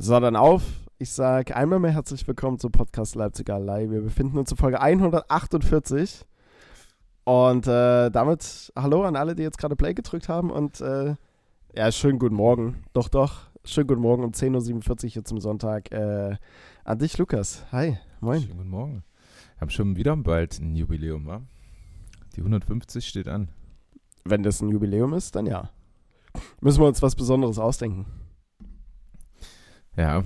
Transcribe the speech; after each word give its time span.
So, 0.00 0.20
dann 0.20 0.36
auf. 0.36 0.62
Ich 1.00 1.10
sage 1.10 1.56
einmal 1.56 1.80
mehr 1.80 1.90
herzlich 1.90 2.26
willkommen 2.28 2.60
zum 2.60 2.70
Podcast 2.70 3.16
Leipziger 3.16 3.56
Allei. 3.56 3.90
Wir 3.90 4.00
befinden 4.00 4.38
uns 4.38 4.48
in 4.52 4.56
Folge 4.56 4.80
148. 4.80 6.24
Und 7.24 7.66
äh, 7.66 8.08
damit 8.08 8.72
hallo 8.76 9.02
an 9.02 9.16
alle, 9.16 9.34
die 9.34 9.42
jetzt 9.42 9.58
gerade 9.58 9.74
Play 9.74 9.94
gedrückt 9.94 10.28
haben. 10.28 10.52
Und 10.52 10.80
äh, 10.80 11.16
ja, 11.74 11.90
schönen 11.90 12.20
guten 12.20 12.36
Morgen. 12.36 12.84
Doch, 12.92 13.08
doch. 13.08 13.48
Schönen 13.64 13.88
guten 13.88 14.00
Morgen 14.00 14.22
um 14.22 14.30
10.47 14.30 15.02
Uhr 15.02 15.10
hier 15.10 15.24
zum 15.24 15.40
Sonntag. 15.40 15.90
Äh, 15.90 16.36
an 16.84 16.98
dich, 17.00 17.18
Lukas. 17.18 17.66
Hi, 17.72 17.98
moin. 18.20 18.42
Schönen 18.42 18.56
guten 18.56 18.70
Morgen. 18.70 19.02
Wir 19.56 19.60
haben 19.62 19.70
schon 19.70 19.96
wieder 19.96 20.16
bald 20.16 20.60
ein 20.60 20.76
Jubiläum, 20.76 21.26
wa? 21.26 21.42
Die 22.36 22.40
150 22.40 23.04
steht 23.04 23.26
an. 23.26 23.48
Wenn 24.24 24.44
das 24.44 24.60
ein 24.60 24.68
Jubiläum 24.68 25.12
ist, 25.12 25.34
dann 25.34 25.46
ja. 25.46 25.70
Müssen 26.60 26.82
wir 26.82 26.86
uns 26.86 27.02
was 27.02 27.16
Besonderes 27.16 27.58
ausdenken. 27.58 28.06
Ja. 29.98 30.22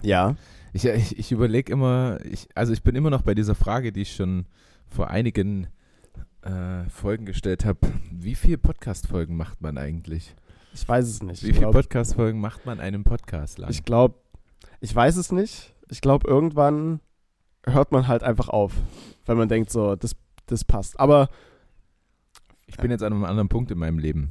Ja. 0.00 0.36
Ich, 0.72 0.86
ich, 0.86 1.18
ich 1.18 1.32
überlege 1.32 1.70
immer, 1.70 2.18
ich, 2.24 2.48
also 2.54 2.72
ich 2.72 2.82
bin 2.82 2.96
immer 2.96 3.10
noch 3.10 3.20
bei 3.20 3.34
dieser 3.34 3.54
Frage, 3.54 3.92
die 3.92 4.02
ich 4.02 4.16
schon 4.16 4.46
vor 4.88 5.08
einigen 5.08 5.66
äh, 6.40 6.88
Folgen 6.88 7.26
gestellt 7.26 7.66
habe. 7.66 7.78
Wie 8.10 8.34
viele 8.34 8.56
Podcast-Folgen 8.56 9.36
macht 9.36 9.60
man 9.60 9.76
eigentlich? 9.76 10.34
Ich 10.72 10.88
weiß 10.88 11.06
es 11.06 11.22
nicht. 11.22 11.44
Wie 11.44 11.52
viele 11.52 11.70
Podcast-Folgen 11.70 12.40
macht 12.40 12.64
man 12.64 12.80
einem 12.80 13.04
Podcast 13.04 13.58
lang? 13.58 13.70
Ich 13.70 13.84
glaube, 13.84 14.14
ich 14.80 14.94
weiß 14.94 15.16
es 15.16 15.30
nicht. 15.30 15.74
Ich 15.90 16.00
glaube, 16.00 16.26
irgendwann 16.26 17.00
hört 17.66 17.92
man 17.92 18.08
halt 18.08 18.22
einfach 18.22 18.48
auf, 18.48 18.72
wenn 19.26 19.36
man 19.36 19.50
denkt, 19.50 19.70
so, 19.70 19.94
das, 19.94 20.16
das 20.46 20.64
passt. 20.64 20.98
Aber 20.98 21.28
ich 22.66 22.78
bin 22.78 22.90
jetzt 22.90 23.02
an 23.02 23.12
einem 23.12 23.24
anderen 23.24 23.50
Punkt 23.50 23.70
in 23.70 23.78
meinem 23.78 23.98
Leben. 23.98 24.30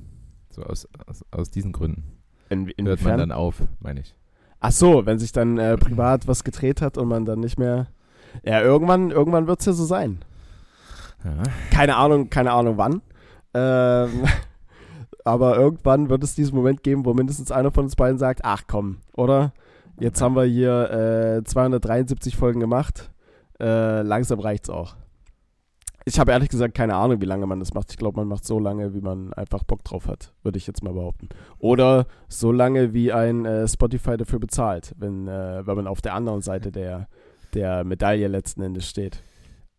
So 0.50 0.64
aus, 0.64 0.88
aus, 1.06 1.24
aus 1.32 1.52
diesen 1.52 1.72
Gründen. 1.72 2.23
In, 2.50 2.68
inwiefern? 2.70 2.88
Hört 2.88 3.04
man 3.04 3.30
dann 3.30 3.32
auf, 3.32 3.62
meine 3.80 4.02
ich. 4.02 4.16
Ach 4.60 4.72
so, 4.72 5.06
wenn 5.06 5.20
sich 5.20 5.32
dann 5.32 5.58
äh, 5.58 5.78
privat 5.78 6.28
was 6.28 6.44
gedreht 6.44 6.82
hat 6.82 6.98
und 6.98 7.08
man 7.08 7.26
dann 7.26 7.40
nicht 7.40 7.60
mehr. 7.60 7.88
Ja, 8.44 8.62
irgendwann, 8.62 9.12
irgendwann 9.12 9.48
wird 9.48 9.60
es 9.60 9.66
ja 9.66 9.74
so 9.74 9.86
sein. 9.86 10.20
Ja. 11.24 11.44
Keine 11.72 11.98
Ahnung, 11.98 12.30
keine 12.30 12.54
Ahnung 12.54 12.78
wann. 12.78 13.02
Ähm, 13.54 14.24
aber 15.26 15.58
irgendwann 15.58 16.10
wird 16.10 16.24
es 16.24 16.36
diesen 16.36 16.56
Moment 16.56 16.84
geben, 16.84 17.06
wo 17.06 17.14
mindestens 17.14 17.52
einer 17.52 17.72
von 17.72 17.86
uns 17.86 17.96
beiden 17.96 18.18
sagt, 18.18 18.42
ach 18.44 18.64
komm, 18.68 18.98
oder? 19.16 19.54
Jetzt 20.00 20.22
haben 20.22 20.36
wir 20.36 20.46
hier 20.46 21.40
äh, 21.40 21.44
273 21.44 22.36
Folgen 22.36 22.60
gemacht. 22.60 23.12
Äh, 23.60 24.02
langsam 24.02 24.40
reicht's 24.40 24.70
auch. 24.70 24.96
Ich 26.06 26.20
habe 26.20 26.32
ehrlich 26.32 26.50
gesagt 26.50 26.74
keine 26.76 26.96
Ahnung, 26.96 27.22
wie 27.22 27.26
lange 27.26 27.46
man 27.48 27.60
das 27.60 27.74
macht. 27.74 27.92
Ich 27.92 27.98
glaube, 27.98 28.20
man 28.20 28.28
macht 28.28 28.46
so 28.46 28.60
lange, 28.60 28.94
wie 28.94 29.02
man 29.02 29.32
einfach 29.34 29.64
Bock 29.64 29.84
drauf 29.84 30.08
hat, 30.08 30.34
würde 30.44 30.58
ich 30.58 30.68
jetzt 30.68 30.84
mal 30.84 30.94
behaupten. 30.94 31.30
Oder 31.60 32.08
so 32.28 32.52
lange, 32.52 32.94
wie 32.94 33.14
ein 33.14 33.46
äh, 33.46 33.68
Spotify 33.68 34.18
dafür 34.18 34.40
bezahlt, 34.40 34.94
wenn, 34.98 35.28
äh, 35.28 35.66
wenn 35.66 35.76
man 35.76 35.88
auf 35.88 36.02
der 36.02 36.14
anderen 36.14 36.42
Seite 36.42 36.72
der, 36.72 37.08
der 37.54 37.84
Medaille 37.86 38.28
letzten 38.28 38.62
Endes 38.64 38.88
steht. 38.90 39.24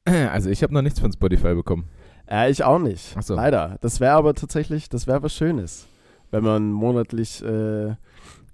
Also 0.06 0.50
ich 0.50 0.62
habe 0.62 0.72
noch 0.74 0.82
nichts 0.82 1.00
von 1.00 1.12
Spotify 1.12 1.54
bekommen. 1.54 1.88
Äh, 2.30 2.50
ich 2.50 2.62
auch 2.64 2.78
nicht. 2.78 3.16
So. 3.22 3.34
Leider. 3.34 3.76
Das 3.80 4.00
wäre 4.00 4.14
aber 4.14 4.34
tatsächlich, 4.34 4.88
das 4.88 5.06
wäre 5.06 5.22
was 5.22 5.34
Schönes. 5.34 5.86
Wenn 6.30 6.44
man 6.44 6.72
monatlich, 6.72 7.42
äh, 7.44 7.88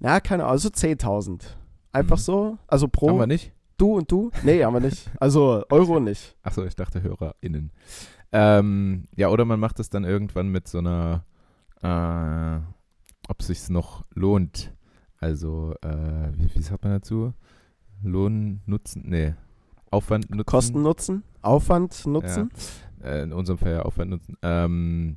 ja, 0.01 0.21
keine 0.21 0.43
Ahnung, 0.45 0.53
also 0.53 0.69
10.000. 0.71 1.43
Einfach 1.93 2.17
Mhm. 2.17 2.21
so. 2.21 2.59
Also 2.67 2.89
pro 2.89 3.09
Haben 3.11 3.19
wir 3.19 3.27
nicht? 3.27 3.53
Du 3.81 3.97
und 3.97 4.11
du? 4.11 4.31
Nee, 4.43 4.65
haben 4.65 4.75
wir 4.75 4.81
nicht. 4.81 5.11
Also 5.19 5.65
Euro 5.71 6.01
nicht. 6.01 6.37
Achso, 6.43 6.65
ich 6.65 6.77
dachte 6.77 7.03
HörerInnen. 7.03 7.73
Ähm, 8.33 9.05
ja, 9.17 9.29
oder 9.29 9.45
man 9.45 9.59
macht 9.59 9.81
es 9.81 9.91
dann 9.91 10.05
irgendwann 10.05 10.49
mit 10.49 10.69
so 10.69 10.79
einer, 10.79 11.25
äh, 11.83 12.61
ob 13.29 13.43
sich's 13.43 13.71
noch 13.71 14.05
lohnt. 14.15 14.73
Also, 15.19 15.75
äh, 15.83 16.33
wie, 16.37 16.55
wie 16.55 16.63
sagt 16.63 16.85
man 16.85 16.95
dazu? 16.95 17.35
Lohn, 18.03 18.61
Nutzen, 18.67 19.03
nee. 19.07 19.35
Aufwand, 19.91 20.31
Nutzen. 20.31 20.47
Kosten 20.47 20.83
nutzen, 20.83 21.23
Aufwand 21.43 22.07
nutzen. 22.07 22.51
Äh, 23.03 23.25
in 23.25 23.33
unserem 23.33 23.59
Fall 23.59 23.73
ja 23.73 23.83
Aufwand, 23.83 24.11
Nutzen. 24.11 24.37
Ähm, 24.43 25.17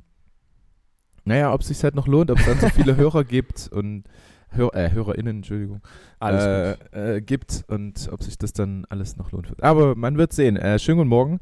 naja, 1.24 1.54
ob 1.54 1.62
sich's 1.62 1.84
halt 1.84 1.94
noch 1.94 2.06
lohnt, 2.06 2.30
ob 2.30 2.38
es 2.38 2.46
dann 2.46 2.58
so 2.58 2.68
viele 2.68 2.96
Hörer 2.98 3.24
gibt 3.24 3.68
und 3.72 4.04
Hör, 4.54 4.74
äh, 4.74 4.90
HörerInnen, 4.90 5.38
Entschuldigung, 5.38 5.80
Alles 6.18 6.76
äh, 6.92 7.16
äh, 7.16 7.20
gibt 7.20 7.64
und 7.68 8.08
ob 8.12 8.22
sich 8.22 8.38
das 8.38 8.52
dann 8.52 8.86
alles 8.88 9.16
noch 9.16 9.32
lohnt. 9.32 9.52
Aber 9.62 9.94
man 9.94 10.16
wird 10.16 10.32
sehen. 10.32 10.56
Äh, 10.56 10.78
schönen 10.78 10.98
guten 10.98 11.08
Morgen. 11.10 11.40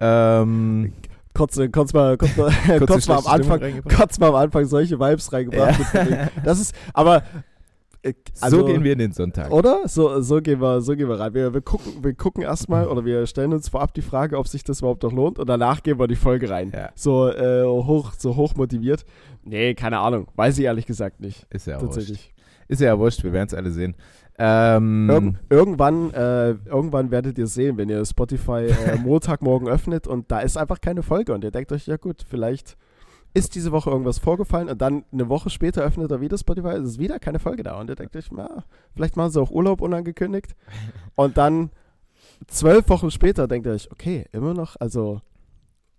Ähm, 0.00 0.92
Kurz, 1.34 1.56
äh, 1.56 1.68
kurz 1.68 1.94
mal, 1.94 2.18
kurz 2.18 2.36
mal, 2.36 2.52
kurz 2.86 3.08
mal 3.08 3.18
am 3.18 3.26
Anfang, 3.26 3.82
kurz 3.84 4.18
mal 4.18 4.28
am 4.28 4.34
Anfang 4.34 4.66
solche 4.66 5.00
Vibes 5.00 5.32
reingebracht. 5.32 5.80
Das 6.44 6.60
ist, 6.60 6.74
aber 6.92 7.22
äh, 8.02 8.14
also, 8.40 8.58
so 8.58 8.64
gehen 8.66 8.84
wir 8.84 8.92
in 8.92 8.98
den 8.98 9.12
Sonntag. 9.12 9.50
Oder? 9.50 9.88
So, 9.88 10.20
so, 10.20 10.42
gehen 10.42 10.60
wir, 10.60 10.80
so 10.80 10.94
gehen 10.94 11.08
wir 11.08 11.18
rein. 11.18 11.32
Wir, 11.34 11.54
wir 11.54 11.60
gucken, 11.60 11.92
wir 12.02 12.14
gucken 12.14 12.42
erstmal 12.42 12.86
oder 12.86 13.04
wir 13.04 13.26
stellen 13.26 13.52
uns 13.52 13.68
vorab 13.68 13.94
die 13.94 14.02
Frage, 14.02 14.36
ob 14.38 14.48
sich 14.48 14.64
das 14.64 14.80
überhaupt 14.80 15.02
noch 15.04 15.12
lohnt 15.12 15.38
und 15.38 15.48
danach 15.48 15.82
gehen 15.82 15.98
wir 15.98 16.08
die 16.08 16.16
Folge 16.16 16.50
rein. 16.50 16.72
Ja, 16.74 16.90
So, 16.94 17.28
äh, 17.30 17.64
hoch, 17.64 18.12
so 18.18 18.36
hoch 18.36 18.54
motiviert. 18.56 19.06
Nee, 19.44 19.74
keine 19.74 20.00
Ahnung. 20.00 20.28
Weiß 20.34 20.58
ich 20.58 20.64
ehrlich 20.64 20.86
gesagt 20.86 21.20
nicht. 21.20 21.46
ist 21.50 21.66
ja 21.66 21.80
wurscht. 21.80 21.94
tatsächlich. 21.94 22.34
Ist 22.68 22.80
ja 22.80 22.98
wurscht, 22.98 23.24
wir 23.24 23.32
werden 23.32 23.48
es 23.48 23.54
alle 23.54 23.70
sehen. 23.70 23.94
Ähm, 24.38 25.10
Irgend, 25.10 25.38
irgendwann, 25.50 26.10
äh, 26.14 26.50
irgendwann 26.64 27.10
werdet 27.10 27.36
ihr 27.36 27.46
sehen, 27.46 27.76
wenn 27.76 27.90
ihr 27.90 28.04
Spotify 28.04 28.66
äh, 28.66 28.96
Montagmorgen 29.02 29.68
öffnet 29.68 30.06
und 30.06 30.30
da 30.30 30.40
ist 30.40 30.56
einfach 30.56 30.80
keine 30.80 31.02
Folge 31.02 31.34
und 31.34 31.44
ihr 31.44 31.50
denkt 31.50 31.70
euch, 31.70 31.86
ja 31.86 31.98
gut, 31.98 32.24
vielleicht 32.26 32.76
ist 33.34 33.54
diese 33.54 33.72
Woche 33.72 33.90
irgendwas 33.90 34.18
vorgefallen 34.18 34.68
und 34.68 34.80
dann 34.80 35.04
eine 35.12 35.28
Woche 35.28 35.50
später 35.50 35.82
öffnet 35.82 36.10
er 36.10 36.20
wieder 36.20 36.38
Spotify, 36.38 36.68
es 36.68 36.84
ist 36.84 36.98
wieder 36.98 37.18
keine 37.18 37.38
Folge 37.40 37.62
da 37.62 37.78
und 37.78 37.90
ihr 37.90 37.94
denkt 37.94 38.16
euch, 38.16 38.30
na, 38.32 38.64
vielleicht 38.94 39.16
machen 39.16 39.30
sie 39.30 39.40
auch 39.40 39.50
Urlaub 39.50 39.82
unangekündigt 39.82 40.56
und 41.14 41.36
dann 41.36 41.70
zwölf 42.46 42.88
Wochen 42.88 43.10
später 43.10 43.46
denkt 43.46 43.66
ihr 43.66 43.72
euch, 43.72 43.92
okay, 43.92 44.26
immer 44.32 44.54
noch, 44.54 44.76
also 44.80 45.20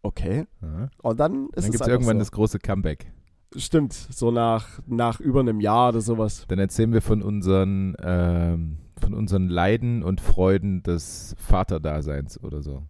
okay 0.02 0.48
ja. 0.62 0.90
und 1.04 1.20
dann 1.20 1.46
ist 1.50 1.56
Dann 1.56 1.64
es 1.66 1.72
gibt 1.72 1.82
es 1.82 1.88
irgendwann 1.88 2.18
so. 2.18 2.20
das 2.20 2.32
große 2.32 2.60
Comeback. 2.60 3.12
Stimmt, 3.58 3.94
so 3.94 4.32
nach, 4.32 4.68
nach 4.88 5.20
über 5.20 5.40
einem 5.42 5.60
Jahr 5.60 5.90
oder 5.90 6.02
sowas. 6.02 6.46
Dann 6.48 6.60
erzählen 6.60 6.94
wir 6.94 7.02
von 7.02 7.22
unseren, 7.22 7.96
ähm, 8.02 8.78
von 9.00 9.14
unseren 9.14 9.48
Leiden 9.50 10.04
und 10.04 10.22
Freuden 10.22 10.84
des 10.84 11.36
Vaterdaseins 11.38 12.42
oder 12.44 12.62
so. 12.62 12.84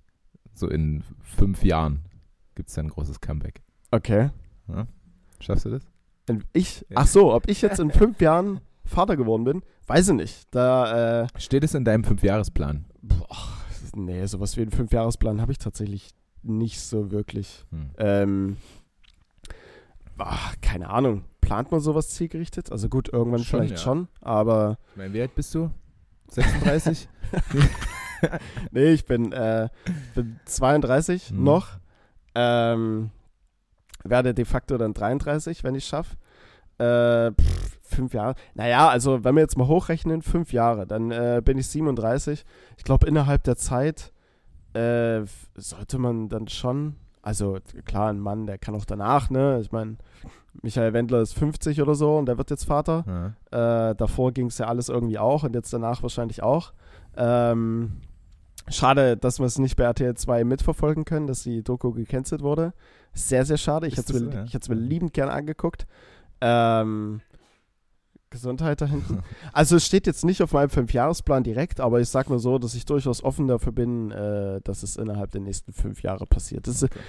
So 0.54 0.68
in 0.70 1.04
fünf 1.22 1.64
Jahren 1.64 2.02
gibt 2.56 2.70
es 2.70 2.76
dann 2.76 2.86
ein 2.86 2.90
großes 2.90 3.20
Comeback. 3.22 3.62
Okay. 3.92 4.30
Schaffst 5.40 5.66
du 5.66 5.70
das? 5.72 5.84
Ich, 6.54 6.86
Ja. 6.90 6.98
ach 7.00 7.08
so, 7.08 7.34
ob 7.34 7.50
ich 7.50 7.62
jetzt 7.62 7.80
in 7.80 7.92
fünf 7.92 8.22
Jahren 8.22 8.62
Vater 8.86 9.18
geworden 9.18 9.44
bin, 9.44 9.62
weiß 9.88 10.10
ich 10.10 10.16
nicht. 10.16 10.48
Da, 10.52 11.24
äh, 11.24 11.28
Steht 11.38 11.64
es 11.64 11.74
in 11.74 11.84
deinem 11.86 12.04
Fünfjahresplan? 12.04 12.86
boah, 13.02 13.28
nee, 13.96 14.26
sowas 14.26 14.56
wie 14.58 14.62
einen 14.62 14.72
Fünfjahresplan 14.72 15.42
habe 15.42 15.52
ich 15.52 15.58
tatsächlich 15.58 16.12
nicht 16.44 16.80
so 16.80 17.12
wirklich. 17.12 17.66
Hm. 17.72 17.90
Ähm, 17.98 18.58
ach, 20.18 20.56
keine 20.62 20.90
Ahnung. 20.90 21.24
Plant 21.42 21.72
man 21.72 21.82
sowas 21.82 22.10
zielgerichtet? 22.10 22.72
Also 22.72 22.90
gut, 22.90 23.10
irgendwann 23.12 23.44
Schon, 23.44 23.60
vielleicht 23.62 23.76
ja. 23.76 23.84
schon, 23.84 24.08
aber 24.22 24.78
Ich 24.92 24.98
meine, 24.98 25.14
wie 25.14 25.22
alt 25.22 25.36
bist 25.36 25.54
du? 25.56 25.70
36? 26.30 27.08
nee, 28.72 28.92
ich 28.94 29.06
bin, 29.06 29.32
äh, 29.32 29.70
bin 30.16 30.40
32 30.46 31.30
Hm. 31.30 31.44
noch. 31.44 31.68
Ähm, 32.36 33.12
werde 34.04 34.34
de 34.34 34.46
facto 34.46 34.78
dann 34.78 34.94
33, 34.94 35.64
wenn 35.64 35.76
ich 35.76 35.84
es 35.84 35.90
schaffe. 35.90 36.16
Äh, 36.80 37.32
pff, 37.40 37.78
fünf 37.84 38.14
Jahre. 38.14 38.36
Naja, 38.56 38.90
also 38.90 39.24
wenn 39.24 39.36
wir 39.36 39.42
jetzt 39.42 39.58
mal 39.58 39.68
hochrechnen, 39.68 40.22
fünf 40.22 40.52
Jahre, 40.54 40.88
dann 40.88 41.12
äh, 41.12 41.42
bin 41.44 41.58
ich 41.58 41.68
37. 41.68 42.44
Ich 42.78 42.84
glaube, 42.84 43.08
innerhalb 43.08 43.44
der 43.44 43.56
Zeit 43.56 44.12
äh, 44.74 45.22
sollte 45.56 46.00
man 46.00 46.30
dann 46.30 46.48
schon, 46.48 46.96
also 47.24 47.58
klar, 47.86 48.10
ein 48.10 48.20
Mann, 48.20 48.46
der 48.46 48.58
kann 48.58 48.76
auch 48.76 48.86
danach, 48.86 49.30
ne? 49.30 49.60
Ich 49.62 49.72
meine, 49.72 49.96
Michael 50.62 50.94
Wendler 50.94 51.22
ist 51.22 51.34
50 51.34 51.82
oder 51.82 51.96
so 51.96 52.18
und 52.18 52.28
der 52.28 52.38
wird 52.38 52.52
jetzt 52.52 52.66
Vater. 52.66 53.34
ja. 53.52 53.90
Äh, 53.90 53.96
davor 53.96 54.32
ging 54.34 54.48
es 54.48 54.58
ja 54.60 54.68
alles 54.68 54.90
irgendwie 54.90 55.18
auch 55.18 55.44
und 55.44 55.56
jetzt 55.56 55.74
danach 55.74 56.04
wahrscheinlich 56.04 56.44
auch. 56.44 56.74
Ähm, 57.16 58.02
schade, 58.68 59.18
dass 59.18 59.40
wir 59.40 59.46
es 59.46 59.58
nicht 59.58 59.78
bei 59.78 59.84
RTL 59.84 60.16
2 60.16 60.44
mitverfolgen 60.44 61.06
können, 61.06 61.28
dass 61.28 61.44
die 61.44 61.64
Doku 61.64 61.92
gecancelt 61.92 62.42
wurde. 62.42 62.74
Sehr, 63.14 63.46
sehr 63.46 63.58
schade. 63.58 63.88
Ich 63.88 63.98
hätte 63.98 64.14
es 64.14 64.22
mir, 64.22 64.46
ja? 64.52 64.60
mir 64.70 64.76
liebend 64.76 65.14
gern 65.14 65.30
angeguckt. 65.30 65.88
Ähm, 66.42 67.22
Gesundheit 68.34 68.82
da 68.82 68.86
hinten. 68.86 69.20
Also 69.54 69.78
es 69.78 69.86
steht 69.86 70.08
jetzt 70.08 70.26
nicht 70.26 70.42
auf 70.42 70.52
meinem 70.52 70.70
Fünfjahresplan 70.70 71.44
direkt, 71.44 71.80
aber 71.80 72.02
ich 72.02 72.10
sag 72.10 72.30
mal 72.30 72.40
so, 72.40 72.58
dass 72.58 72.76
ich 72.76 72.86
durchaus 72.86 73.24
offen 73.24 73.48
dafür 73.48 73.72
bin, 73.72 74.12
äh, 74.12 74.60
dass 74.64 74.84
es 74.84 74.98
innerhalb 74.98 75.32
der 75.32 75.42
nächsten 75.42 75.72
fünf 75.72 76.02
Jahre 76.02 76.26
passiert. 76.26 76.68
Das 76.68 76.84
Okay. 76.84 77.00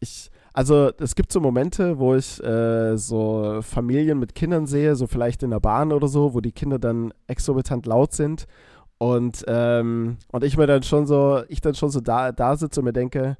ich, 0.00 0.30
also 0.52 0.90
es 0.98 1.14
gibt 1.14 1.32
so 1.32 1.40
Momente, 1.40 1.98
wo 1.98 2.14
ich 2.14 2.42
äh, 2.44 2.96
so 2.96 3.60
Familien 3.62 4.18
mit 4.18 4.34
Kindern 4.34 4.66
sehe, 4.66 4.94
so 4.94 5.06
vielleicht 5.06 5.42
in 5.42 5.50
der 5.50 5.60
Bahn 5.60 5.92
oder 5.92 6.06
so, 6.06 6.34
wo 6.34 6.40
die 6.40 6.52
Kinder 6.52 6.78
dann 6.78 7.12
exorbitant 7.26 7.86
laut 7.86 8.12
sind 8.12 8.46
und, 8.98 9.44
ähm, 9.48 10.18
und 10.30 10.44
ich 10.44 10.56
mir 10.56 10.66
dann 10.66 10.82
schon 10.82 11.06
so, 11.06 11.42
ich 11.48 11.60
dann 11.60 11.74
schon 11.74 11.90
so 11.90 12.00
da, 12.00 12.32
da 12.32 12.56
sitze 12.56 12.80
und 12.80 12.84
mir 12.84 12.92
denke, 12.92 13.36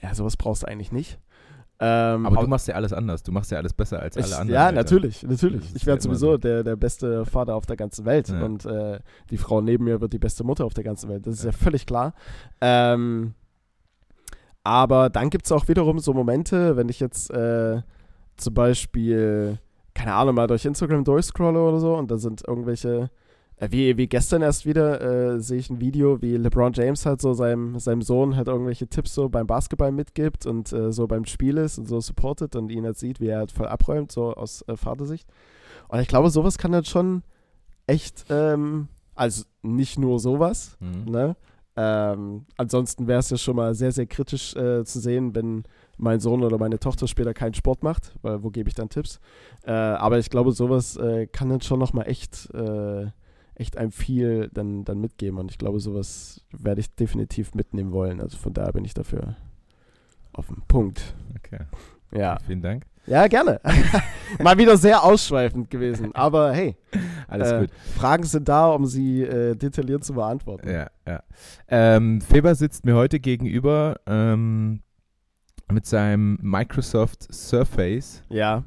ja, 0.00 0.14
sowas 0.14 0.36
brauchst 0.36 0.62
du 0.62 0.68
eigentlich 0.68 0.92
nicht. 0.92 1.18
Ähm, 1.80 2.26
Aber 2.26 2.42
du 2.42 2.48
machst 2.48 2.66
ja 2.66 2.74
alles 2.74 2.92
anders. 2.92 3.22
Du 3.22 3.30
machst 3.30 3.50
ja 3.52 3.58
alles 3.58 3.72
besser 3.72 4.00
als 4.00 4.16
alle 4.16 4.26
ich, 4.26 4.32
anderen. 4.34 4.54
Ja, 4.54 4.68
Eltern. 4.68 4.74
natürlich, 4.74 5.22
natürlich. 5.22 5.74
Ich 5.76 5.86
werde 5.86 5.98
ja 5.98 6.02
sowieso 6.02 6.32
so. 6.32 6.38
der, 6.38 6.64
der 6.64 6.76
beste 6.76 7.24
Vater 7.24 7.54
auf 7.54 7.66
der 7.66 7.76
ganzen 7.76 8.04
Welt. 8.04 8.28
Ja. 8.28 8.42
Und 8.42 8.64
äh, 8.66 8.98
die 9.30 9.38
Frau 9.38 9.60
neben 9.60 9.84
mir 9.84 10.00
wird 10.00 10.12
die 10.12 10.18
beste 10.18 10.42
Mutter 10.42 10.64
auf 10.64 10.74
der 10.74 10.84
ganzen 10.84 11.08
Welt. 11.08 11.26
Das 11.26 11.34
ist 11.34 11.44
ja 11.44 11.52
völlig 11.52 11.86
klar. 11.86 12.14
Ähm, 12.60 13.34
aber 14.64 15.08
dann 15.08 15.30
gibt 15.30 15.46
es 15.46 15.52
auch 15.52 15.68
wiederum 15.68 15.98
so 15.98 16.12
Momente, 16.12 16.76
wenn 16.76 16.88
ich 16.88 17.00
jetzt 17.00 17.30
äh, 17.30 17.80
zum 18.36 18.54
Beispiel, 18.54 19.58
keine 19.94 20.14
Ahnung, 20.14 20.34
mal 20.34 20.46
durch 20.46 20.64
Instagram 20.64 21.04
durchscrolle 21.04 21.60
oder 21.60 21.78
so 21.78 21.96
und 21.96 22.10
da 22.10 22.18
sind 22.18 22.42
irgendwelche, 22.46 23.10
wie, 23.68 23.96
wie 23.96 24.06
gestern 24.06 24.42
erst 24.42 24.66
wieder, 24.66 25.00
äh, 25.00 25.40
sehe 25.40 25.58
ich 25.58 25.70
ein 25.70 25.80
Video, 25.80 26.22
wie 26.22 26.36
LeBron 26.36 26.72
James 26.72 27.06
halt 27.06 27.20
so 27.20 27.32
seinem, 27.32 27.78
seinem 27.78 28.02
Sohn 28.02 28.36
halt 28.36 28.48
irgendwelche 28.48 28.86
Tipps 28.86 29.14
so 29.14 29.28
beim 29.28 29.46
Basketball 29.46 29.92
mitgibt 29.92 30.46
und 30.46 30.72
äh, 30.72 30.92
so 30.92 31.06
beim 31.06 31.24
Spiel 31.24 31.56
ist 31.56 31.78
und 31.78 31.86
so 31.86 32.00
supportet 32.00 32.56
und 32.56 32.70
ihn 32.70 32.84
halt 32.84 32.98
sieht, 32.98 33.20
wie 33.20 33.28
er 33.28 33.38
halt 33.38 33.52
voll 33.52 33.66
abräumt, 33.66 34.12
so 34.12 34.32
aus 34.34 34.62
äh, 34.68 34.76
Vatersicht. 34.76 35.28
Und 35.88 36.00
ich 36.00 36.08
glaube, 36.08 36.30
sowas 36.30 36.58
kann 36.58 36.72
dann 36.72 36.84
schon 36.84 37.22
echt, 37.86 38.26
ähm, 38.30 38.88
also 39.14 39.44
nicht 39.62 39.98
nur 39.98 40.18
sowas, 40.20 40.76
Mhm. 40.80 41.10
Ne? 41.10 41.36
Ähm, 41.80 42.44
ansonsten 42.56 43.06
wäre 43.06 43.20
es 43.20 43.30
ja 43.30 43.36
schon 43.36 43.54
mal 43.54 43.72
sehr, 43.72 43.92
sehr 43.92 44.06
kritisch 44.06 44.56
äh, 44.56 44.84
zu 44.84 44.98
sehen, 44.98 45.36
wenn 45.36 45.62
mein 45.96 46.18
Sohn 46.18 46.42
oder 46.42 46.58
meine 46.58 46.80
Tochter 46.80 47.06
später 47.06 47.34
keinen 47.34 47.54
Sport 47.54 47.84
macht, 47.84 48.16
weil 48.22 48.42
wo 48.42 48.50
gebe 48.50 48.68
ich 48.68 48.74
dann 48.74 48.88
Tipps? 48.88 49.20
Äh, 49.62 49.70
aber 49.70 50.18
ich 50.18 50.28
glaube, 50.28 50.50
sowas 50.50 50.96
äh, 50.96 51.28
kann 51.28 51.50
dann 51.50 51.60
schon 51.60 51.78
nochmal 51.78 52.08
echt, 52.08 52.52
äh, 52.52 53.06
echt 53.58 53.76
einem 53.76 53.92
viel 53.92 54.48
dann, 54.52 54.84
dann 54.84 55.00
mitgeben. 55.00 55.38
Und 55.38 55.50
ich 55.50 55.58
glaube, 55.58 55.80
sowas 55.80 56.40
werde 56.50 56.80
ich 56.80 56.94
definitiv 56.94 57.54
mitnehmen 57.54 57.92
wollen. 57.92 58.20
Also 58.20 58.38
von 58.38 58.52
daher 58.54 58.72
bin 58.72 58.84
ich 58.84 58.94
dafür 58.94 59.36
auf 60.32 60.46
dem 60.46 60.62
Punkt. 60.68 61.14
Okay. 61.36 61.60
Ja, 62.12 62.38
Vielen 62.46 62.62
Dank. 62.62 62.86
ja 63.06 63.26
gerne. 63.26 63.60
mal 64.42 64.56
wieder 64.56 64.76
sehr 64.76 65.02
ausschweifend 65.04 65.70
gewesen. 65.70 66.14
Aber 66.14 66.52
hey, 66.52 66.76
Alles 67.28 67.52
äh, 67.52 67.60
gut. 67.60 67.70
Fragen 67.96 68.24
sind 68.24 68.48
da, 68.48 68.70
um 68.70 68.86
sie 68.86 69.22
äh, 69.22 69.54
detailliert 69.54 70.04
zu 70.04 70.14
beantworten. 70.14 70.68
Ja, 70.70 70.88
ja. 71.06 71.22
Ähm, 71.68 72.20
Feber 72.20 72.54
sitzt 72.54 72.84
mir 72.86 72.94
heute 72.94 73.20
gegenüber 73.20 74.00
ähm, 74.06 74.80
mit 75.70 75.84
seinem 75.84 76.38
Microsoft 76.40 77.32
Surface. 77.32 78.22
ja. 78.30 78.64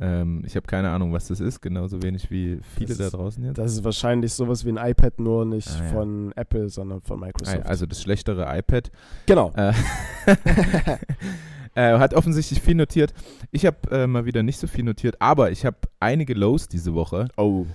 Ähm, 0.00 0.42
ich 0.44 0.56
habe 0.56 0.66
keine 0.66 0.90
Ahnung, 0.90 1.12
was 1.12 1.28
das 1.28 1.38
ist, 1.40 1.60
genauso 1.60 2.02
wenig 2.02 2.30
wie 2.30 2.58
viele 2.76 2.94
Das 2.96 2.98
da 3.10 3.16
draußen 3.16 3.44
jetzt. 3.44 3.58
Das 3.58 3.72
ist 3.72 3.84
wahrscheinlich 3.84 4.32
sowas 4.32 4.64
wie 4.64 4.70
ein 4.70 4.78
iPad, 4.90 5.20
nur 5.20 5.44
nicht 5.44 5.68
Ah, 5.68 5.84
ja. 5.84 5.90
von 5.92 6.32
Apple, 6.34 6.68
sondern 6.68 7.00
von 7.02 7.20
Microsoft. 7.20 7.66
Also 7.66 7.86
das 7.86 8.02
schlechtere 8.02 8.46
iPad. 8.58 8.90
genau. 9.26 9.52
Äh, 9.54 9.72
äh, 11.74 11.98
hat 11.98 12.14
offensichtlich 12.14 12.60
viel 12.60 12.74
notiert. 12.74 13.12
Ich 13.50 13.66
habe 13.66 13.76
äh, 13.90 14.06
mal 14.06 14.24
wieder 14.24 14.42
nicht 14.42 14.58
so 14.58 14.66
viel 14.66 14.84
notiert, 14.84 15.16
aber 15.20 15.50
ich 15.50 15.64
habe 15.64 15.76
einige 16.00 16.34
Lows 16.34 16.68
diese 16.68 16.94
Woche 16.94 17.28
Oh, 17.36 17.66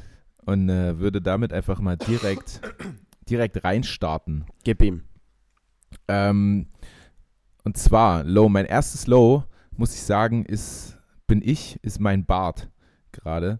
und 0.46 0.69
äh, 0.69 1.00
würde 1.00 1.22
damit 1.22 1.54
einfach 1.54 1.80
mal 1.80 1.98
direkt, 1.98 2.62
direkt 3.30 3.64
reinstarten. 3.64 4.46
gib 4.64 4.81
ihm. 4.81 5.04
Ähm, 6.08 6.68
und 7.64 7.78
zwar, 7.78 8.24
Low, 8.24 8.50
mein 8.50 8.66
erstes 8.66 9.08
Low, 9.08 9.44
muss 9.75 9.94
ich 9.94 10.02
sagen, 10.02 10.46
ist, 10.46 10.96
bin 11.27 11.41
ich, 11.44 11.79
ist 11.83 12.00
mein 12.00 12.25
Bart 12.25 12.69
gerade. 13.12 13.59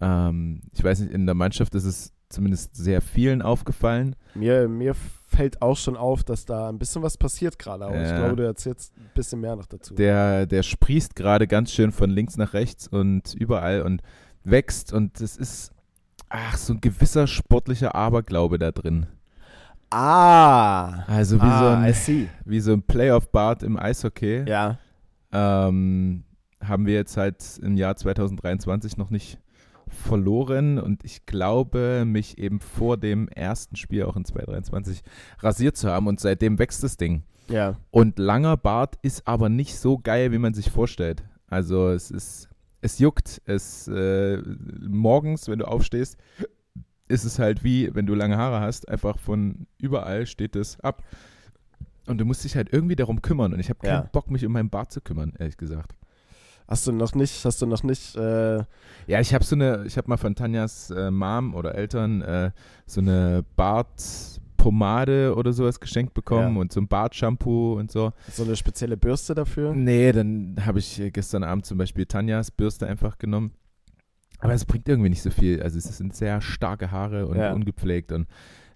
Ähm, 0.00 0.62
ich 0.72 0.82
weiß 0.84 1.00
nicht, 1.00 1.12
in 1.12 1.26
der 1.26 1.34
Mannschaft 1.34 1.74
ist 1.74 1.84
es 1.84 2.12
zumindest 2.28 2.76
sehr 2.76 3.00
vielen 3.00 3.42
aufgefallen. 3.42 4.16
Mir, 4.34 4.68
mir 4.68 4.94
fällt 4.94 5.60
auch 5.62 5.76
schon 5.76 5.96
auf, 5.96 6.24
dass 6.24 6.44
da 6.44 6.68
ein 6.68 6.78
bisschen 6.78 7.02
was 7.02 7.16
passiert 7.18 7.58
gerade, 7.58 7.84
aber 7.86 8.02
ich 8.02 8.08
Ja. 8.08 8.16
glaube, 8.18 8.36
du 8.36 8.42
erzählst 8.44 8.92
ein 8.96 9.10
bisschen 9.14 9.40
mehr 9.40 9.56
noch 9.56 9.66
dazu. 9.66 9.94
Der, 9.94 10.46
der 10.46 10.62
sprießt 10.62 11.14
gerade 11.16 11.46
ganz 11.46 11.72
schön 11.72 11.92
von 11.92 12.10
links 12.10 12.36
nach 12.36 12.52
rechts 12.54 12.88
und 12.88 13.34
überall 13.34 13.82
und 13.82 14.02
wächst 14.44 14.92
und 14.92 15.20
es 15.20 15.36
ist, 15.36 15.72
ach, 16.28 16.56
so 16.56 16.72
ein 16.74 16.80
gewisser 16.80 17.26
sportlicher 17.26 17.94
Aberglaube 17.94 18.58
da 18.58 18.72
drin. 18.72 19.06
ah, 19.90 21.04
Also 21.06 21.36
wie, 21.36 21.42
ah, 21.44 21.92
so, 21.92 22.12
ein, 22.12 22.28
wie 22.44 22.60
so 22.60 22.72
ein 22.72 22.82
Playoff-Bart 22.82 23.62
im 23.62 23.78
Eishockey. 23.78 24.44
Ja, 24.48 24.78
ähm, 25.32 26.24
haben 26.62 26.86
wir 26.86 26.94
jetzt 26.94 27.16
halt 27.16 27.58
im 27.62 27.76
Jahr 27.76 27.96
2023 27.96 28.96
noch 28.96 29.10
nicht 29.10 29.38
verloren 29.88 30.78
und 30.78 31.04
ich 31.04 31.26
glaube, 31.26 32.04
mich 32.06 32.38
eben 32.38 32.60
vor 32.60 32.96
dem 32.96 33.28
ersten 33.28 33.76
Spiel 33.76 34.04
auch 34.04 34.16
in 34.16 34.24
2023 34.24 35.02
rasiert 35.40 35.76
zu 35.76 35.90
haben 35.90 36.06
und 36.06 36.20
seitdem 36.20 36.58
wächst 36.58 36.82
das 36.82 36.96
Ding. 36.96 37.24
ja, 37.48 37.76
Und 37.90 38.18
langer 38.18 38.56
Bart 38.56 38.96
ist 39.02 39.26
aber 39.26 39.48
nicht 39.48 39.76
so 39.78 39.98
geil, 39.98 40.32
wie 40.32 40.38
man 40.38 40.54
sich 40.54 40.70
vorstellt. 40.70 41.24
Also 41.48 41.90
es 41.90 42.10
ist, 42.10 42.48
es 42.80 42.98
juckt, 42.98 43.42
es 43.44 43.86
äh, 43.88 44.38
morgens, 44.88 45.48
wenn 45.48 45.58
du 45.58 45.66
aufstehst, 45.66 46.16
ist 47.08 47.24
es 47.24 47.38
halt 47.38 47.62
wie, 47.62 47.94
wenn 47.94 48.06
du 48.06 48.14
lange 48.14 48.38
Haare 48.38 48.60
hast, 48.60 48.88
einfach 48.88 49.18
von 49.18 49.66
überall 49.78 50.24
steht 50.26 50.56
es 50.56 50.80
ab. 50.80 51.02
Und 52.06 52.18
du 52.18 52.24
musst 52.24 52.42
dich 52.44 52.56
halt 52.56 52.72
irgendwie 52.72 52.96
darum 52.96 53.20
kümmern. 53.22 53.52
Und 53.52 53.60
ich 53.60 53.68
habe 53.68 53.80
keinen 53.80 54.04
Ja. 54.04 54.08
Bock, 54.10 54.30
mich 54.30 54.44
um 54.46 54.52
meinen 54.52 54.70
Bart 54.70 54.90
zu 54.90 55.00
kümmern, 55.00 55.34
ehrlich 55.38 55.56
gesagt. 55.56 55.92
Hast 56.68 56.86
du 56.86 56.92
noch 56.92 57.14
nicht, 57.14 57.44
hast 57.44 57.60
du 57.60 57.66
noch 57.66 57.82
nicht, 57.82 58.16
äh, 58.16 58.58
Ja, 59.06 59.20
ich 59.20 59.34
habe 59.34 59.44
so 59.44 59.54
eine, 59.56 59.84
ich 59.86 59.96
habe 59.96 60.08
mal 60.08 60.16
von 60.16 60.34
Tanjas 60.34 60.90
äh, 60.90 61.10
Mom 61.10 61.54
oder 61.54 61.74
Eltern 61.74 62.22
äh, 62.22 62.50
so 62.86 63.00
eine 63.00 63.44
Bartpomade 63.56 65.34
oder 65.36 65.52
sowas 65.52 65.80
geschenkt 65.80 66.14
bekommen 66.14 66.54
Ja. 66.54 66.60
und 66.60 66.72
so 66.72 66.80
ein 66.80 66.88
Bartshampoo 66.88 67.74
und 67.74 67.90
so. 67.90 68.12
so 68.30 68.44
eine 68.44 68.56
spezielle 68.56 68.96
Bürste 68.96 69.34
dafür? 69.34 69.74
Nee, 69.74 70.12
dann 70.12 70.56
habe 70.64 70.78
ich 70.78 71.00
äh, 71.00 71.10
gestern 71.10 71.44
Abend 71.44 71.66
zum 71.66 71.78
Beispiel 71.78 72.06
Tanjas 72.06 72.50
Bürste 72.50 72.86
einfach 72.86 73.18
genommen. 73.18 73.52
Aber 74.38 74.54
es 74.54 74.64
bringt 74.64 74.88
irgendwie 74.88 75.10
nicht 75.10 75.22
so 75.22 75.30
viel. 75.30 75.62
Also 75.62 75.78
es 75.78 75.84
sind 75.96 76.16
sehr 76.16 76.40
starke 76.40 76.90
Haare 76.90 77.26
und 77.26 77.36
Ja. 77.38 77.52
ungepflegt. 77.52 78.10
Und 78.12 78.26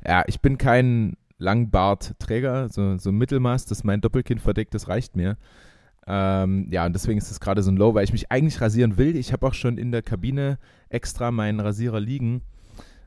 ja, 0.06 0.22
ich 0.26 0.40
bin 0.40 0.58
kein 0.58 1.16
Langbartträger, 1.38 2.68
so, 2.68 2.96
so 2.98 3.10
Mittelmaß, 3.12 3.66
das 3.66 3.84
mein 3.84 4.00
Doppelkinn 4.00 4.38
verdeckt, 4.38 4.74
das 4.74 4.88
reicht 4.88 5.16
mir. 5.16 5.36
Ähm, 6.06 6.68
ja, 6.70 6.86
und 6.86 6.92
deswegen 6.92 7.18
ist 7.18 7.30
es 7.30 7.40
gerade 7.40 7.62
so 7.62 7.70
ein 7.70 7.76
Low, 7.76 7.94
weil 7.94 8.04
ich 8.04 8.12
mich 8.12 8.30
eigentlich 8.30 8.60
rasieren 8.60 8.96
will. 8.96 9.16
Ich 9.16 9.32
habe 9.32 9.46
auch 9.46 9.54
schon 9.54 9.76
in 9.78 9.90
der 9.92 10.02
Kabine 10.02 10.58
extra 10.88 11.30
meinen 11.32 11.58
Rasierer 11.60 12.00
liegen. 12.00 12.42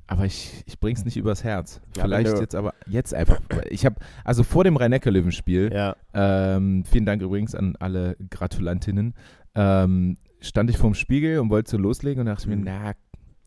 Aber 0.08 0.26
ich, 0.26 0.64
ich 0.66 0.80
bring's 0.80 1.06
nicht 1.06 1.18
übers 1.18 1.44
Herz. 1.44 1.82
Ja, 1.96 2.04
Vielleicht 2.04 2.40
jetzt 2.40 2.56
aber 2.56 2.74
jetzt 2.88 3.14
einfach. 3.14 3.40
Ich 3.70 3.86
habe 3.86 3.98
also 4.26 4.44
vor 4.44 4.64
dem 4.64 4.76
Rhein-Neckar-Löwen-Spiel 4.76 5.72
Ja, 5.72 5.96
ähm, 6.16 6.84
vielen 6.84 7.06
Dank 7.06 7.22
übrigens 7.22 7.54
an 7.54 7.76
alle 7.80 8.18
Gratulantinnen. 8.32 9.14
Ähm, 9.54 10.18
stand 10.42 10.70
ich 10.72 10.78
vorm 10.78 10.96
Spiegel 10.96 11.40
und 11.40 11.52
wollte 11.52 11.70
so 11.70 11.78
loslegen 11.78 12.22
und 12.22 12.26
dachte 12.26 12.50
Mhm. 12.50 12.64
mir, 12.64 12.72
na 12.72 12.94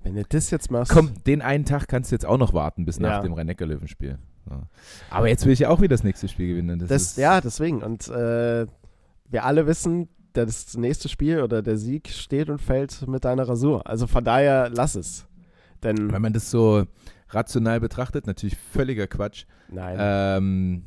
wenn 0.05 0.15
du 0.15 0.25
das 0.29 0.51
jetzt 0.51 0.71
machst. 0.71 0.93
komm, 0.93 1.11
den 1.27 1.43
einen 1.43 1.65
Tag 1.65 1.89
kannst 1.89 2.11
du 2.11 2.15
jetzt 2.15 2.27
auch 2.27 2.39
noch 2.39 2.55
warten 2.55 2.85
bis 2.85 2.99
nach 3.01 3.11
Ja. 3.11 3.21
dem 3.23 3.32
Rhein-Neckar-Löwen-Spiel. 3.35 4.19
Aber 5.11 5.29
jetzt 5.29 5.44
will 5.47 5.53
ich 5.53 5.61
ja 5.61 5.69
auch 5.69 5.81
wieder 5.81 5.94
das 5.94 6.03
nächste 6.05 6.27
Spiel 6.29 6.49
gewinnen. 6.49 6.79
Das 6.79 6.89
Das, 6.89 7.03
ist, 7.03 7.17
ja, 7.19 7.41
deswegen. 7.41 7.82
Und 7.82 8.09
äh, 8.09 8.67
wir 9.32 9.44
alle 9.44 9.67
wissen, 9.67 10.08
das 10.34 10.77
nächste 10.77 11.08
Spiel 11.08 11.43
oder 11.43 11.60
der 11.62 11.77
Sieg 11.77 12.08
steht 12.08 12.48
und 12.48 12.60
fällt 12.60 13.06
mit 13.06 13.24
deiner 13.24 13.48
Rasur. 13.48 13.86
Also 13.86 14.06
von 14.06 14.24
daher 14.24 14.70
lass 14.70 14.94
es. 14.94 15.27
Denn, 15.82 16.12
Wenn 16.12 16.22
man 16.22 16.32
das 16.32 16.51
so 16.51 16.84
rational 17.31 17.81
betrachtet, 17.81 18.27
natürlich 18.27 18.56
völliger 18.56 19.06
Quatsch. 19.08 19.44
nein. 19.69 19.96
Ähm, 20.01 20.84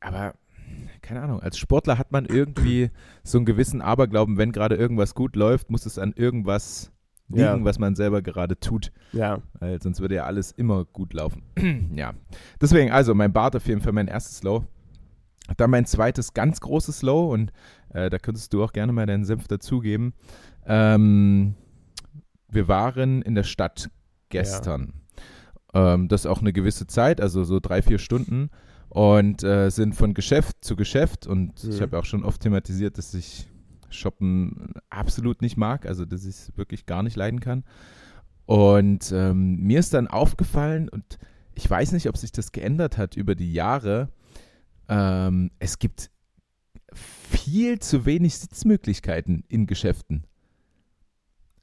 aber 0.00 0.34
keine 1.02 1.20
Ahnung, 1.22 1.40
als 1.40 1.58
Sportler 1.58 1.98
hat 1.98 2.10
man 2.10 2.24
irgendwie 2.24 2.90
so 3.22 3.38
einen 3.38 3.44
gewissen 3.44 3.80
Aberglauben, 3.82 4.38
wenn 4.38 4.50
gerade 4.52 4.76
irgendwas 4.76 5.14
gut 5.14 5.36
läuft, 5.36 5.70
muss 5.70 5.86
es 5.86 5.98
an 5.98 6.12
irgendwas 6.16 6.90
liegen, 7.28 7.40
Ja. 7.44 7.64
was 7.64 7.78
man 7.78 7.94
selber 7.94 8.22
gerade 8.22 8.58
tut. 8.58 8.92
ja, 9.12 9.38
Weil 9.60 9.80
sonst 9.80 10.00
würde 10.00 10.14
ja 10.16 10.24
alles 10.24 10.50
immer 10.52 10.84
gut 10.84 11.12
laufen. 11.12 11.42
ja. 11.94 12.14
Deswegen, 12.60 12.90
also 12.90 13.14
mein 13.14 13.32
Bart 13.32 13.54
auf 13.56 13.66
jeden 13.66 13.80
Fall 13.82 13.92
mein 13.92 14.08
erstes 14.08 14.42
Low. 14.42 14.64
Dann 15.56 15.70
mein 15.70 15.84
zweites 15.86 16.32
ganz 16.32 16.60
großes 16.60 17.02
Low 17.02 17.32
und 17.32 17.52
äh, 17.90 18.08
da 18.08 18.18
könntest 18.18 18.52
du 18.52 18.64
auch 18.64 18.72
gerne 18.72 18.92
mal 18.92 19.06
deinen 19.06 19.24
Senf 19.24 19.46
dazugeben. 19.46 20.14
Ähm, 20.66 21.54
wir 22.48 22.68
waren 22.68 23.22
in 23.22 23.34
der 23.34 23.42
Stadt 23.42 23.90
gestern. 24.30 24.94
Ähm, 25.74 26.08
das 26.08 26.24
auch 26.24 26.40
eine 26.40 26.52
gewisse 26.52 26.86
Zeit, 26.86 27.20
also 27.20 27.44
so 27.44 27.60
drei, 27.60 27.82
vier 27.82 27.98
Stunden 27.98 28.50
und 28.88 29.42
äh, 29.42 29.70
sind 29.70 29.94
von 29.94 30.14
Geschäft 30.14 30.64
zu 30.64 30.76
Geschäft 30.76 31.26
und 31.26 31.62
Mhm. 31.64 31.70
ich 31.70 31.82
habe 31.82 31.98
auch 31.98 32.04
schon 32.04 32.24
oft 32.24 32.40
thematisiert, 32.40 32.96
dass 32.96 33.12
ich 33.12 33.48
Shoppen 33.90 34.72
absolut 34.90 35.42
nicht 35.42 35.56
mag, 35.56 35.86
also 35.86 36.04
dass 36.04 36.22
ich 36.24 36.30
es 36.36 36.52
wirklich 36.56 36.86
gar 36.86 37.02
nicht 37.02 37.16
leiden 37.16 37.40
kann. 37.40 37.64
Und 38.46 39.12
ähm, 39.12 39.56
mir 39.62 39.78
ist 39.78 39.94
dann 39.94 40.06
aufgefallen, 40.06 40.88
und 40.88 41.18
ich 41.54 41.68
weiß 41.68 41.92
nicht, 41.92 42.08
ob 42.08 42.16
sich 42.16 42.32
das 42.32 42.52
geändert 42.52 42.98
hat 42.98 43.16
über 43.16 43.34
die 43.34 43.52
Jahre, 43.52 44.08
ähm, 44.88 45.50
es 45.58 45.78
gibt 45.78 46.10
viel 46.92 47.78
zu 47.78 48.06
wenig 48.06 48.36
Sitzmöglichkeiten 48.38 49.44
in 49.48 49.66
Geschäften. 49.66 50.24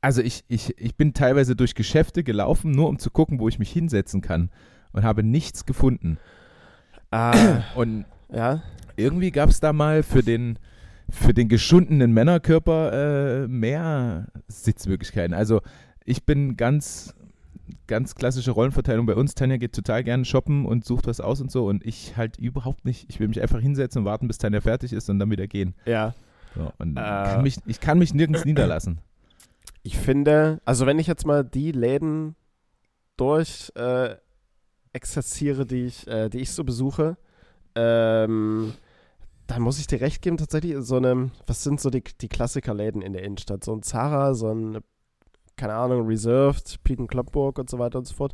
Also 0.01 0.22
ich, 0.22 0.44
ich, 0.48 0.78
ich 0.80 0.96
bin 0.96 1.13
teilweise 1.13 1.56
durch 1.56 1.75
Geschäfte 1.75 2.24
gelaufen, 2.24 2.72
nur 2.72 2.90
um 2.90 2.98
zu 2.98 3.12
gucken, 3.12 3.40
wo 3.40 3.48
ich 3.48 3.60
mich 3.60 3.72
hinsetzen 3.72 4.22
kann 4.22 4.50
und 4.92 5.04
habe 5.04 5.24
nichts 5.24 5.66
gefunden. 5.66 6.18
ah, 7.12 7.62
Und 7.75 8.06
ja, 8.34 8.63
irgendwie 8.96 9.32
gab 9.32 9.50
es 9.50 9.60
da 9.60 9.74
mal 9.74 10.04
für 10.04 10.24
den, 10.24 10.58
für 11.10 11.34
den 11.34 11.50
geschundenen 11.50 12.13
Männerkörper 12.13 13.44
äh, 13.44 13.48
mehr 13.48 14.28
Sitzmöglichkeiten. 14.48 15.34
Also 15.34 15.62
ich 16.04 16.25
bin 16.25 16.58
ganz, 16.58 17.16
ganz 17.88 18.16
klassische 18.16 18.51
Rollenverteilung 18.51 19.06
bei 19.06 19.16
uns. 19.16 19.36
Tanja 19.36 19.58
geht 19.58 19.74
total 19.74 20.04
gerne 20.04 20.25
shoppen 20.25 20.66
und 20.66 20.86
sucht 20.86 21.08
was 21.08 21.20
aus 21.20 21.42
und 21.42 21.51
so 21.51 21.68
und 21.68 21.86
ich 21.86 22.18
halt 22.18 22.38
überhaupt 22.38 22.86
nicht. 22.86 23.06
Ich 23.10 23.20
will 23.20 23.28
mich 23.28 23.42
einfach 23.42 23.60
hinsetzen 23.60 24.00
und 24.00 24.06
warten, 24.06 24.28
bis 24.28 24.38
Tanja 24.38 24.62
fertig 24.62 24.94
ist 24.94 25.10
und 25.10 25.20
dann 25.20 25.30
wieder 25.32 25.48
gehen. 25.48 25.75
Ja. 25.86 26.13
So, 26.56 26.72
und 26.80 26.98
Äh. 26.98 27.01
kann 27.01 27.44
mich, 27.44 27.58
ich 27.66 27.80
kann 27.80 28.00
mich 28.00 28.13
nirgends 28.13 28.46
niederlassen. 28.46 29.00
Ich 29.84 29.98
finde, 29.98 30.62
also 30.66 30.86
wenn 30.86 31.00
ich 31.00 31.08
jetzt 31.08 31.25
mal 31.25 31.44
die 31.44 31.72
Läden 31.72 32.36
durch 33.18 33.72
äh, 33.75 34.16
exerziere, 34.94 35.66
die 35.66 35.86
ich, 35.86 36.08
äh, 36.08 36.30
die 36.30 36.40
ich 36.40 36.51
so 36.51 36.63
besuche, 36.63 37.18
ähm, 37.75 38.74
dann 39.48 39.62
muss 39.62 39.80
ich 39.80 39.88
dir 39.88 40.01
recht 40.01 40.22
geben, 40.22 40.38
tatsächlich 40.38 40.75
so 40.80 40.98
eine, 40.98 41.32
was 41.48 41.63
sind 41.63 41.80
so 41.82 41.90
die, 41.90 42.04
die 42.22 42.30
Klassikerläden 42.30 43.01
in 43.01 43.13
der 43.13 43.24
Innenstadt? 43.24 43.63
So 43.63 43.74
ein 43.75 43.84
Zara, 43.84 44.34
so 44.34 44.54
ein, 44.54 44.80
keine 45.62 45.75
Ahnung, 45.75 46.08
Reserved, 46.08 46.84
Piken 46.84 47.06
Kloppenburg 47.06 47.60
und 47.60 47.70
so 47.70 47.77
weiter 47.77 48.00
und 48.00 48.08
so 48.08 48.15
fort. 48.15 48.34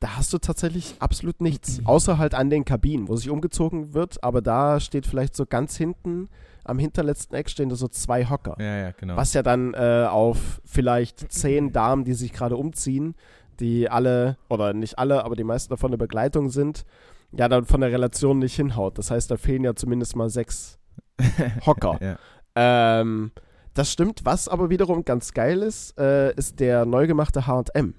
Da 0.00 0.16
hast 0.16 0.32
du 0.32 0.38
tatsächlich 0.38 0.94
absolut 0.98 1.42
nichts, 1.42 1.80
außer 1.84 2.16
halt 2.16 2.34
an 2.34 2.48
den 2.48 2.64
Kabinen, 2.64 3.06
wo 3.06 3.16
sich 3.16 3.28
umgezogen 3.28 3.92
wird, 3.92 4.24
aber 4.24 4.40
da 4.40 4.80
steht 4.80 5.06
vielleicht 5.06 5.36
so 5.36 5.44
ganz 5.44 5.76
hinten, 5.76 6.30
am 6.64 6.78
hinterletzten 6.78 7.36
Eck 7.36 7.50
stehen 7.50 7.68
da 7.68 7.76
so 7.76 7.86
zwei 7.88 8.24
Hocker. 8.24 8.56
Ja, 8.58 8.78
ja, 8.78 8.90
genau. 8.92 9.16
Was 9.16 9.34
ja 9.34 9.42
dann 9.42 9.74
äh, 9.74 10.06
auf 10.08 10.62
vielleicht 10.64 11.30
zehn 11.30 11.70
Damen, 11.72 12.04
die 12.04 12.14
sich 12.14 12.32
gerade 12.32 12.56
umziehen, 12.56 13.14
die 13.60 13.90
alle, 13.90 14.38
oder 14.48 14.72
nicht 14.72 14.98
alle, 14.98 15.24
aber 15.26 15.36
die 15.36 15.44
meisten 15.44 15.68
davon 15.68 15.90
eine 15.90 15.98
Begleitung 15.98 16.48
sind, 16.48 16.86
ja 17.32 17.46
dann 17.48 17.66
von 17.66 17.82
der 17.82 17.92
Relation 17.92 18.38
nicht 18.38 18.56
hinhaut. 18.56 18.96
Das 18.96 19.10
heißt, 19.10 19.30
da 19.30 19.36
fehlen 19.36 19.64
ja 19.64 19.74
zumindest 19.74 20.16
mal 20.16 20.30
sechs 20.30 20.78
Hocker. 21.66 21.98
ja. 22.00 22.18
ähm, 22.54 23.32
das 23.78 23.92
stimmt. 23.92 24.20
Was 24.24 24.48
aber 24.48 24.70
wiederum 24.70 25.04
ganz 25.04 25.32
geil 25.32 25.62
ist, 25.62 25.98
äh, 25.98 26.34
ist 26.34 26.60
der 26.60 26.84
neu 26.84 27.06
gemachte 27.06 27.46
H&M. 27.46 27.94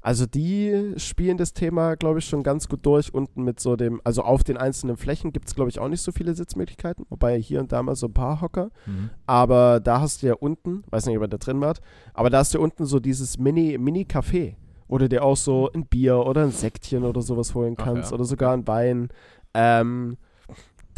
Also 0.00 0.26
die 0.26 0.92
spielen 0.98 1.38
das 1.38 1.54
Thema, 1.54 1.94
glaube 1.94 2.18
ich, 2.18 2.26
schon 2.26 2.42
ganz 2.42 2.68
gut 2.68 2.84
durch. 2.84 3.14
Unten 3.14 3.42
mit 3.42 3.58
so 3.58 3.74
dem, 3.74 4.02
also 4.04 4.22
auf 4.22 4.44
den 4.44 4.58
einzelnen 4.58 4.98
Flächen 4.98 5.32
gibt 5.32 5.48
es, 5.48 5.54
glaube 5.54 5.70
ich, 5.70 5.78
auch 5.78 5.88
nicht 5.88 6.02
so 6.02 6.12
viele 6.12 6.34
Sitzmöglichkeiten. 6.34 7.06
Wobei 7.08 7.40
hier 7.40 7.60
und 7.60 7.72
da 7.72 7.82
mal 7.82 7.96
so 7.96 8.08
ein 8.08 8.12
paar 8.12 8.42
Hocker. 8.42 8.68
Mhm. 8.84 9.08
Aber 9.26 9.80
da 9.80 10.02
hast 10.02 10.22
du 10.22 10.26
ja 10.26 10.34
unten, 10.34 10.84
weiß 10.90 11.06
nicht, 11.06 11.16
ob 11.16 11.22
ihr 11.24 11.28
da 11.28 11.38
drin 11.38 11.58
wart, 11.62 11.80
aber 12.12 12.28
da 12.28 12.38
hast 12.38 12.52
du 12.52 12.60
unten 12.60 12.84
so 12.84 13.00
dieses 13.00 13.38
Mini- 13.38 13.78
Mini-Café, 13.78 14.56
wo 14.88 14.98
du 14.98 15.08
dir 15.08 15.24
auch 15.24 15.38
so 15.38 15.70
ein 15.74 15.86
Bier 15.86 16.18
oder 16.18 16.42
ein 16.42 16.50
Sektchen 16.50 17.04
oder 17.04 17.22
sowas 17.22 17.54
holen 17.54 17.76
Ach 17.78 17.84
kannst 17.84 18.10
ja. 18.10 18.14
oder 18.16 18.24
sogar 18.26 18.52
ein 18.52 18.66
Wein. 18.68 19.08
Ähm, 19.54 20.18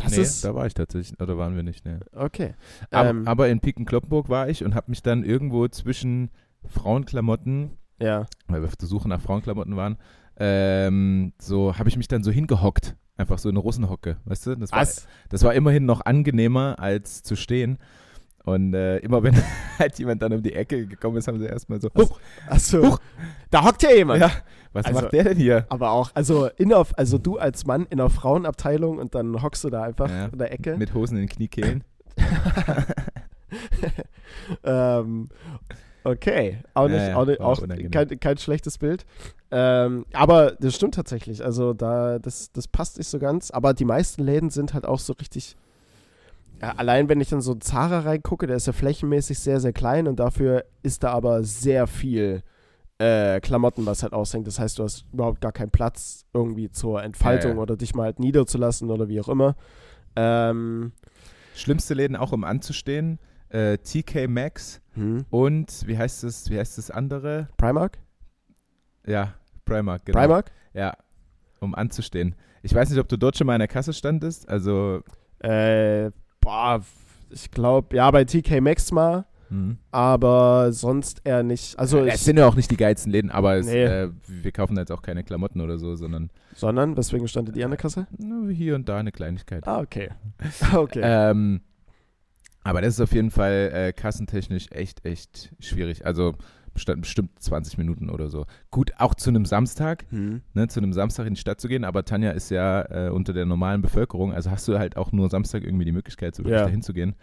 das 0.07 0.17
nee, 0.17 0.23
ist, 0.23 0.45
da 0.45 0.55
war 0.55 0.67
ich 0.67 0.75
tatsächlich, 0.75 1.21
oder 1.21 1.37
waren 1.39 1.57
wir 1.57 1.63
nicht, 1.63 1.85
ne. 1.85 2.01
okay. 2.13 2.55
Aber, 2.91 3.11
Ähm, 3.11 3.29
aber 3.29 3.49
in 3.49 3.61
Piken-Kloppenburg 3.61 4.29
war 4.29 4.49
ich 4.49 4.65
und 4.65 4.75
habe 4.75 4.91
mich 4.91 5.03
dann 5.03 5.25
irgendwo 5.25 5.69
zwischen 5.69 6.31
Frauenklamotten, 6.65 7.73
ja, 8.01 8.27
weil 8.49 8.63
wir 8.63 8.69
auf 8.69 8.77
der 8.77 8.89
Suche 8.89 9.09
nach 9.09 9.21
Frauenklamotten 9.21 9.77
waren, 9.77 9.97
ähm, 10.39 11.33
so 11.39 11.79
habe 11.79 11.89
ich 11.89 11.97
mich 11.97 12.09
dann 12.09 12.23
so 12.23 12.31
hingehockt. 12.31 12.97
Einfach 13.19 13.39
so 13.39 13.49
in 13.49 13.55
eine 13.55 13.61
Russenhocke, 13.63 14.19
weißt 14.27 14.47
du? 14.47 14.57
Das 14.57 14.73
war, 14.73 14.83
was? 14.83 15.07
das 15.31 15.43
war 15.43 15.55
immerhin 15.55 15.87
noch 15.87 16.05
angenehmer, 16.05 16.77
als 16.79 17.23
zu 17.23 17.35
stehen. 17.35 17.79
Und 18.47 18.75
äh, 18.75 18.99
immer 18.99 19.23
wenn 19.25 19.35
halt 19.79 19.99
jemand 19.99 20.23
dann 20.23 20.33
um 20.33 20.43
die 20.43 20.55
Ecke 20.55 20.87
gekommen 20.87 21.17
ist, 21.19 21.27
haben 21.29 21.39
sie 21.41 21.47
erstmal 21.47 21.81
so, 21.81 21.91
Huch. 21.99 22.19
Achso, 22.49 22.97
da 23.51 23.65
hockt 23.65 23.83
ja 23.83 23.91
jemand. 23.91 24.21
ja, 24.21 24.31
was 24.73 24.87
Also- 24.87 25.01
macht 25.01 25.13
der 25.13 25.25
denn 25.25 25.37
hier? 25.37 25.67
Aber 25.69 25.91
auch, 25.91 26.11
also, 26.15 26.49
in 26.57 26.69
der, 26.69 26.87
also 26.97 27.19
du 27.19 27.39
als 27.39 27.67
Mann 27.67 27.87
in 27.91 27.99
der 27.99 28.09
Frauenabteilung 28.09 28.99
und 28.99 29.17
dann 29.17 29.43
hockst 29.43 29.65
du 29.65 29.71
da 29.71 29.83
einfach 29.83 30.09
Ja, 30.09 30.27
in 30.27 30.39
der 30.39 30.53
Ecke. 30.53 30.77
Mit 30.77 30.95
Hosen 30.95 31.17
in 31.17 31.25
den 31.25 31.29
Kniekehlen. 31.29 31.83
ähm, 34.65 35.29
okay, 36.05 36.59
auch 36.75 36.89
nicht, 36.89 36.97
Ja, 36.99 37.09
ja, 37.09 37.17
auch, 37.17 37.27
nicht, 37.27 37.41
auch 37.41 37.63
kein, 37.91 38.21
kein 38.21 38.39
schlechtes 38.39 38.79
Bild. 38.79 39.05
Ähm, 39.51 40.07
aber 40.13 40.53
das 40.53 40.75
stimmt 40.75 40.95
tatsächlich. 40.95 41.45
Also 41.45 41.73
da, 41.75 42.19
das, 42.19 42.53
das 42.53 42.69
passt 42.69 42.99
nicht 42.99 43.09
so 43.09 43.19
ganz. 43.19 43.51
Aber 43.51 43.75
die 43.75 43.85
meisten 43.85 44.23
Läden 44.25 44.51
sind 44.51 44.75
halt 44.75 44.87
auch 44.87 44.99
so 45.01 45.13
richtig. 45.15 45.57
Ja, 46.61 46.73
allein 46.77 47.09
wenn 47.09 47.21
ich 47.21 47.33
in 47.33 47.41
so 47.41 47.53
einen 47.53 47.61
Zara 47.61 48.01
reingucke, 48.01 48.47
der 48.47 48.57
ist 48.57 48.67
ja 48.67 48.73
flächenmäßig 48.73 49.39
sehr, 49.39 49.61
sehr 49.61 49.73
klein 49.73 50.09
und 50.09 50.19
dafür 50.19 50.65
ist 50.83 51.03
da 51.03 51.13
aber 51.13 51.45
sehr 51.45 51.87
viel 51.87 52.43
äh, 52.99 53.41
Klamotten, 53.41 53.85
was 53.85 54.03
halt 54.03 54.15
aushängt. 54.15 54.47
Das 54.47 54.59
heißt, 54.59 54.79
du 54.79 54.85
hast 54.85 55.05
überhaupt 55.13 55.41
gar 55.43 55.53
keinen 55.53 55.71
Platz 55.71 56.25
irgendwie 56.33 56.71
zur 56.71 57.03
Entfaltung 57.03 57.51
Ja, 57.53 57.57
ja. 57.57 57.63
oder 57.63 57.77
dich 57.77 57.95
mal 57.95 58.05
halt 58.05 58.21
niederzulassen 58.21 58.91
oder 58.91 59.09
wie 59.09 59.21
auch 59.21 59.29
immer. 59.29 59.55
Ähm, 60.17 60.93
Schlimmste 61.55 61.95
Läden 61.95 62.17
auch 62.17 62.33
um 62.33 62.45
anzustehen. 62.45 63.19
Äh, 63.51 63.79
TK 63.79 64.27
Maxx 64.29 64.81
hm. 64.95 65.25
und 65.31 65.87
wie 65.87 65.97
heißt 65.97 66.25
das, 66.25 66.51
wie 66.51 66.59
heißt 66.59 66.79
das 66.79 66.91
andere? 66.91 67.49
Primark? 67.59 67.99
Ja, 69.07 69.35
Primark, 69.65 70.05
genau. 70.05 70.19
Primark? 70.19 70.51
Ja, 70.75 70.97
um 71.61 71.75
anzustehen. 71.75 72.35
Ich 72.63 72.75
weiß 72.75 72.91
nicht, 72.91 72.99
ob 72.99 73.09
du 73.09 73.17
dort 73.17 73.37
schon 73.37 73.47
mal 73.47 73.55
in 73.55 73.61
der 73.61 73.69
Kasse 73.69 73.93
standest. 73.93 74.49
Also, 74.49 75.03
Äh, 75.39 76.11
boah, 76.47 76.81
ich 77.29 77.51
glaube, 77.51 77.97
ja, 77.97 78.09
bei 78.11 78.25
TK 78.25 78.61
Maxx 78.61 78.93
mal, 78.93 79.27
hm. 79.49 79.79
aber 79.91 80.73
sonst 80.73 81.21
eher 81.25 81.43
nicht. 81.43 81.77
Also, 81.77 81.99
es 82.05 82.15
ich, 82.15 82.21
sind 82.21 82.39
ja 82.39 82.47
auch 82.47 82.55
nicht 82.55 82.71
die 82.71 82.77
geilsten 82.77 83.11
Läden, 83.11 83.31
aber 83.33 83.57
es, 83.57 83.67
Nee. 83.67 83.83
äh, 83.83 84.11
wir 84.29 84.53
kaufen 84.53 84.77
da 84.77 84.83
jetzt 84.83 84.93
auch 84.93 85.03
keine 85.03 85.25
Klamotten 85.25 85.61
oder 85.61 85.77
so, 85.79 85.97
sondern 85.97 86.31
sondern, 86.55 86.97
weswegen 86.97 87.27
standet 87.27 87.57
ihr 87.57 87.65
an 87.65 87.73
der 87.73 87.79
Kasse? 87.79 88.07
na, 88.17 88.49
hier 88.49 88.77
und 88.77 88.89
da 88.89 88.97
eine 88.97 89.11
Kleinigkeit. 89.11 89.67
Ah, 89.67 89.81
okay. 89.81 90.11
okay. 90.75 91.01
Ähm, 91.03 91.63
aber 92.63 92.81
das 92.81 92.95
ist 92.95 93.01
auf 93.01 93.13
jeden 93.13 93.31
Fall 93.31 93.71
äh, 93.73 93.93
kassentechnisch 93.93 94.69
echt, 94.71 95.05
echt 95.05 95.53
schwierig. 95.59 96.07
Also 96.07 96.35
bestimmt, 96.77 97.01
bestimmt 97.03 97.31
20 97.41 97.77
Minuten 97.79 98.09
oder 98.09 98.29
so. 98.29 98.47
Gut, 98.71 98.93
auch 98.99 99.15
zu 99.15 99.31
einem 99.31 99.45
Samstag, 99.45 100.07
hm. 100.11 100.41
ne, 100.55 100.69
zu 100.69 100.81
einem 100.81 100.93
Samstag 100.93 101.27
in 101.27 101.35
die 101.35 101.41
Stadt 101.41 101.61
zu 101.61 101.69
gehen, 101.69 101.85
aber 101.85 102.05
Tanja 102.05 102.31
ist 102.31 102.51
ja 102.51 102.83
äh, 102.83 103.11
unter 103.11 103.33
der 103.33 103.45
normalen 103.47 103.83
Bevölkerung, 103.83 104.33
also 104.33 104.51
hast 104.51 104.67
du 104.69 104.79
halt 104.79 104.97
auch 104.97 105.13
nur 105.13 105.29
Samstag 105.29 105.65
irgendwie 105.65 105.85
die 105.85 105.93
Möglichkeit, 105.93 106.35
so 106.35 106.45
wirklich 106.45 106.61
Ja. 106.61 106.65
dahin 106.67 106.83
zu 106.83 106.93
gehen. 106.93 107.15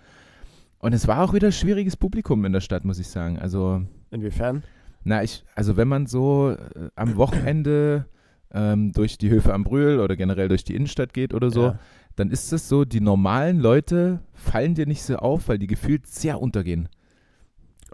Und 0.79 0.93
es 0.93 1.07
war 1.07 1.23
auch 1.23 1.33
wieder 1.33 1.51
schwieriges 1.51 1.95
Publikum 1.95 2.43
in 2.45 2.51
der 2.51 2.59
Stadt, 2.61 2.83
muss 2.83 2.99
ich 2.99 3.07
sagen. 3.07 3.39
Also, 3.39 3.81
Inwiefern? 4.11 4.63
na, 5.05 5.23
ich, 5.23 5.45
also 5.55 5.77
wenn 5.77 5.87
man 5.87 6.07
so 6.07 6.51
äh, 6.51 6.89
am 6.95 7.15
Wochenende 7.15 8.05
ähm, 8.51 8.91
durch 8.91 9.17
die 9.17 9.29
Höfe 9.29 9.53
am 9.53 9.63
Brühl 9.63 9.99
oder 9.99 10.15
generell 10.15 10.47
durch 10.49 10.63
die 10.63 10.75
Innenstadt 10.75 11.13
geht 11.13 11.33
oder 11.33 11.49
so, 11.51 11.67
Ja. 11.67 11.79
dann 12.17 12.29
ist 12.29 12.51
es 12.53 12.67
so, 12.69 12.85
die 12.85 13.01
normalen 13.01 13.59
Leute 13.59 14.19
fallen 14.33 14.75
dir 14.75 14.85
nicht 14.85 15.03
so 15.03 15.15
auf, 15.15 15.47
weil 15.47 15.57
die 15.57 15.67
gefühlt 15.67 16.05
sehr 16.05 16.41
untergehen. 16.41 16.89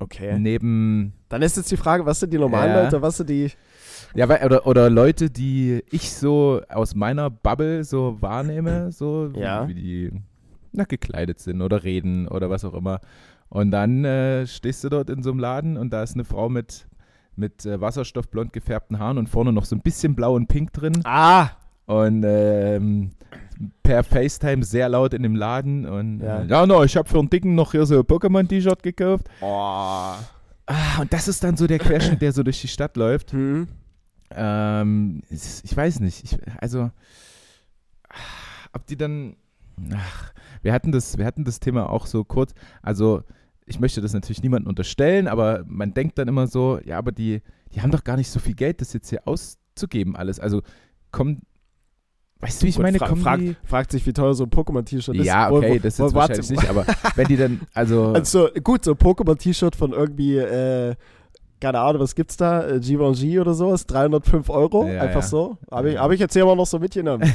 Okay. 0.01 0.37
Neben, 0.39 1.13
Dann 1.27 1.41
ist 1.41 1.57
jetzt 1.57 1.69
die 1.71 1.77
Frage, 1.77 2.05
was 2.05 2.19
sind 2.21 2.31
die 2.31 2.37
normalen 2.37 2.71
Ja. 2.71 2.83
Leute, 2.83 3.01
was 3.01 3.17
sind 3.17 3.29
die. 3.29 3.51
ja, 4.15 4.29
weil, 4.29 4.43
oder, 4.45 4.65
oder 4.65 4.89
Leute, 4.89 5.29
die 5.29 5.83
ich 5.91 6.11
so 6.13 6.61
aus 6.69 6.95
meiner 6.95 7.29
Bubble 7.29 7.83
so 7.83 8.17
wahrnehme, 8.21 8.91
so 8.93 9.29
wie, 9.33 9.39
Ja. 9.41 9.67
wie 9.67 9.73
die 9.73 10.11
na, 10.71 10.85
gekleidet 10.85 11.39
sind 11.39 11.61
oder 11.61 11.83
reden 11.83 12.27
oder 12.27 12.49
was 12.49 12.63
auch 12.63 12.73
immer. 12.73 13.01
Und 13.49 13.71
dann 13.71 14.05
äh, 14.05 14.45
stehst 14.47 14.83
du 14.83 14.89
dort 14.89 15.09
in 15.09 15.21
so 15.23 15.31
einem 15.31 15.39
Laden 15.39 15.77
und 15.77 15.91
da 15.91 16.03
ist 16.03 16.13
eine 16.13 16.23
Frau 16.23 16.47
mit, 16.49 16.87
mit 17.35 17.65
äh, 17.65 17.81
wasserstoffblond 17.81 18.53
gefärbten 18.53 18.99
Haaren 18.99 19.17
und 19.17 19.27
vorne 19.27 19.51
noch 19.51 19.65
so 19.65 19.75
ein 19.75 19.81
bisschen 19.81 20.15
blau 20.15 20.35
und 20.35 20.47
pink 20.47 20.71
drin. 20.71 21.01
Ah! 21.03 21.49
Und 21.87 22.23
ähm, 22.25 23.09
per 23.83 24.03
FaceTime 24.03 24.63
sehr 24.63 24.89
laut 24.89 25.13
in 25.13 25.23
dem 25.23 25.35
Laden. 25.35 25.85
Und 25.85 26.19
Ja. 26.21 26.41
ja, 26.41 26.45
ja 26.45 26.65
no, 26.65 26.83
ich 26.83 26.95
habe 26.95 27.09
für 27.09 27.19
einen 27.19 27.29
Dicken 27.29 27.55
noch 27.55 27.71
hier 27.71 27.85
so 27.85 27.99
ein 27.99 28.05
Pokémon-T-Shirt 28.05 28.83
gekauft. 28.83 29.29
Oh. 29.41 30.13
Ah, 30.71 31.01
und 31.01 31.11
das 31.11 31.27
ist 31.27 31.43
dann 31.43 31.57
so 31.57 31.65
der 31.65 31.79
Querschnitt, 31.79 32.21
der 32.21 32.31
so 32.31 32.43
durch 32.43 32.61
die 32.61 32.67
Stadt 32.67 32.95
läuft. 32.95 33.31
Hm. 33.33 33.67
Ähm, 34.31 35.23
ich 35.29 35.75
weiß 35.75 35.99
nicht. 36.01 36.23
Ich, 36.23 36.37
also, 36.61 36.91
ob 38.73 38.85
die 38.85 38.97
dann. 38.97 39.35
Ach, 39.93 40.31
wir 40.61 40.73
hatten 40.73 40.91
das, 40.91 41.17
wir 41.17 41.25
hatten 41.25 41.43
das 41.43 41.59
Thema 41.59 41.89
auch 41.89 42.05
so 42.05 42.23
kurz. 42.23 42.53
Also, 42.81 43.23
ich 43.65 43.79
möchte 43.79 44.01
das 44.01 44.13
natürlich 44.13 44.43
niemandem 44.43 44.69
unterstellen, 44.69 45.27
aber 45.27 45.63
man 45.65 45.93
denkt 45.93 46.17
dann 46.17 46.27
immer 46.27 46.47
so, 46.47 46.79
ja, 46.83 46.97
aber 46.97 47.11
die, 47.11 47.41
die 47.73 47.81
haben 47.81 47.91
doch 47.91 48.03
gar 48.03 48.17
nicht 48.17 48.29
so 48.29 48.39
viel 48.39 48.55
Geld, 48.55 48.81
das 48.81 48.93
jetzt 48.93 49.09
hier 49.09 49.27
auszugeben, 49.27 50.15
alles. 50.15 50.39
Also, 50.39 50.61
kommen. 51.11 51.41
Weißt 52.41 52.61
du, 52.61 52.65
wie 52.65 52.69
ich 52.69 52.79
meine? 52.79 52.97
fra 52.99 53.07
kommen 53.09 53.21
fragt, 53.65 53.91
sich, 53.91 54.05
wie 54.05 54.13
teuer 54.13 54.33
so 54.33 54.45
ein 54.45 54.49
Pokémon-T-Shirt 54.49 55.15
ist. 55.15 55.25
ja, 55.25 55.51
okay, 55.51 55.75
wo- 55.75 55.79
das 55.83 55.99
warte, 55.99 56.15
wahrscheinlich 56.15 56.49
nicht, 56.51 56.69
aber 56.69 56.85
wenn 57.15 57.27
die 57.27 57.35
dann, 57.37 57.61
also, 57.73 58.13
Also 58.13 58.47
gut, 58.63 58.85
so 58.85 58.91
ein 58.91 58.97
Pokémon-T-Shirt 58.97 59.75
von 59.75 59.91
irgendwie, 59.91 60.37
äh, 60.37 60.95
keine 61.59 61.79
Ahnung, 61.79 62.01
was 62.01 62.15
gibt's 62.15 62.37
da? 62.37 62.65
Äh, 62.65 62.79
Givenchy 62.79 63.39
oder 63.39 63.53
sowas? 63.53 63.85
305 63.85 64.49
Euro? 64.49 64.87
Ja, 64.87 65.01
Einfach 65.01 65.21
ja. 65.21 65.27
so? 65.27 65.57
Habe 65.69 65.91
ich, 65.91 65.97
hab 65.97 66.11
ich 66.11 66.19
jetzt 66.21 66.31
hier 66.33 66.43
immer 66.43 66.55
noch 66.55 66.65
so 66.67 66.79
mitgenommen. 66.79 67.29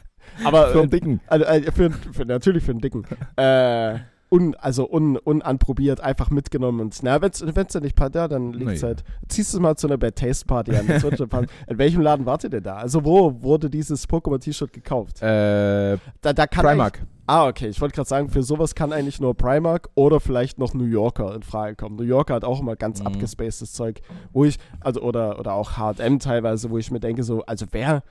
Aber 0.44 0.68
für 0.68 0.78
äh, 0.78 0.80
einen 0.82 0.90
Dicken. 0.90 1.20
also, 1.26 1.44
äh, 1.46 1.72
für, 1.72 1.90
für, 1.90 2.24
natürlich 2.26 2.62
für 2.62 2.72
einen 2.72 2.80
Dicken. 2.80 3.04
äh, 3.36 3.94
un, 4.30 4.54
also 4.56 4.88
un, 4.88 5.16
unanprobiert, 5.16 6.00
einfach 6.00 6.30
mitgenommen. 6.30 6.80
Und 6.80 7.02
na, 7.02 7.20
wenn 7.20 7.30
es 7.30 7.38
denn 7.72 7.82
nicht 7.82 7.96
passt, 7.96 8.14
ja, 8.14 8.28
dann 8.28 8.52
liegt 8.52 8.70
es 8.72 8.82
halt. 8.82 9.04
Ziehst 9.28 9.52
du 9.52 9.58
es 9.58 9.62
mal 9.62 9.76
zu 9.76 9.86
einer 9.88 9.98
Bad 9.98 10.16
Taste 10.16 10.46
Party 10.46 10.74
an. 10.76 10.86
In 11.68 11.78
welchem 11.78 12.00
Laden 12.00 12.26
wart 12.26 12.44
ihr 12.44 12.50
da? 12.60 12.76
Also 12.76 13.04
wo 13.04 13.42
wurde 13.42 13.68
dieses 13.68 14.08
Pokémon-T-Shirt 14.08 14.72
gekauft? 14.72 15.20
Äh, 15.22 15.98
Da, 16.20 16.32
da 16.32 16.46
kann 16.46 16.64
Primark. 16.64 17.02
Ah, 17.26 17.46
okay. 17.46 17.68
Ich 17.68 17.80
wollte 17.80 17.94
gerade 17.94 18.08
sagen, 18.08 18.28
für 18.28 18.42
sowas 18.42 18.74
kann 18.74 18.92
eigentlich 18.92 19.20
nur 19.20 19.34
Primark 19.36 19.88
oder 19.94 20.18
vielleicht 20.18 20.58
noch 20.58 20.74
New 20.74 20.84
Yorker 20.84 21.34
in 21.34 21.42
Frage 21.42 21.76
kommen. 21.76 21.94
New 21.96 22.02
Yorker 22.02 22.34
hat 22.34 22.44
auch 22.44 22.60
immer 22.60 22.74
ganz 22.76 23.00
Mhm. 23.00 23.06
abgespacedes 23.08 23.72
Zeug, 23.72 24.00
wo 24.32 24.44
ich, 24.44 24.58
also 24.80 25.00
oder, 25.02 25.38
oder 25.38 25.52
auch 25.54 25.76
H&M 25.76 26.18
teilweise, 26.18 26.70
wo 26.70 26.78
ich 26.78 26.90
mir 26.90 26.98
denke 27.00 27.22
so, 27.22 27.42
also 27.46 27.66
wer, 27.70 28.02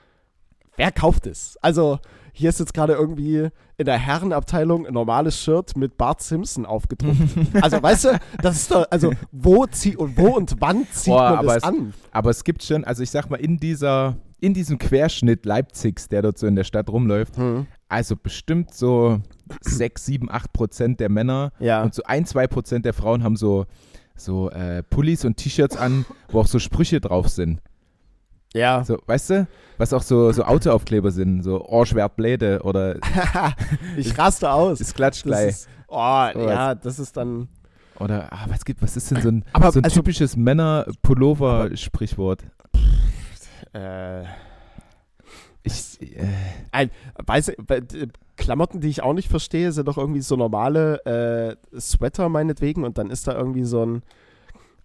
wer 0.77 0.91
kauft 0.93 1.27
es? 1.27 1.57
Also 1.61 1.99
hier 2.39 2.49
ist 2.49 2.59
jetzt 2.59 2.73
gerade 2.73 2.93
irgendwie 2.93 3.49
in 3.77 3.85
der 3.85 3.97
Herrenabteilung 3.97 4.87
ein 4.87 4.93
normales 4.93 5.37
Shirt 5.41 5.75
mit 5.75 5.97
Bart 5.97 6.21
Simpson 6.21 6.65
aufgedruckt. 6.65 7.17
also 7.61 7.81
weißt 7.83 8.05
du, 8.05 8.19
das 8.41 8.55
ist 8.57 8.71
doch, 8.71 8.85
also 8.89 9.11
wo 9.31 9.65
zieht 9.67 9.97
und 9.97 10.17
wo 10.17 10.35
und 10.35 10.55
wann 10.59 10.87
zieht 10.91 11.13
Boah, 11.13 11.29
man 11.31 11.37
aber 11.39 11.47
das 11.47 11.57
es- 11.57 11.63
an? 11.63 11.93
Aber 12.11 12.29
es 12.29 12.43
gibt 12.43 12.63
schon, 12.63 12.83
also 12.85 13.03
ich 13.03 13.11
sag 13.11 13.29
mal, 13.29 13.37
in 13.37 13.57
dieser, 13.57 14.15
in 14.39 14.53
diesem 14.53 14.77
Querschnitt 14.77 15.45
Leipzigs, 15.45 16.07
der 16.07 16.21
dort 16.21 16.37
so 16.37 16.47
in 16.47 16.55
der 16.55 16.63
Stadt 16.63 16.89
rumläuft, 16.89 17.35
Hm. 17.37 17.67
also 17.89 18.15
bestimmt 18.15 18.73
so 18.73 19.19
6, 19.61 20.05
7, 20.05 20.31
8 20.31 20.53
Prozent 20.53 20.99
der 20.99 21.09
Männer 21.09 21.51
Ja. 21.59 21.83
und 21.83 21.93
so 21.93 22.03
1, 22.03 22.29
2 22.29 22.47
Prozent 22.47 22.85
der 22.85 22.93
Frauen 22.93 23.23
haben 23.23 23.35
so, 23.35 23.65
so 24.15 24.49
äh, 24.51 24.83
Pullis 24.83 25.25
und 25.25 25.37
T-Shirts 25.37 25.75
an, 25.77 26.05
wo 26.29 26.39
auch 26.41 26.47
so 26.47 26.59
Sprüche 26.59 26.99
drauf 27.01 27.27
sind. 27.29 27.59
Ja. 28.53 28.83
So, 28.83 28.97
weißt 29.05 29.29
du? 29.29 29.47
Was 29.77 29.93
auch 29.93 30.01
so, 30.01 30.31
so 30.31 30.43
Autoaufkleber 30.43 31.11
sind, 31.11 31.43
so 31.43 31.63
Ohrschwert 31.65 32.15
Bläde 32.15 32.61
oder 32.63 32.95
ich 33.97 34.17
raste 34.17 34.49
aus. 34.51 34.81
ist 34.81 34.95
klatscht 34.95 35.23
gleich. 35.23 35.65
oh, 35.87 35.95
ja, 36.35 36.73
das 36.75 36.99
ist 36.99 37.15
dann. 37.17 37.47
Oder, 37.99 38.31
ah, 38.31 38.45
was 38.47 38.63
gibt, 38.65 38.81
was 38.81 38.95
ist 38.97 39.11
denn 39.11 39.21
so 39.21 39.29
ein, 39.29 39.45
Aber 39.53 39.71
so 39.71 39.79
ein 39.79 39.83
also- 39.83 39.99
typisches 39.99 40.35
Männer-Pullover-Sprichwort? 40.37 42.43
Äh, 43.73 44.23
Ich, 45.63 46.01
äh, 46.01 46.25
ein, 46.71 46.89
weiß, 47.25 47.51
d- 47.57 48.07
Klamotten, 48.37 48.79
die 48.79 48.87
ich 48.87 49.03
auch 49.03 49.11
nicht 49.13 49.27
verstehe, 49.29 49.73
sind 49.73 49.87
doch 49.89 49.97
irgendwie 49.97 50.21
so 50.21 50.37
normale 50.37 51.03
äh, 51.05 51.57
Sweater 51.79 52.29
meinetwegen 52.29 52.85
und 52.85 52.97
dann 52.97 53.11
ist 53.11 53.27
da 53.27 53.33
irgendwie 53.37 53.65
so 53.65 53.85
ein. 53.85 54.01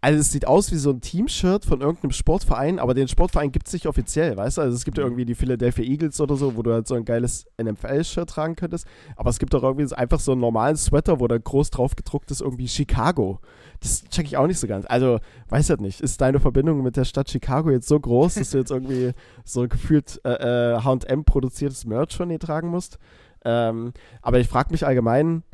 Also 0.05 0.21
es 0.21 0.31
sieht 0.31 0.47
aus 0.47 0.71
wie 0.71 0.77
so 0.77 0.91
ein 0.91 1.01
Team-Shirt 1.01 1.65
von 1.65 1.81
irgendeinem 1.81 2.11
Sportverein, 2.11 2.79
aber 2.79 2.93
den 2.93 3.09
Sportverein 3.09 3.53
gibt 3.53 3.69
es 3.69 3.73
nicht 3.73 3.87
offiziell, 3.87 4.37
weißt 4.37 4.59
du? 4.59 4.61
Also 4.61 4.77
es 4.77 4.85
gibt 4.85 4.99
ja 4.99 5.05
irgendwie 5.05 5.25
die 5.25 5.35
Philadelphia 5.35 5.83
Eagles 5.83 6.21
oder 6.21 6.37
so, 6.37 6.57
wo 6.57 6.63
du 6.63 6.75
halt 6.75 6.87
so 6.87 6.95
ein 6.95 7.07
geiles 7.07 7.47
NFL-Shirt 7.59 8.29
tragen 8.29 8.55
könntest, 8.55 8.87
aber 9.17 9.31
es 9.31 9.39
gibt 9.39 9.55
doch 9.55 9.63
irgendwie 9.63 9.91
einfach 9.95 10.21
so 10.21 10.33
einen 10.33 10.43
normalen 10.43 10.77
Sweater, 10.77 11.21
wo 11.21 11.27
da 11.27 11.39
groß 11.39 11.71
drauf 11.71 11.97
gedruckt 11.97 12.31
ist, 12.31 12.43
irgendwie 12.43 12.69
Chicago. 12.69 13.41
Das 13.81 14.05
check 14.11 14.27
ich 14.27 14.37
auch 14.37 14.47
nicht 14.47 14.59
so 14.59 14.67
ganz. 14.67 14.85
Also, 14.87 15.21
weiß 15.49 15.71
halt 15.71 15.81
nicht, 15.81 16.03
ist 16.03 16.21
deine 16.21 16.39
Verbindung 16.39 16.83
mit 16.83 16.99
der 16.99 17.07
Stadt 17.07 17.31
Chicago 17.31 17.71
jetzt 17.71 17.89
so 17.89 17.99
groß, 17.99 18.35
dass 18.35 18.51
du 18.51 18.59
jetzt 18.59 18.73
irgendwie 18.73 19.13
so 19.47 19.67
gefühlt 19.67 20.21
äh, 20.27 20.75
äh, 20.75 20.83
H&M 20.83 21.25
produziertes 21.25 21.87
Merch 21.87 22.15
von 22.15 22.29
dir 22.29 22.39
tragen 22.39 22.69
musst? 22.69 22.99
Ähm, 23.47 23.95
aber 24.21 24.39
ich 24.39 24.49
frage 24.49 24.71
mich 24.71 24.87
allgemein, 24.87 25.45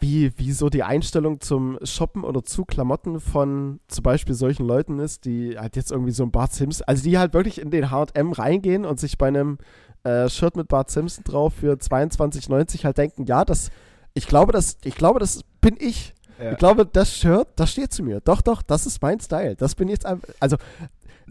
wie, 0.00 0.32
wie 0.36 0.52
so 0.52 0.68
die 0.68 0.82
Einstellung 0.82 1.40
zum 1.40 1.78
Shoppen 1.82 2.24
oder 2.24 2.44
zu 2.44 2.64
Klamotten 2.64 3.20
von 3.20 3.80
zum 3.88 4.02
Beispiel 4.02 4.34
solchen 4.34 4.66
Leuten 4.66 4.98
ist, 4.98 5.24
die 5.24 5.58
halt 5.58 5.76
jetzt 5.76 5.90
irgendwie 5.90 6.12
so 6.12 6.22
ein 6.22 6.30
Bart 6.30 6.52
Simpson, 6.52 6.84
also 6.86 7.02
die 7.02 7.18
halt 7.18 7.34
wirklich 7.34 7.60
in 7.60 7.70
den 7.70 7.90
H&M 7.90 8.32
reingehen 8.32 8.84
und 8.84 9.00
sich 9.00 9.18
bei 9.18 9.28
einem 9.28 9.58
äh, 10.04 10.28
Shirt 10.28 10.56
mit 10.56 10.68
Bart 10.68 10.90
Simpson 10.90 11.24
drauf 11.24 11.54
für 11.54 11.74
22,90 11.74 12.84
halt 12.84 12.98
denken, 12.98 13.24
ja, 13.26 13.44
das, 13.44 13.70
ich 14.14 14.26
glaube, 14.26 14.52
das, 14.52 14.78
ich 14.84 14.94
glaube, 14.94 15.18
das 15.18 15.42
bin 15.60 15.76
ich. 15.78 16.14
ja. 16.40 16.52
Ich 16.52 16.58
glaube, 16.58 16.86
das 16.86 17.12
Shirt, 17.16 17.48
das 17.56 17.72
steht 17.72 17.92
zu 17.92 18.02
mir. 18.02 18.20
Doch, 18.20 18.40
doch, 18.40 18.62
das 18.62 18.86
ist 18.86 19.02
mein 19.02 19.20
Style. 19.20 19.56
Das 19.56 19.74
bin 19.74 19.88
jetzt, 19.88 20.06
also 20.40 20.56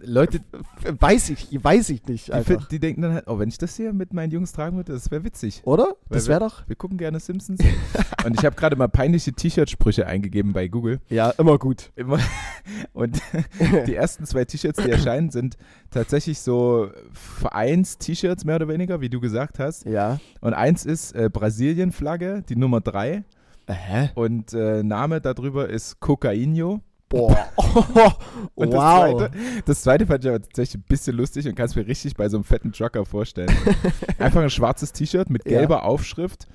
Leute, 0.06 0.40
weiß 1.00 1.30
ich, 1.30 1.64
weiß 1.64 1.90
ich 1.90 2.06
nicht 2.08 2.32
die, 2.48 2.58
die 2.72 2.80
denken 2.80 3.02
dann 3.02 3.14
halt, 3.14 3.28
oh, 3.28 3.40
wenn 3.40 3.50
ich 3.50 3.58
das 3.58 3.76
hier 3.76 3.94
mit 3.94 4.14
meinen 4.14 4.32
Jungs 4.32 4.52
tragen 4.52 4.78
würde, 4.78 4.94
das 4.94 5.12
wäre 5.12 5.24
witzig. 5.24 5.62
Oder? 5.66 5.96
Das 6.10 6.28
wäre 6.28 6.40
doch, 6.40 6.68
Wir 6.68 6.76
gucken 6.76 6.98
gerne 6.98 7.20
Simpsons. 7.20 7.60
und 8.26 8.38
ich 8.38 8.46
habe 8.46 8.56
gerade 8.56 8.76
mal 8.76 8.88
peinliche 8.88 9.34
T-Shirt-Sprüche 9.34 10.06
eingegeben 10.06 10.54
bei 10.54 10.68
Google. 10.68 11.00
ja, 11.10 11.32
immer 11.32 11.58
gut. 11.58 11.92
Immer. 11.96 12.20
Und 12.94 13.22
die 13.88 13.94
ersten 13.94 14.26
zwei 14.26 14.46
T-Shirts, 14.46 14.82
die 14.84 14.90
erscheinen, 14.90 15.30
sind 15.30 15.58
tatsächlich 15.92 16.40
so 16.40 16.90
Vereins-T-Shirts, 17.14 18.44
mehr 18.46 18.56
oder 18.56 18.68
weniger, 18.68 19.02
wie 19.02 19.10
du 19.10 19.20
gesagt 19.20 19.60
hast. 19.60 19.86
Ja. 19.86 20.20
Und 20.42 20.54
eins 20.54 20.86
ist 20.86 21.12
äh, 21.14 21.30
Brasilien-Flagge, 21.32 22.44
die 22.48 22.56
Nummer 22.56 22.82
drei. 22.82 23.24
Hä? 23.68 24.10
Und 24.16 24.54
äh, 24.54 24.84
Name 24.84 25.22
darüber 25.22 25.70
ist 25.70 26.00
Cocainho. 26.00 26.82
Boah. 27.16 27.48
Und 28.56 28.74
wow. 28.74 29.22
das, 29.22 29.32
zweite, 29.32 29.64
das 29.66 29.82
zweite 29.84 30.06
fand 30.06 30.24
ich 30.24 30.30
aber 30.30 30.42
tatsächlich 30.42 30.82
ein 30.82 30.86
bisschen 30.88 31.16
lustig 31.16 31.48
und 31.48 31.56
kann 31.56 31.66
es 31.66 31.76
mir 31.76 31.88
richtig 31.88 32.16
bei 32.16 32.28
so 32.30 32.38
einem 32.38 32.44
fetten 32.44 32.72
Trucker 32.74 33.06
vorstellen. 33.06 33.52
Einfach 34.20 34.42
ein 34.42 34.50
schwarzes 34.50 34.92
T-Shirt 34.92 35.30
mit 35.30 35.46
Ja. 35.46 35.60
gelber 35.60 35.84
Aufschrift. 35.84 36.48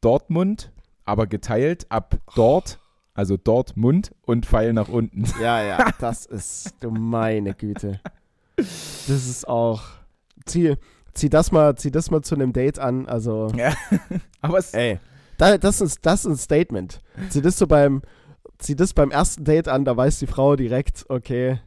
Dortmund, 0.00 0.72
aber 1.04 1.26
geteilt 1.26 1.86
ab 1.90 2.16
dort, 2.34 2.78
also 3.14 3.36
Dortmund 3.36 4.12
und 4.22 4.46
Pfeil 4.46 4.72
nach 4.72 4.88
unten. 4.88 5.24
Ja, 5.40 5.62
ja, 5.62 5.90
das 5.98 6.26
ist, 6.26 6.74
du 6.80 6.90
meine 6.90 7.54
Güte. 7.54 8.00
Das 8.56 9.08
ist 9.08 9.46
auch, 9.46 9.82
zieh, 10.46 10.76
zieh 11.14 11.28
das 11.28 11.52
mal, 11.52 11.76
zieh 11.76 11.90
das 11.90 12.10
mal 12.10 12.22
zu 12.22 12.34
einem 12.34 12.52
Date 12.52 12.78
an, 12.78 13.06
also, 13.06 13.52
Aber 14.40 14.58
es, 14.58 14.72
ey, 14.74 14.98
da, 15.36 15.58
das 15.58 15.80
ist, 15.80 16.04
das 16.04 16.24
ist 16.24 16.30
ein 16.32 16.36
Statement. 16.36 17.00
Zieh 17.28 17.42
das 17.42 17.58
so 17.58 17.66
beim, 17.66 18.02
zieh 18.60 18.76
das 18.76 18.94
beim 18.94 19.10
ersten 19.10 19.44
Date 19.44 19.68
an, 19.68 19.84
da 19.84 19.96
weiß 19.96 20.18
die 20.18 20.26
Frau 20.26 20.56
direkt, 20.56 21.04
okay, 21.08 21.58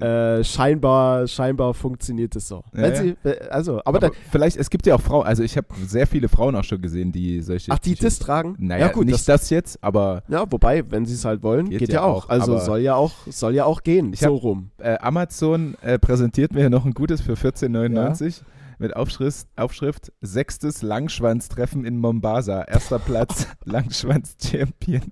äh, 0.00 0.42
scheinbar, 0.44 1.26
scheinbar 1.26 1.74
funktioniert 1.74 2.34
es 2.34 2.48
so. 2.48 2.64
Ja, 2.74 2.88
ja. 2.88 2.94
sie, 2.94 3.16
äh, 3.22 3.48
also, 3.50 3.80
aber, 3.80 3.86
aber 3.86 3.98
dann, 4.00 4.10
vielleicht, 4.30 4.56
es 4.56 4.70
gibt 4.70 4.86
ja 4.86 4.94
auch 4.94 5.00
Frauen, 5.00 5.26
also 5.26 5.42
ich 5.42 5.56
habe 5.58 5.66
sehr 5.86 6.06
viele 6.06 6.28
Frauen 6.28 6.56
auch 6.56 6.64
schon 6.64 6.80
gesehen, 6.80 7.12
die 7.12 7.42
solche 7.42 7.70
ach, 7.70 7.78
die 7.78 7.94
das 7.94 8.18
tragen? 8.18 8.56
Naja, 8.58 8.86
ja, 8.86 8.92
gut, 8.92 9.04
nicht 9.04 9.28
das, 9.28 9.42
das, 9.42 9.50
jetzt, 9.50 9.82
aber 9.84 10.22
ja, 10.28 10.50
wobei, 10.50 10.90
wenn 10.90 11.04
sie 11.04 11.14
es 11.14 11.24
halt 11.26 11.42
wollen, 11.42 11.68
geht, 11.68 11.80
Geht 11.80 11.88
ja, 11.90 11.96
ja 11.96 12.02
auch. 12.04 12.28
Also 12.30 12.58
soll 12.58 12.80
ja 12.80 12.94
auch, 12.94 13.12
soll 13.28 13.54
ja 13.54 13.66
auch 13.66 13.82
gehen, 13.82 14.14
so 14.14 14.26
hab- 14.36 14.42
rum. 14.42 14.70
äh, 14.78 14.96
Amazon 15.00 15.76
äh, 15.82 15.98
präsentiert 15.98 16.54
mir 16.54 16.70
noch 16.70 16.86
ein 16.86 16.92
gutes 16.92 17.20
für 17.20 17.34
14,99 17.34 18.40
mit 18.78 18.96
Aufschrift, 18.96 19.46
Aufschrift 19.56 20.10
Sechstes 20.22 20.80
Langschwanztreffen 20.80 21.84
in 21.84 21.98
Mombasa. 21.98 22.62
Erster 22.62 22.98
Platz 22.98 23.46
Langschwanz-Champion. 23.64 25.02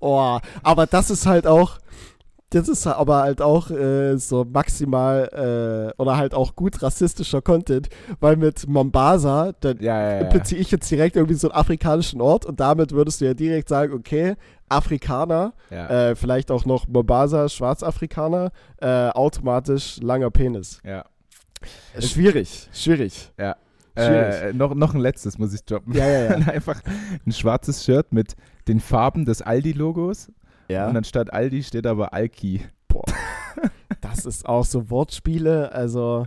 Oh, 0.00 0.38
aber 0.62 0.86
das 0.86 1.10
ist 1.10 1.26
halt 1.26 1.46
auch, 1.46 1.78
das 2.50 2.68
ist 2.68 2.86
aber 2.86 3.18
halt 3.18 3.42
auch 3.42 3.70
äh, 3.70 4.16
so 4.16 4.44
maximal 4.44 5.92
äh, 5.96 6.02
oder 6.02 6.16
halt 6.16 6.34
auch 6.34 6.56
gut 6.56 6.82
rassistischer 6.82 7.42
Content, 7.42 7.88
weil 8.20 8.36
mit 8.36 8.66
Mombasa, 8.68 9.52
dann 9.60 9.78
Ja, 9.80 10.00
ja, 10.00 10.22
ja. 10.22 10.28
beziehe 10.30 10.60
ich 10.60 10.70
jetzt 10.70 10.90
direkt 10.90 11.16
irgendwie 11.16 11.34
so 11.34 11.50
einen 11.50 11.60
afrikanischen 11.60 12.20
Ort 12.20 12.46
und 12.46 12.60
damit 12.60 12.92
würdest 12.92 13.20
du 13.20 13.26
ja 13.26 13.34
direkt 13.34 13.68
sagen, 13.68 13.92
okay, 13.92 14.36
Afrikaner, 14.68 15.52
ja. 15.70 16.10
äh, 16.10 16.16
vielleicht 16.16 16.50
auch 16.50 16.64
noch 16.64 16.88
Mombasa, 16.88 17.48
Schwarzafrikaner, 17.48 18.50
äh, 18.80 19.08
automatisch 19.10 19.98
langer 20.00 20.30
Penis. 20.30 20.80
ja. 20.84 21.04
Schwierig, 21.98 22.68
schwierig. 22.72 23.32
schwierig. 23.36 23.56
Äh, 23.98 24.52
noch, 24.52 24.74
noch 24.74 24.94
ein 24.94 25.00
letztes 25.00 25.38
muss 25.38 25.54
ich 25.54 25.64
droppen. 25.64 25.94
Ja, 25.94 26.06
ja, 26.06 26.38
ja. 26.38 26.46
Einfach 26.52 26.80
ein 27.26 27.32
schwarzes 27.32 27.84
Shirt 27.84 28.12
mit 28.12 28.34
den 28.68 28.80
Farben 28.80 29.24
des 29.24 29.42
Aldi-Logos. 29.42 30.30
ja. 30.68 30.88
Und 30.88 30.96
anstatt 30.96 31.32
Aldi 31.32 31.62
steht 31.62 31.86
aber 31.86 32.12
Alki. 32.12 32.62
Boah. 32.88 33.04
Das 34.00 34.26
ist 34.26 34.46
auch 34.48 34.64
so 34.64 34.90
Wortspiele, 34.90 35.72
also 35.72 36.26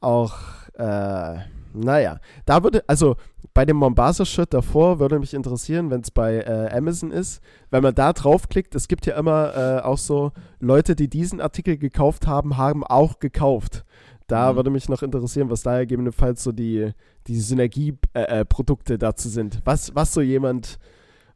auch, 0.00 0.34
äh, 0.74 1.36
naja. 1.74 2.18
Da 2.44 2.64
würde, 2.64 2.82
also 2.88 3.16
bei 3.54 3.64
dem 3.64 3.76
Mombasa-Shirt 3.76 4.52
davor 4.52 4.98
würde 4.98 5.18
mich 5.18 5.34
interessieren, 5.34 5.90
wenn 5.90 6.00
es 6.00 6.10
bei 6.10 6.38
äh, 6.38 6.76
Amazon 6.76 7.10
ist, 7.10 7.40
wenn 7.70 7.82
man 7.82 7.94
da 7.94 8.12
draufklickt, 8.12 8.74
es 8.74 8.88
gibt 8.88 9.06
ja 9.06 9.16
immer 9.16 9.54
äh, 9.54 9.82
auch 9.82 9.98
so 9.98 10.32
Leute, 10.58 10.96
die 10.96 11.08
diesen 11.08 11.40
Artikel 11.40 11.76
gekauft 11.76 12.26
haben, 12.26 12.56
haben 12.56 12.84
auch 12.84 13.18
gekauft. 13.18 13.84
Da 14.26 14.52
Mhm. 14.52 14.56
würde 14.56 14.70
mich 14.70 14.88
noch 14.88 15.02
interessieren, 15.02 15.50
was 15.50 15.62
da 15.62 15.78
gegebenenfalls 15.80 16.42
so 16.42 16.52
die, 16.52 16.90
die 17.26 17.38
Synergieprodukte 17.40 18.92
äh, 18.94 18.96
äh, 18.96 18.98
dazu 18.98 19.28
sind. 19.28 19.60
Was, 19.64 19.94
was 19.94 20.14
so 20.14 20.20
jemand, 20.20 20.78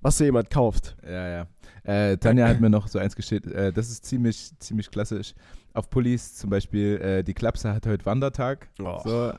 was 0.01 0.19
so 0.19 0.25
jemand 0.25 0.51
kauft. 0.51 0.97
Ja, 1.05 1.29
ja. 1.29 1.47
Äh, 1.85 2.17
Tanja 2.17 2.49
hat 2.49 2.61
mir 2.61 2.71
noch 2.71 2.89
so 2.89 2.99
eins 2.99 3.15
geschickt. 3.15 3.47
Äh, 3.47 3.73
das 3.73 3.91
ist 3.91 4.05
ziemlich, 4.05 4.51
ziemlich 4.59 4.91
klassisch. 4.91 5.35
Auf 5.73 5.89
Pullis 5.91 6.35
zum 6.37 6.51
Beispiel, 6.51 6.97
äh, 7.01 7.23
die 7.23 7.35
Klapse 7.35 7.73
hat 7.73 7.87
heute 7.87 8.05
Wandertag. 8.07 8.69
Oh. 8.81 8.99
So, 9.05 9.33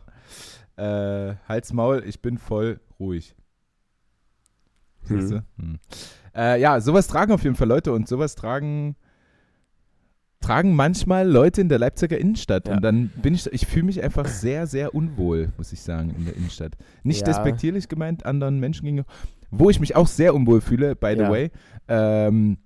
äh, 0.82 1.36
Hals, 1.48 1.74
Maul, 1.74 2.04
ich 2.06 2.22
bin 2.22 2.38
voll 2.38 2.80
ruhig. 3.00 3.36
Hm. 5.08 5.44
Hm. 5.58 5.80
Ja, 6.36 6.80
sowas 6.82 7.08
tragen 7.08 7.32
auf 7.32 7.44
jeden 7.44 7.56
Fall 7.56 7.68
Leute 7.68 7.92
und 7.94 8.08
sowas 8.08 8.36
tragen 8.36 8.96
tragen 10.48 10.76
manchmal 10.76 11.28
Leute 11.30 11.62
in 11.62 11.70
der 11.70 11.80
Leipziger 11.80 12.18
Innenstadt 12.18 12.68
Ja. 12.68 12.76
und 12.76 12.82
dann 12.84 13.10
bin 13.22 13.34
ich, 13.34 13.46
ich 13.52 13.66
fühle 13.68 13.86
mich 13.86 14.02
einfach 14.04 14.28
sehr, 14.28 14.66
sehr 14.68 14.96
unwohl, 14.96 15.52
muss 15.58 15.72
ich 15.74 15.82
sagen, 15.82 16.14
in 16.18 16.26
der 16.26 16.36
Innenstadt. 16.36 16.74
Nicht 17.04 17.22
Ja. 17.22 17.26
despektierlich 17.34 17.88
gemeint 17.90 18.26
anderen 18.26 18.60
Menschen 18.60 18.86
gegenüber, 18.86 19.08
wo 19.52 19.70
ich 19.70 19.80
mich 19.80 19.96
auch 19.96 20.08
sehr 20.08 20.34
unwohl 20.34 20.62
fühle, 20.62 20.96
by 20.96 21.14
the 21.16 21.24
Ja. 21.24 21.30
way. 21.32 21.52
Ähm, 21.88 22.58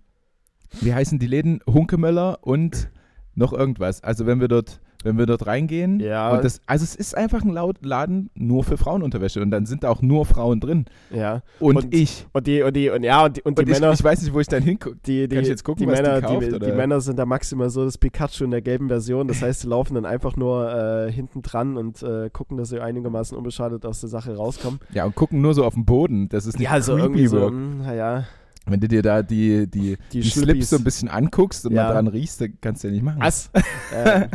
wie 0.80 0.94
heißen 0.94 1.20
die 1.20 1.28
Läden? 1.28 1.60
Hunkemöller 1.68 2.40
und 2.42 2.90
noch 3.36 3.52
irgendwas. 3.54 4.04
Also 4.04 4.26
wenn 4.26 4.40
wir 4.40 4.48
dort 4.48 4.80
wenn 5.04 5.18
wir 5.18 5.26
dort 5.26 5.46
reingehen. 5.48 6.00
Ja. 6.00 6.38
Das, 6.42 6.62
also 6.66 6.84
es 6.84 6.96
ist 6.96 7.18
einfach 7.18 7.44
ein 7.44 7.52
Laden 7.82 8.30
nur 8.36 8.64
für 8.64 8.78
Frauenunterwäsche 8.78 9.42
und 9.42 9.52
dann 9.52 9.66
sind 9.66 9.84
da 9.84 9.90
auch 9.90 10.02
nur 10.02 10.26
Frauen 10.26 10.60
drin. 10.60 10.86
Ja. 11.14 11.42
Und, 11.60 11.78
Und- 11.78 11.94
ich. 11.94 12.26
Und 12.34 12.48
die, 12.48 12.62
und 12.62 12.76
die, 12.76 12.90
und 12.90 13.04
ja, 13.04 13.26
und 13.26 13.38
die, 13.38 13.42
und 13.42 13.58
die 13.58 13.64
Und 13.64 13.70
ich, 13.70 13.80
Männer. 13.80 13.94
ich 13.94 14.04
weiß 14.04 14.22
nicht, 14.22 14.34
wo 14.34 14.40
ich 14.40 14.48
dann 14.48 14.64
hingucke. 14.64 14.98
die, 15.06 15.28
die, 15.28 15.36
Kann 15.36 15.44
ich 15.44 15.50
jetzt 15.50 15.64
gucken, 15.64 15.86
die 15.86 15.92
was 15.92 15.98
die 16.00 16.04
Männer, 16.04 16.22
kauft, 16.22 16.52
die, 16.52 16.60
die? 16.60 16.72
Männer 16.72 17.02
sind 17.02 17.18
da 17.18 17.26
maximal 17.26 17.70
so 17.70 17.84
das 17.86 17.98
Pikachu 17.98 18.44
in 18.44 18.52
der 18.52 18.62
gelben 18.62 18.88
Version. 18.88 19.28
Das 19.28 19.42
heißt, 19.42 19.62
sie 19.62 19.68
laufen 19.68 19.96
dann 19.96 20.06
einfach 20.06 20.36
nur 20.36 20.72
äh, 21.08 21.12
hinten 21.12 21.42
dran 21.42 21.78
und 21.78 22.02
äh, 22.04 22.30
gucken, 22.32 22.58
dass 22.58 22.70
sie 22.70 22.80
einigermaßen 22.80 23.38
unbeschadet 23.38 23.86
aus 23.86 24.02
der 24.02 24.10
Sache 24.10 24.36
rauskommen. 24.36 24.80
Ja, 24.94 25.06
und 25.06 25.16
gucken 25.16 25.42
nur 25.42 25.54
so 25.54 25.66
auf 25.66 25.74
den 25.74 25.86
Boden. 25.86 26.30
Das 26.30 26.46
ist 26.46 26.60
nicht 26.60 26.70
Ja, 26.70 26.80
creepy 26.80 27.02
irgendwie 27.02 27.28
so, 27.28 27.48
hm, 27.48 27.80
naja, 27.80 28.26
Wenn 28.66 28.80
du 28.80 28.88
dir 28.88 29.02
da 29.02 29.24
die, 29.24 29.66
die, 29.70 29.98
die, 30.12 30.20
die, 30.22 30.30
Slips 30.30 30.70
so 30.70 30.78
ein 30.78 30.84
bisschen 30.84 31.10
anguckst 31.10 31.66
und 31.66 31.74
Ja. 31.74 31.86
mal 31.88 31.94
dran 31.94 32.08
riechst, 32.08 32.42
dann 32.42 32.58
kannst 32.62 32.84
du 32.84 32.88
ja 32.90 32.94
nicht 32.94 33.04
machen. 33.04 33.20
Was? 33.22 33.50
ähm. 33.96 34.26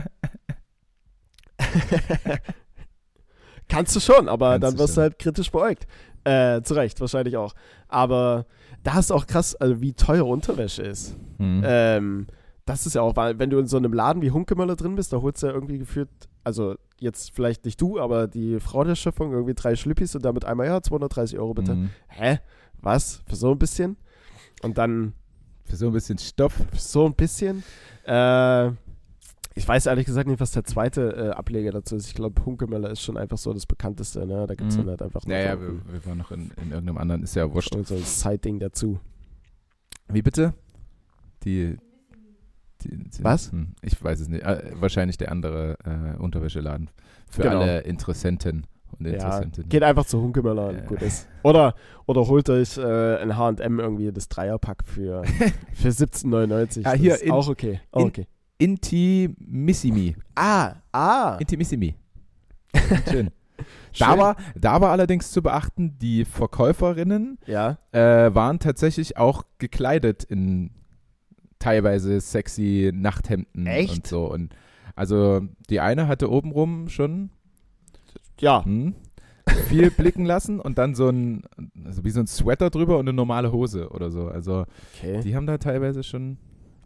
Kannst 3.68 3.96
du 3.96 4.00
schon, 4.00 4.28
aber 4.28 4.58
Kannst 4.58 4.62
dann 4.64 4.78
wirst 4.78 4.96
du 4.96 5.00
halt 5.02 5.18
kritisch 5.18 5.50
beäugt. 5.50 5.86
Äh, 6.24 6.62
zu 6.62 6.74
Recht, 6.74 7.00
wahrscheinlich 7.00 7.36
auch. 7.36 7.54
Aber 7.88 8.46
da 8.82 8.98
ist 8.98 9.12
auch 9.12 9.26
krass, 9.26 9.54
also 9.54 9.80
wie 9.80 9.92
teuer 9.92 10.26
Unterwäsche 10.26 10.82
ist. 10.82 11.16
Hm. 11.38 11.62
Ähm, 11.64 12.26
das 12.64 12.86
ist 12.86 12.94
ja 12.94 13.02
auch, 13.02 13.14
weil 13.16 13.38
wenn 13.38 13.50
du 13.50 13.58
in 13.58 13.66
so 13.66 13.76
einem 13.76 13.92
Laden 13.92 14.22
wie 14.22 14.32
Hunkemöller 14.32 14.74
drin 14.76 14.96
bist, 14.96 15.12
da 15.12 15.20
holst 15.20 15.42
du 15.42 15.46
ja 15.48 15.52
irgendwie 15.52 15.78
gefühlt, 15.78 16.08
also 16.42 16.74
jetzt 16.98 17.30
vielleicht 17.32 17.64
nicht 17.64 17.80
du, 17.80 18.00
aber 18.00 18.26
die 18.26 18.58
Frau 18.58 18.82
der 18.82 18.96
Schöpfung 18.96 19.32
irgendwie 19.32 19.54
drei 19.54 19.76
Schlippis 19.76 20.14
und 20.16 20.24
damit 20.24 20.44
einmal, 20.44 20.66
ja, 20.66 20.82
230 20.82 21.38
Euro 21.38 21.54
bitte. 21.54 21.72
Hm. 21.72 21.90
Hä? 22.08 22.38
Was? 22.80 23.22
Für 23.28 23.36
so 23.36 23.50
ein 23.52 23.58
bisschen? 23.58 23.96
Und 24.62 24.78
dann 24.78 25.12
Für 25.64 25.76
so 25.76 25.86
ein 25.86 25.92
bisschen 25.92 26.18
Stoff. 26.18 26.54
für 26.54 26.78
so 26.78 27.06
ein 27.06 27.14
bisschen. 27.14 27.62
Äh, 28.04 28.70
ich 29.56 29.66
weiß 29.66 29.86
ehrlich 29.86 30.06
gesagt 30.06 30.28
nicht, 30.28 30.38
was 30.40 30.52
der 30.52 30.64
zweite 30.64 31.16
äh, 31.16 31.30
Ableger 31.30 31.72
dazu 31.72 31.96
ist. 31.96 32.06
Ich 32.06 32.14
glaube, 32.14 32.44
Hunkemöller 32.44 32.90
ist 32.90 33.00
schon 33.00 33.16
einfach 33.16 33.38
so 33.38 33.52
das 33.52 33.66
bekannteste. 33.66 34.26
Ne? 34.26 34.46
Da 34.46 34.54
gibt 34.54 34.70
es 34.70 34.76
Mhm. 34.76 34.82
dann 34.82 34.90
halt 34.90 35.02
einfach 35.02 35.22
noch 35.24 35.30
Ja, 35.32 35.38
ja, 35.40 35.56
so 35.56 35.62
wir, 35.62 35.92
wir 35.92 36.06
waren 36.06 36.18
noch 36.18 36.30
in, 36.30 36.50
in 36.62 36.70
irgendeinem 36.70 36.98
anderen, 36.98 37.22
ist 37.22 37.34
ja 37.34 37.52
wurscht. 37.52 37.72
so 37.72 37.94
ein 37.94 38.02
Side-Ding 38.04 38.60
dazu. 38.60 39.00
Wie 40.08 40.22
bitte? 40.22 40.54
Die. 41.44 41.76
die, 42.82 42.96
die 43.08 43.24
Was? 43.24 43.50
Hm, 43.50 43.74
ich 43.82 44.02
weiß 44.02 44.20
es 44.20 44.28
nicht. 44.28 44.44
Äh, 44.44 44.72
wahrscheinlich 44.74 45.16
der 45.16 45.32
andere 45.32 45.76
äh, 45.84 46.16
Unterwäscheladen. 46.20 46.90
Für 47.30 47.42
Genau. 47.42 47.60
alle 47.60 47.80
Interessenten 47.80 48.66
und 48.98 49.06
Ja, 49.06 49.40
geht 49.68 49.82
einfach 49.82 50.06
zu 50.06 50.20
Hunkemöller 50.22 50.68
und 50.68 50.76
Ja. 50.76 50.84
gut 50.84 51.02
ist. 51.02 51.26
Oder, 51.42 51.74
oder 52.06 52.26
holt 52.28 52.48
euch 52.50 52.78
äh, 52.78 53.16
ein 53.16 53.36
H&M 53.36 53.80
irgendwie 53.80 54.12
das 54.12 54.28
Dreierpack 54.28 54.84
für, 54.84 55.24
für 55.74 55.88
17,99. 55.88 56.80
Ah, 56.84 56.92
Das 56.92 57.00
hier 57.00 57.14
ist 57.14 57.22
in- 57.22 57.32
auch 57.32 57.48
okay. 57.48 57.80
Auch 57.90 58.02
in- 58.02 58.06
okay. 58.08 58.26
Intimissimi. 58.58 60.16
Ah, 60.34 60.74
ah. 60.92 61.36
Intimissimi. 61.40 61.94
Schön. 63.08 63.30
Schön. 63.92 64.06
Da, 64.06 64.18
war, 64.18 64.36
da 64.54 64.80
war 64.82 64.90
allerdings 64.90 65.30
zu 65.30 65.42
beachten, 65.42 65.98
die 65.98 66.26
Verkäuferinnen 66.26 67.38
Ja, 67.46 67.78
äh, 67.92 68.34
waren 68.34 68.58
tatsächlich 68.58 69.16
auch 69.16 69.44
gekleidet 69.58 70.24
in 70.24 70.70
teilweise 71.58 72.20
sexy 72.20 72.90
Nachthemden 72.94 73.66
Echt? 73.66 73.96
und 73.96 74.06
so. 74.06 74.30
Und 74.30 74.54
also 74.94 75.40
die 75.70 75.80
eine 75.80 76.06
hatte 76.06 76.30
obenrum 76.30 76.90
schon 76.90 77.30
ja. 78.38 78.62
hm, 78.62 78.94
viel 79.68 79.90
blicken 79.90 80.26
lassen 80.26 80.60
und 80.60 80.76
dann 80.76 80.94
so 80.94 81.08
ein, 81.08 81.44
also 81.84 82.04
wie 82.04 82.10
so 82.10 82.20
ein 82.20 82.26
Sweater 82.26 82.68
drüber 82.68 82.98
und 82.98 83.08
eine 83.08 83.16
normale 83.16 83.52
Hose 83.52 83.88
oder 83.88 84.10
so. 84.10 84.28
Also 84.28 84.66
Okay. 84.98 85.22
die 85.22 85.34
haben 85.34 85.46
da 85.46 85.56
teilweise 85.58 86.02
schon. 86.02 86.36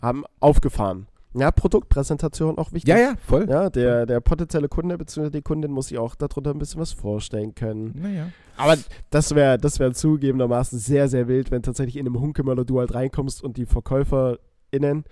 Haben 0.01 0.25
aufgefahren. 0.39 1.07
Ja, 1.33 1.53
Produktpräsentation 1.53 2.59
auch 2.59 2.73
wichtig. 2.73 2.89
Ja, 2.89 2.99
ja, 2.99 3.15
voll. 3.25 3.49
Ja, 3.49 3.71
der, 3.71 4.05
der 4.05 4.21
potenzielle 4.21 4.69
Kunde 4.69 4.99
bzw. 4.99 5.31
die 5.31 5.43
Kundin 5.43 5.71
muss 5.71 5.89
sich 5.89 5.99
auch 5.99 6.17
darunter 6.17 6.51
ein 6.51 6.59
bisschen 6.59 6.81
was 6.81 6.93
vorstellen 6.93 7.55
können. 7.55 7.93
Naja. 7.95 8.31
Aber 8.57 8.77
das 9.11 9.35
wäre 9.35 9.57
das 9.57 9.79
wär 9.79 9.93
zugegebenermaßen 9.93 10.79
sehr, 10.79 11.09
sehr 11.09 11.29
wild, 11.29 11.51
wenn 11.51 11.63
tatsächlich 11.63 11.97
in 11.97 12.07
einem 12.07 12.21
Hunkemöller 12.21 12.65
du 12.65 12.81
halt 12.81 12.95
reinkommst 12.95 13.43
und 13.45 13.57
die 13.57 13.67
VerkäuferInnen 13.67 15.05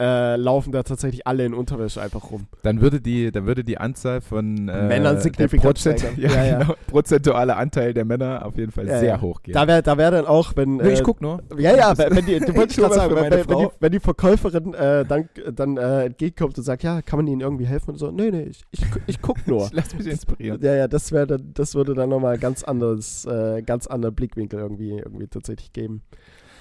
äh, 0.00 0.36
laufen 0.36 0.72
da 0.72 0.82
tatsächlich 0.82 1.26
alle 1.26 1.44
in 1.44 1.54
Unterwäsche 1.54 2.00
einfach 2.00 2.30
rum. 2.30 2.46
Dann 2.62 2.80
würde 2.80 3.00
die, 3.00 3.32
dann 3.32 3.46
würde 3.46 3.64
die 3.64 3.78
Anzahl 3.78 4.20
von 4.20 4.68
äh, 4.68 4.82
Männern 4.82 5.20
signifikant 5.20 5.62
Prozent, 5.62 6.04
ja, 6.16 6.30
Ja, 6.30 6.44
ja. 6.44 6.58
Genau, 6.60 6.74
prozentuale 6.86 7.56
Anteil 7.56 7.94
der 7.94 8.04
Männer 8.04 8.44
auf 8.44 8.56
jeden 8.56 8.70
Fall 8.70 8.86
Ja, 8.86 9.00
sehr 9.00 9.08
ja. 9.08 9.20
hoch 9.20 9.42
gehen. 9.42 9.54
Da 9.54 9.66
wäre 9.66 9.82
da 9.82 9.98
wär 9.98 10.10
dann 10.10 10.26
auch, 10.26 10.54
wenn. 10.56 10.76
nee, 10.76 10.90
ich 10.90 11.00
äh, 11.00 11.02
guck 11.02 11.20
nur. 11.20 11.42
Ja, 11.58 11.74
ja, 11.76 11.98
wenn, 11.98 12.24
die, 12.26 12.38
du 12.38 12.54
wolltest 12.54 12.78
Ich 12.78 12.84
gerade 12.84 12.94
sagen, 12.94 13.14
wenn, 13.16 13.30
wenn, 13.30 13.58
die, 13.58 13.68
wenn 13.80 13.92
die 13.92 14.00
Verkäuferin 14.00 14.74
äh, 14.74 15.04
dann, 15.04 15.28
dann 15.52 15.76
äh, 15.76 16.04
entgegenkommt 16.06 16.56
und 16.58 16.64
sagt, 16.64 16.82
ja, 16.82 17.02
kann 17.02 17.18
man 17.18 17.26
ihnen 17.26 17.40
irgendwie 17.40 17.66
helfen? 17.66 17.90
Und 17.90 17.98
so, 17.98 18.10
nee, 18.10 18.30
nee, 18.30 18.42
ich, 18.42 18.62
ich, 18.70 18.82
ich 19.06 19.22
guck 19.22 19.46
nur. 19.46 19.66
Ich 19.66 19.72
lass 19.72 19.96
mich 19.96 20.06
inspirieren. 20.06 20.60
Ja, 20.62 20.74
ja, 20.74 20.88
das 20.88 21.10
wäre 21.12 21.26
dann, 21.26 21.50
das 21.54 21.74
würde 21.74 21.94
dann 21.94 22.08
nochmal 22.08 22.38
ganz 22.38 22.62
anderes, 22.62 23.24
äh, 23.24 23.62
ganz 23.62 23.86
anderen 23.86 24.14
Blickwinkel 24.14 24.60
irgendwie, 24.60 24.90
irgendwie 24.98 25.26
tatsächlich 25.26 25.72
geben. 25.72 26.02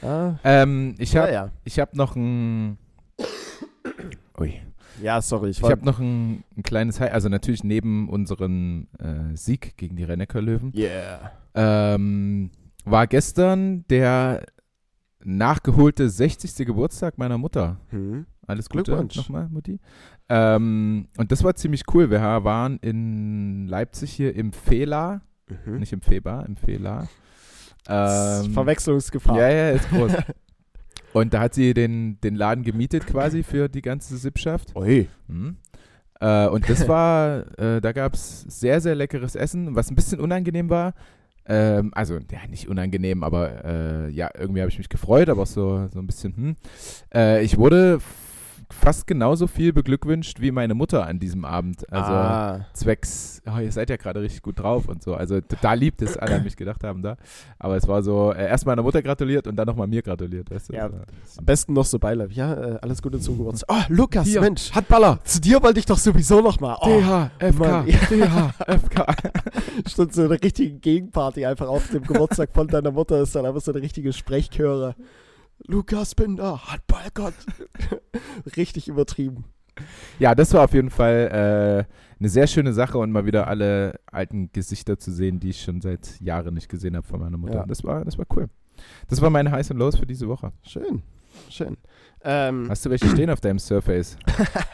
Ah, 0.02 0.36
Ähm, 0.44 0.96
ich 1.00 1.14
ja, 1.14 1.22
habe 1.24 1.34
ja. 1.34 1.50
ich 1.64 1.80
hab 1.80 1.96
noch 1.96 2.16
ein. 2.16 2.78
Ui. 4.40 4.62
Ja, 5.02 5.22
sorry, 5.22 5.50
ich 5.50 5.60
Ich 5.60 5.64
habe 5.64 5.86
noch 5.86 6.00
ein, 6.00 6.44
ein 6.56 6.64
kleines 6.64 7.00
High, 7.00 7.12
also 7.12 7.30
natürlich 7.30 7.64
neben 7.64 8.10
unserem 8.10 8.88
äh, 8.98 9.36
Sieg 9.36 9.78
gegen 9.78 9.96
die 9.96 10.04
Rennecker 10.04 10.42
Löwen, 10.42 10.74
yeah. 10.76 11.32
ähm, 11.54 12.50
war 12.86 13.06
gestern 13.06 13.86
der 13.90 14.46
nachgeholte 15.24 16.10
60. 16.10 16.66
Geburtstag 16.66 17.18
meiner 17.18 17.38
Mutter. 17.38 17.80
Hm. 17.90 18.26
Alles 18.48 18.70
Gute 18.70 19.08
nochmal, 19.16 19.50
Mutti. 19.50 19.80
Ähm, 20.30 21.10
und 21.18 21.32
das 21.32 21.44
war 21.44 21.54
ziemlich 21.56 21.84
cool. 21.94 22.10
Wir 22.10 22.22
waren 22.22 22.78
in 22.78 23.68
Leipzig 23.68 24.14
hier 24.14 24.36
im 24.36 24.54
Fela, 24.54 25.22
Mhm. 25.66 25.80
nicht 25.80 25.94
im 25.94 26.02
Feba, 26.02 26.42
im 26.42 26.56
Fela. 26.56 27.08
Ähm, 27.88 28.52
Verwechslungsgefahr. 28.54 29.38
Ja, 29.38 29.50
ja, 29.50 29.70
ist 29.72 29.90
groß. 29.90 30.12
und 31.18 31.34
da 31.34 31.42
hat 31.42 31.54
sie 31.54 31.74
den, 31.74 32.20
den 32.22 32.36
Laden 32.36 32.64
gemietet 32.64 33.06
quasi 33.08 33.44
für 33.44 33.70
die 33.70 33.82
ganze 33.82 34.18
Sippschaft. 34.18 34.76
Ui. 34.76 35.08
Mhm. 35.28 35.58
Äh, 36.20 36.48
und 36.48 36.70
das 36.70 36.88
war, 36.88 37.46
äh, 37.60 37.82
da 37.82 37.92
gab 37.92 38.14
es 38.14 38.42
sehr, 38.42 38.82
sehr 38.82 38.96
leckeres 38.96 39.36
Essen. 39.36 39.76
Was 39.76 39.92
ein 39.92 39.96
bisschen 39.96 40.20
unangenehm 40.20 40.70
war, 40.70 40.94
ähm, 41.46 41.92
also 41.94 42.16
ja, 42.16 42.40
nicht 42.50 42.68
unangenehm, 42.68 43.24
aber 43.24 43.64
äh, 43.64 44.10
ja, 44.10 44.30
irgendwie 44.38 44.62
habe 44.62 44.70
ich 44.70 44.78
mich 44.78 44.90
gefreut, 44.90 45.30
aber 45.30 45.44
auch 45.44 45.48
so, 45.48 45.88
so 45.88 46.00
ein 46.00 46.08
bisschen, 46.08 46.36
hm. 46.36 46.56
Äh, 47.14 47.44
ich 47.44 47.58
wurde 47.58 48.00
fast 48.70 49.08
genauso 49.08 49.48
viel 49.48 49.72
beglückwünscht 49.74 50.42
wie 50.42 50.52
meine 50.52 50.74
Mutter 50.74 51.06
an 51.06 51.20
diesem 51.20 51.46
Abend. 51.46 51.92
Also 51.92 52.12
ah. 52.12 52.66
zwecks, 52.74 53.42
oh, 53.46 53.60
ihr 53.60 53.72
seid 53.72 53.90
ja 53.90 53.96
gerade 53.98 54.22
richtig 54.22 54.42
gut 54.42 54.60
drauf 54.60 54.88
und 54.88 55.02
so. 55.02 55.16
Also 55.16 55.40
total 55.42 55.80
lieb, 55.80 55.98
dass 55.98 56.18
alle 56.18 56.36
an 56.36 56.44
mich 56.44 56.58
gedacht 56.58 56.84
haben 56.84 57.02
da. 57.02 57.18
Aber 57.60 57.78
es 57.78 57.88
war 57.88 58.04
so, 58.04 58.34
äh, 58.34 58.48
erst 58.48 58.66
meiner 58.66 58.84
Mutter 58.84 59.02
gratuliert 59.02 59.48
und 59.48 59.56
dann 59.56 59.68
nochmal 59.68 59.88
mir 59.88 60.02
gratuliert. 60.02 60.52
Weißt 60.52 60.70
du? 60.70 60.74
Ja, 60.74 60.92
war- 60.92 61.06
Am 61.38 61.46
besten 61.46 61.74
noch 61.74 61.86
so 61.86 61.98
beiläufig. 61.98 62.36
Ja, 62.36 62.54
äh, 62.54 62.80
alles 62.82 63.02
Gute 63.02 63.20
zum 63.20 63.38
Geburtstag. 63.38 63.70
Oh, 63.70 63.84
Lukas, 63.90 64.28
Hier, 64.28 64.42
Mensch. 64.42 64.72
Handballer! 64.74 65.20
Zu 65.24 65.40
dir 65.40 65.62
wollte 65.64 65.80
ich 65.80 65.86
doch 65.86 65.98
sowieso 65.98 66.42
noch 66.42 66.60
mal. 66.60 66.78
Oh, 66.82 67.00
DHFK, 67.40 67.60
Mann. 67.60 67.86
DHFK. 67.86 69.06
Statt 69.88 70.14
so 70.14 70.24
eine 70.24 70.42
richtige 70.42 70.78
Gegenparty 70.80 71.46
einfach 71.46 71.68
auf 71.68 71.90
dem 71.90 72.04
Geburtstag 72.04 72.50
von 72.54 72.68
deiner 72.68 72.92
Mutter 72.92 73.22
ist 73.22 73.36
dann 73.36 73.46
einfach 73.46 73.62
so 73.62 73.72
eine 73.72 73.82
richtige 73.82 74.12
Sprechchöre. 74.12 74.96
Lukas 75.66 76.16
Binder, 76.16 76.72
Handballgott. 76.72 77.34
Richtig 78.58 78.88
übertrieben. 78.88 79.46
Ja, 80.20 80.34
das 80.34 80.54
war 80.54 80.64
auf 80.64 80.74
jeden 80.74 80.90
Fall 80.90 81.86
äh, 81.88 81.94
eine 82.20 82.30
sehr 82.30 82.48
schöne 82.48 82.74
Sache 82.74 82.98
und 82.98 83.12
mal 83.12 83.26
wieder 83.26 83.48
alle 83.48 84.00
alten 84.12 84.52
Gesichter 84.52 84.98
zu 84.98 85.12
sehen, 85.12 85.40
die 85.40 85.50
ich 85.50 85.62
schon 85.62 85.82
seit 85.82 86.20
Jahren 86.20 86.54
nicht 86.54 86.70
gesehen 86.70 86.96
habe 86.96 87.06
von 87.06 87.20
meiner 87.20 87.38
Mutter. 87.38 87.60
Ja. 87.60 87.66
Das, 87.66 87.84
war, 87.84 88.04
das 88.04 88.18
war 88.18 88.26
cool. 88.36 88.50
Das 89.08 89.22
war 89.22 89.30
meine 89.30 89.52
Highs 89.52 89.72
und 89.72 89.78
Lows 89.78 89.98
für 89.98 90.06
diese 90.06 90.28
Woche. 90.28 90.52
Schön, 90.64 91.04
schön. 91.50 91.78
Ähm, 92.24 92.68
Hast 92.70 92.86
du 92.86 92.90
welche 92.90 93.08
stehen 93.10 93.30
auf 93.30 93.42
deinem 93.42 93.60
Surface? 93.60 94.18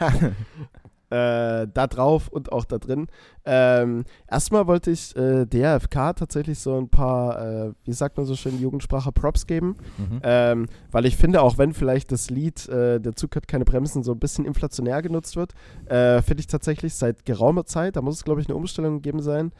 äh, 1.14 1.68
da 1.72 1.86
drauf 1.86 2.28
und 2.28 2.50
auch 2.50 2.64
da 2.64 2.78
drin. 2.78 3.06
Ähm, 3.44 4.04
erstmal 4.28 4.66
wollte 4.66 4.90
ich 4.90 5.14
äh, 5.16 5.46
DRFK 5.46 6.14
tatsächlich 6.14 6.58
so 6.58 6.76
ein 6.76 6.88
paar, 6.88 7.66
äh, 7.68 7.72
wie 7.84 7.92
sagt 7.92 8.16
man 8.16 8.26
so 8.26 8.34
schön, 8.34 8.58
Jugendsprache 8.58 9.12
Props 9.12 9.46
geben. 9.46 9.76
Mhm. 9.96 10.20
Ähm, 10.24 10.66
weil 10.90 11.06
ich 11.06 11.16
finde, 11.16 11.42
auch 11.42 11.56
wenn 11.56 11.72
vielleicht 11.72 12.10
das 12.10 12.30
Lied 12.30 12.68
äh, 12.68 13.00
Der 13.00 13.14
Zug 13.14 13.36
hat 13.36 13.46
keine 13.46 13.64
Bremsen 13.64 14.02
so 14.02 14.12
ein 14.12 14.18
bisschen 14.18 14.44
inflationär 14.44 15.02
genutzt 15.02 15.36
wird, 15.36 15.52
äh, 15.86 16.20
finde 16.22 16.40
ich 16.40 16.48
tatsächlich 16.48 16.94
seit 16.94 17.24
geraumer 17.24 17.64
Zeit, 17.64 17.94
da 17.94 18.02
muss 18.02 18.16
es 18.16 18.24
glaube 18.24 18.40
ich 18.40 18.48
eine 18.48 18.56
Umstellung 18.56 18.96
gegeben 18.96 19.22
sein, 19.22 19.52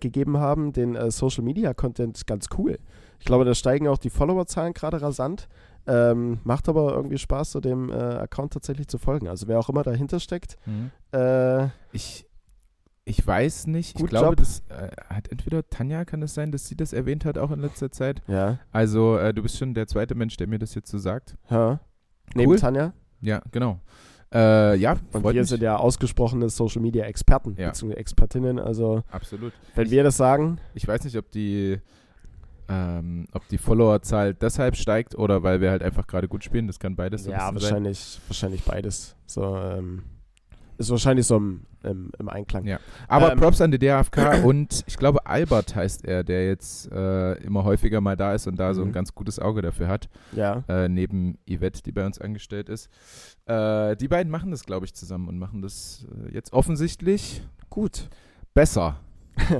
gegeben 0.00 0.38
haben, 0.38 0.72
den 0.72 1.10
Social 1.10 1.42
Media 1.42 1.74
Content 1.74 2.26
ganz 2.26 2.46
cool. 2.58 2.78
Ich 3.18 3.26
glaube, 3.26 3.44
da 3.44 3.54
steigen 3.54 3.88
auch 3.88 3.98
die 3.98 4.10
Followerzahlen 4.10 4.72
gerade 4.72 5.02
rasant. 5.02 5.48
Ähm, 5.86 6.38
macht 6.44 6.68
aber 6.68 6.92
irgendwie 6.94 7.18
Spaß, 7.18 7.52
so 7.52 7.60
dem 7.60 7.90
äh, 7.90 7.94
Account 7.94 8.52
tatsächlich 8.52 8.86
zu 8.88 8.98
folgen. 8.98 9.28
Also 9.28 9.48
wer 9.48 9.58
auch 9.58 9.68
immer 9.68 9.82
dahinter 9.82 10.20
steckt, 10.20 10.56
Mhm. 10.66 10.90
äh, 11.12 11.68
Ich, 11.92 12.26
ich 13.04 13.26
weiß 13.26 13.66
nicht. 13.66 13.98
Ich 13.98 14.06
glaube, 14.06 14.26
Job. 14.28 14.36
das 14.36 14.62
äh, 14.68 14.90
hat 15.08 15.28
entweder 15.32 15.68
Tanja, 15.68 16.04
kann 16.04 16.22
es 16.22 16.34
sein, 16.34 16.52
dass 16.52 16.66
sie 16.68 16.76
das 16.76 16.92
erwähnt 16.92 17.24
hat, 17.24 17.38
auch 17.38 17.50
in 17.50 17.60
letzter 17.60 17.90
Zeit. 17.90 18.22
ja, 18.28 18.58
Also, 18.70 19.16
äh, 19.16 19.32
du 19.34 19.42
bist 19.42 19.56
schon 19.58 19.74
der 19.74 19.86
zweite 19.86 20.14
Mensch, 20.14 20.36
der 20.36 20.46
mir 20.46 20.58
das 20.58 20.74
jetzt 20.74 20.90
so 20.90 20.98
sagt. 20.98 21.36
ja. 21.50 21.80
Neben 22.34 22.50
Cool. 22.52 22.58
Tanja. 22.60 22.92
Ja, 23.22 23.42
genau. 23.50 23.80
Äh, 24.32 24.76
ja, 24.76 24.96
Und 25.12 25.24
wir 25.24 25.32
mich. 25.32 25.48
sind 25.48 25.60
ja 25.62 25.76
ausgesprochene 25.76 26.48
Social 26.48 26.80
Media 26.80 27.04
Experten, 27.06 27.56
Ja. 27.58 27.68
beziehungsweise 27.70 27.98
Expertinnen. 27.98 28.60
Also, 28.60 29.02
Absolut. 29.10 29.52
wenn 29.74 29.86
Ich- 29.86 29.90
wir 29.90 30.04
das 30.04 30.16
sagen, 30.16 30.60
Ich 30.74 30.86
weiß 30.86 31.02
nicht, 31.02 31.16
ob 31.16 31.28
die, 31.32 31.80
ähm, 32.70 33.26
ob 33.32 33.46
die 33.48 33.58
Followerzahl 33.58 34.32
deshalb 34.34 34.76
steigt 34.76 35.14
oder 35.16 35.42
weil 35.42 35.60
wir 35.60 35.70
halt 35.70 35.82
einfach 35.82 36.06
gerade 36.06 36.28
gut 36.28 36.44
spielen. 36.44 36.66
Das 36.68 36.78
kann 36.78 36.94
beides 36.96 37.24
so 37.24 37.30
ja, 37.30 37.50
bisschen 37.50 37.60
sein. 37.60 37.70
wahrscheinlich, 37.84 38.20
wahrscheinlich 38.28 38.62
beides. 38.64 39.16
So, 39.26 39.56
ähm, 39.56 40.02
ist 40.78 40.90
wahrscheinlich 40.90 41.26
so 41.26 41.36
im, 41.36 41.66
im, 41.82 42.10
im 42.18 42.28
Einklang. 42.30 42.64
Ja. 42.66 42.78
Aber 43.06 43.32
Ähm, 43.32 43.38
Props 43.38 43.60
an 43.60 43.70
die 43.70 43.78
DAFK 43.78 44.44
und 44.44 44.82
ich 44.86 44.96
glaube 44.96 45.26
Albert 45.26 45.74
heißt 45.74 46.06
er, 46.06 46.24
der 46.24 46.46
jetzt 46.46 46.90
äh, 46.90 47.34
immer 47.42 47.64
häufiger 47.64 48.00
mal 48.00 48.16
da 48.16 48.32
ist 48.34 48.46
und 48.46 48.56
da 48.56 48.72
so 48.72 48.80
ein 48.80 48.88
Mhm. 48.88 48.92
ganz 48.92 49.14
gutes 49.14 49.38
Auge 49.38 49.60
dafür 49.60 49.88
hat, 49.88 50.08
Ja. 50.32 50.64
äh, 50.68 50.88
neben 50.88 51.36
Yvette, 51.46 51.82
die 51.82 51.92
bei 51.92 52.06
uns 52.06 52.18
angestellt 52.18 52.70
ist. 52.70 52.88
Äh, 53.46 53.94
die 53.96 54.08
beiden 54.08 54.30
machen 54.30 54.52
das, 54.52 54.64
glaube 54.64 54.86
ich, 54.86 54.94
zusammen 54.94 55.28
und 55.28 55.38
machen 55.38 55.60
das 55.60 56.06
äh, 56.28 56.32
jetzt 56.32 56.52
offensichtlich 56.54 57.42
Gut. 57.68 58.08
besser. 58.54 59.00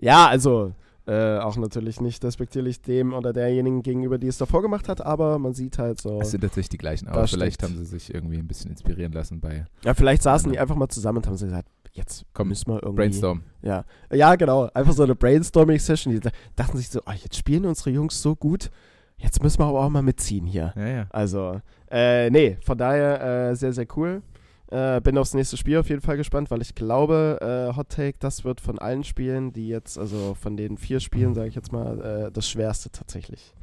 Ja, 0.00 0.26
also 0.28 0.74
äh, 1.08 1.38
auch 1.38 1.56
natürlich 1.56 2.00
nicht 2.00 2.22
respektierlich 2.24 2.82
dem 2.82 3.14
oder 3.14 3.32
derjenigen 3.32 3.82
gegenüber, 3.82 4.18
die 4.18 4.26
es 4.26 4.36
davor 4.38 4.60
gemacht 4.62 4.88
hat, 4.88 5.00
aber 5.04 5.38
man 5.38 5.54
sieht 5.54 5.78
halt 5.78 6.00
so. 6.00 6.20
Es 6.20 6.30
sind 6.32 6.42
tatsächlich 6.42 6.68
die 6.68 6.78
gleichen, 6.78 7.08
aber 7.08 7.26
vielleicht 7.26 7.62
stimmt. 7.62 7.72
haben 7.72 7.78
sie 7.78 7.86
sich 7.86 8.12
irgendwie 8.14 8.36
ein 8.38 8.46
bisschen 8.46 8.70
inspirieren 8.70 9.12
lassen 9.12 9.40
bei 9.40 9.64
Ja, 9.84 9.94
vielleicht 9.94 10.22
saßen 10.22 10.50
die 10.50 10.56
Genau. 10.56 10.62
einfach 10.62 10.76
mal 10.76 10.88
zusammen 10.88 11.18
und 11.18 11.26
haben 11.26 11.36
so 11.36 11.46
gesagt, 11.46 11.68
jetzt 11.92 12.26
Komm, 12.34 12.48
müssen 12.48 12.70
wir 12.70 12.82
irgendwie. 12.82 12.96
Brainstorm. 12.96 13.42
Ja. 13.62 13.84
ja, 14.12 14.36
genau. 14.36 14.68
Einfach 14.74 14.92
so 14.92 15.02
eine 15.02 15.14
Brainstorming-Session. 15.14 16.12
Die 16.14 16.20
da- 16.20 16.30
dachten 16.56 16.76
sich 16.76 16.88
so, 16.90 17.00
oh, 17.06 17.12
jetzt 17.12 17.36
spielen 17.36 17.64
unsere 17.64 17.90
Jungs 17.90 18.20
so 18.20 18.36
gut, 18.36 18.70
jetzt 19.16 19.42
müssen 19.42 19.60
wir 19.60 19.64
aber 19.66 19.80
auch 19.80 19.88
mal 19.88 20.02
mitziehen 20.02 20.44
hier. 20.46 20.72
Ja, 20.76 20.86
ja. 20.86 21.06
Also, 21.10 21.60
äh, 21.90 22.28
nee, 22.30 22.58
von 22.62 22.76
daher 22.78 23.50
äh, 23.50 23.56
sehr, 23.56 23.72
sehr 23.72 23.86
cool. 23.96 24.22
Äh, 24.70 25.00
bin 25.00 25.16
aufs 25.16 25.32
nächste 25.34 25.56
Spiel 25.56 25.78
auf 25.78 25.88
jeden 25.88 26.02
Fall 26.02 26.16
gespannt, 26.18 26.50
weil 26.50 26.60
ich 26.60 26.74
glaube, 26.74 27.38
äh, 27.40 27.74
Hot 27.76 27.88
Take, 27.88 28.18
das 28.18 28.44
wird 28.44 28.60
von 28.60 28.78
allen 28.78 29.02
Spielen, 29.02 29.52
die 29.52 29.68
jetzt, 29.68 29.96
also 29.98 30.34
von 30.34 30.56
den 30.56 30.76
vier 30.76 31.00
Spielen, 31.00 31.34
sage 31.34 31.48
ich 31.48 31.54
jetzt 31.54 31.72
mal, 31.72 32.26
äh, 32.26 32.32
das 32.32 32.48
schwerste 32.50 32.90
tatsächlich. 32.90 33.54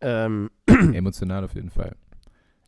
Ähm, 0.00 0.50
Emotional 0.68 1.44
auf 1.44 1.54
jeden 1.54 1.70
Fall. 1.70 1.96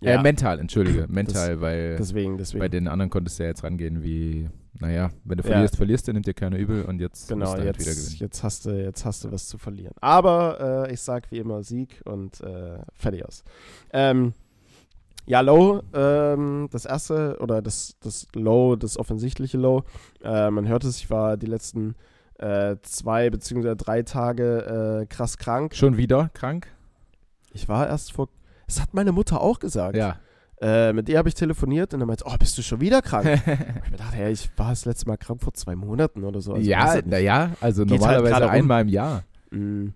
ja, 0.00 0.14
Äh, 0.18 0.22
mental, 0.22 0.58
entschuldige. 0.58 1.06
Mental, 1.08 1.60
weil 1.60 1.96
deswegen, 1.96 2.38
deswegen. 2.38 2.58
bei 2.60 2.68
den 2.68 2.88
anderen 2.88 3.08
konntest 3.10 3.38
du 3.38 3.44
ja 3.44 3.50
jetzt 3.50 3.62
rangehen 3.62 4.02
wie, 4.02 4.48
naja, 4.80 5.10
wenn 5.24 5.38
du 5.38 5.44
Ja. 5.44 5.52
verlierst, 5.52 5.76
verlierst 5.76 6.08
du, 6.08 6.12
nimmt 6.12 6.26
dir 6.26 6.34
keiner 6.34 6.56
übel 6.58 6.84
und 6.86 7.00
jetzt 7.00 7.28
Genau, 7.28 7.44
musst 7.46 7.58
du 7.58 7.62
halt 7.64 7.78
wieder 7.78 7.90
jetzt, 7.90 8.00
gewinnen. 8.04 8.16
jetzt, 8.18 8.42
hast 8.42 8.66
du, 8.66 8.70
jetzt 8.70 9.04
hast 9.04 9.22
du 9.24 9.30
was 9.30 9.46
zu 9.46 9.58
verlieren. 9.58 9.94
Aber 10.00 10.86
äh, 10.88 10.92
ich 10.92 11.00
sag 11.02 11.30
wie 11.30 11.38
immer 11.38 11.62
Sieg 11.62 12.00
und 12.04 12.40
äh, 12.40 12.78
fertig 12.94 13.24
aus. 13.24 13.44
Ähm, 13.92 14.32
ja, 15.26 15.40
Low, 15.40 15.82
ähm, 15.92 16.68
das 16.70 16.84
erste 16.84 17.36
oder 17.40 17.60
das, 17.60 17.96
das 18.00 18.28
Low, 18.34 18.76
das 18.76 18.96
offensichtliche 18.96 19.58
Low. 19.58 19.82
Äh, 20.22 20.50
man 20.50 20.68
hört 20.68 20.84
es, 20.84 20.98
ich 20.98 21.10
war 21.10 21.36
die 21.36 21.46
letzten 21.46 21.96
äh, 22.38 22.76
zwei 22.82 23.30
beziehungsweise 23.30 23.76
drei 23.76 24.02
Tage 24.02 25.02
äh, 25.02 25.06
krass 25.06 25.36
krank. 25.36 25.74
Schon 25.74 25.96
wieder 25.96 26.30
krank? 26.32 26.68
Ich 27.52 27.68
war 27.68 27.88
erst 27.88 28.12
vor. 28.12 28.28
Das 28.66 28.80
hat 28.80 28.94
meine 28.94 29.12
Mutter 29.12 29.40
auch 29.40 29.58
gesagt. 29.58 29.96
Ja. 29.96 30.16
Äh, 30.60 30.92
mit 30.92 31.08
ihr 31.08 31.18
habe 31.18 31.28
ich 31.28 31.34
telefoniert 31.34 31.92
und 31.92 32.00
dann 32.00 32.06
meinte, 32.06 32.24
oh, 32.26 32.34
bist 32.38 32.56
du 32.56 32.62
schon 32.62 32.80
wieder 32.80 33.02
krank? 33.02 33.26
ich 33.84 33.90
mir 33.90 33.96
dachte, 33.96 34.18
ja, 34.18 34.28
ich 34.28 34.48
war 34.56 34.70
das 34.70 34.84
letzte 34.84 35.06
Mal 35.06 35.16
krank 35.16 35.42
vor 35.42 35.52
zwei 35.52 35.76
Monaten 35.76 36.24
oder 36.24 36.40
so. 36.40 36.54
Also, 36.54 36.68
ja, 36.68 36.98
naja, 37.04 37.50
also 37.60 37.84
Geht 37.84 37.92
halt 37.92 38.00
normalerweise 38.00 38.44
rum. 38.44 38.50
einmal 38.50 38.82
im 38.82 38.88
Jahr. 38.88 39.24
Mm. 39.50 39.88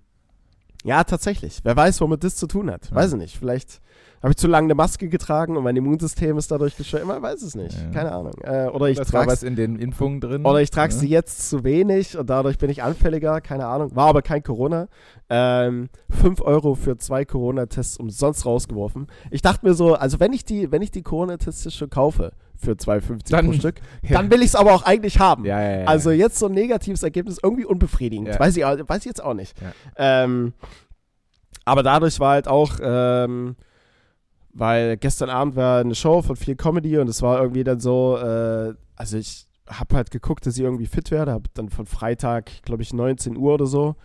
Ja, 0.85 1.05
tatsächlich. 1.05 1.61
Wer 1.63 1.77
weiß, 1.77 2.01
womit 2.01 2.25
das 2.25 2.37
zu 2.37 2.47
tun 2.47 2.71
hat. 2.71 2.95
Weiß 2.95 3.13
ich 3.13 3.19
nicht. 3.19 3.39
Vielleicht 3.39 3.81
habe 4.23 4.33
ich 4.33 4.37
zu 4.37 4.49
lange 4.49 4.67
eine 4.67 4.75
Maske 4.75 5.09
getragen 5.09 5.57
und 5.57 5.65
mein 5.65 5.77
Immunsystem 5.77 6.37
ist 6.37 6.51
dadurch 6.51 6.77
geschwächt. 6.77 7.07
Man 7.07 7.23
weiß 7.23 7.41
es 7.41 7.55
nicht. 7.55 7.75
Ja. 7.75 7.91
Keine 7.91 8.13
Ahnung. 8.13 8.33
Äh, 8.43 8.67
oder 8.67 8.89
ich 8.91 8.99
trage 9.01 9.31
was 9.31 9.43
in 9.43 9.57
den 9.57 9.77
Impfungen 9.77 10.21
drin. 10.21 10.45
oder 10.45 10.61
ich 10.61 10.71
trage 10.71 10.93
ne? 10.93 11.01
sie 11.01 11.09
jetzt 11.09 11.49
zu 11.49 11.65
wenig 11.65 12.19
und 12.19 12.29
dadurch 12.29 12.59
bin 12.59 12.69
ich 12.69 12.83
anfälliger. 12.83 13.41
Keine 13.41 13.67
Ahnung. 13.67 13.97
War 13.97 14.09
aber 14.09 14.21
kein 14.21 14.43
Corona. 14.43 14.89
Ähm, 15.31 15.89
5 16.11 16.43
Euro 16.43 16.75
für 16.75 16.99
zwei 16.99 17.25
Corona-Tests 17.25 17.97
umsonst 17.97 18.45
rausgeworfen. 18.45 19.07
Ich 19.31 19.41
dachte 19.43 19.67
mir 19.67 19.75
so, 19.75 19.95
also 19.95 20.21
wenn 20.21 20.33
ich 20.35 20.45
die, 20.45 20.71
wenn 20.71 20.83
ich 20.83 20.91
die 20.91 21.03
Corona-Tests 21.03 21.73
schon 21.75 21.89
kaufe 21.89 22.33
für 22.57 22.73
2,50 22.73 23.31
Dann- 23.31 23.47
pro 23.47 23.53
Stück, 23.55 23.77
Ja. 24.03 24.19
dann 24.19 24.31
will 24.31 24.41
ich 24.41 24.49
es 24.49 24.55
aber 24.55 24.75
auch 24.75 24.83
eigentlich 24.83 25.19
haben. 25.19 25.47
Ja, 25.47 25.63
ja, 25.63 25.79
ja. 25.81 25.85
Also 25.87 26.11
jetzt 26.11 26.39
so 26.39 26.45
ein 26.47 26.53
negatives 26.53 27.03
Ergebnis 27.03 27.39
irgendwie 27.43 27.65
unbefriedigend. 27.65 28.29
Ja. 28.29 28.39
Weiß, 28.39 28.55
ich, 28.55 28.63
weiß 28.65 28.99
ich 28.99 29.05
jetzt 29.07 29.25
auch 29.25 29.33
nicht. 29.35 29.55
Ja. 29.63 29.73
Ähm, 29.97 30.53
aber 31.65 31.83
dadurch 31.83 32.21
war 32.21 32.33
halt 32.33 32.49
auch, 32.49 32.73
ähm, 32.83 33.57
weil 34.53 34.97
gestern 34.97 35.31
Abend 35.31 35.57
war 35.57 35.81
eine 35.81 35.95
Show 35.95 36.23
von 36.23 36.37
viel 36.37 36.57
Comedy 36.57 36.99
und 36.99 37.09
es 37.09 37.23
war 37.23 37.41
irgendwie 37.41 37.65
dann 37.65 37.81
so, 37.81 38.19
äh, 38.19 38.75
also 38.97 39.17
ich 39.17 39.47
habe 39.69 39.97
halt 39.97 40.11
geguckt, 40.11 40.47
dass 40.47 40.57
ich 40.57 40.65
irgendwie 40.65 40.87
fit 40.87 41.11
werde, 41.11 41.33
habe 41.33 41.49
dann 41.55 41.69
von 41.69 41.87
Freitag, 41.87 42.51
glaube 42.63 42.83
ich, 42.83 42.93
19 42.93 43.37
Uhr 43.37 43.55
oder 43.55 43.67
so, 43.67 43.97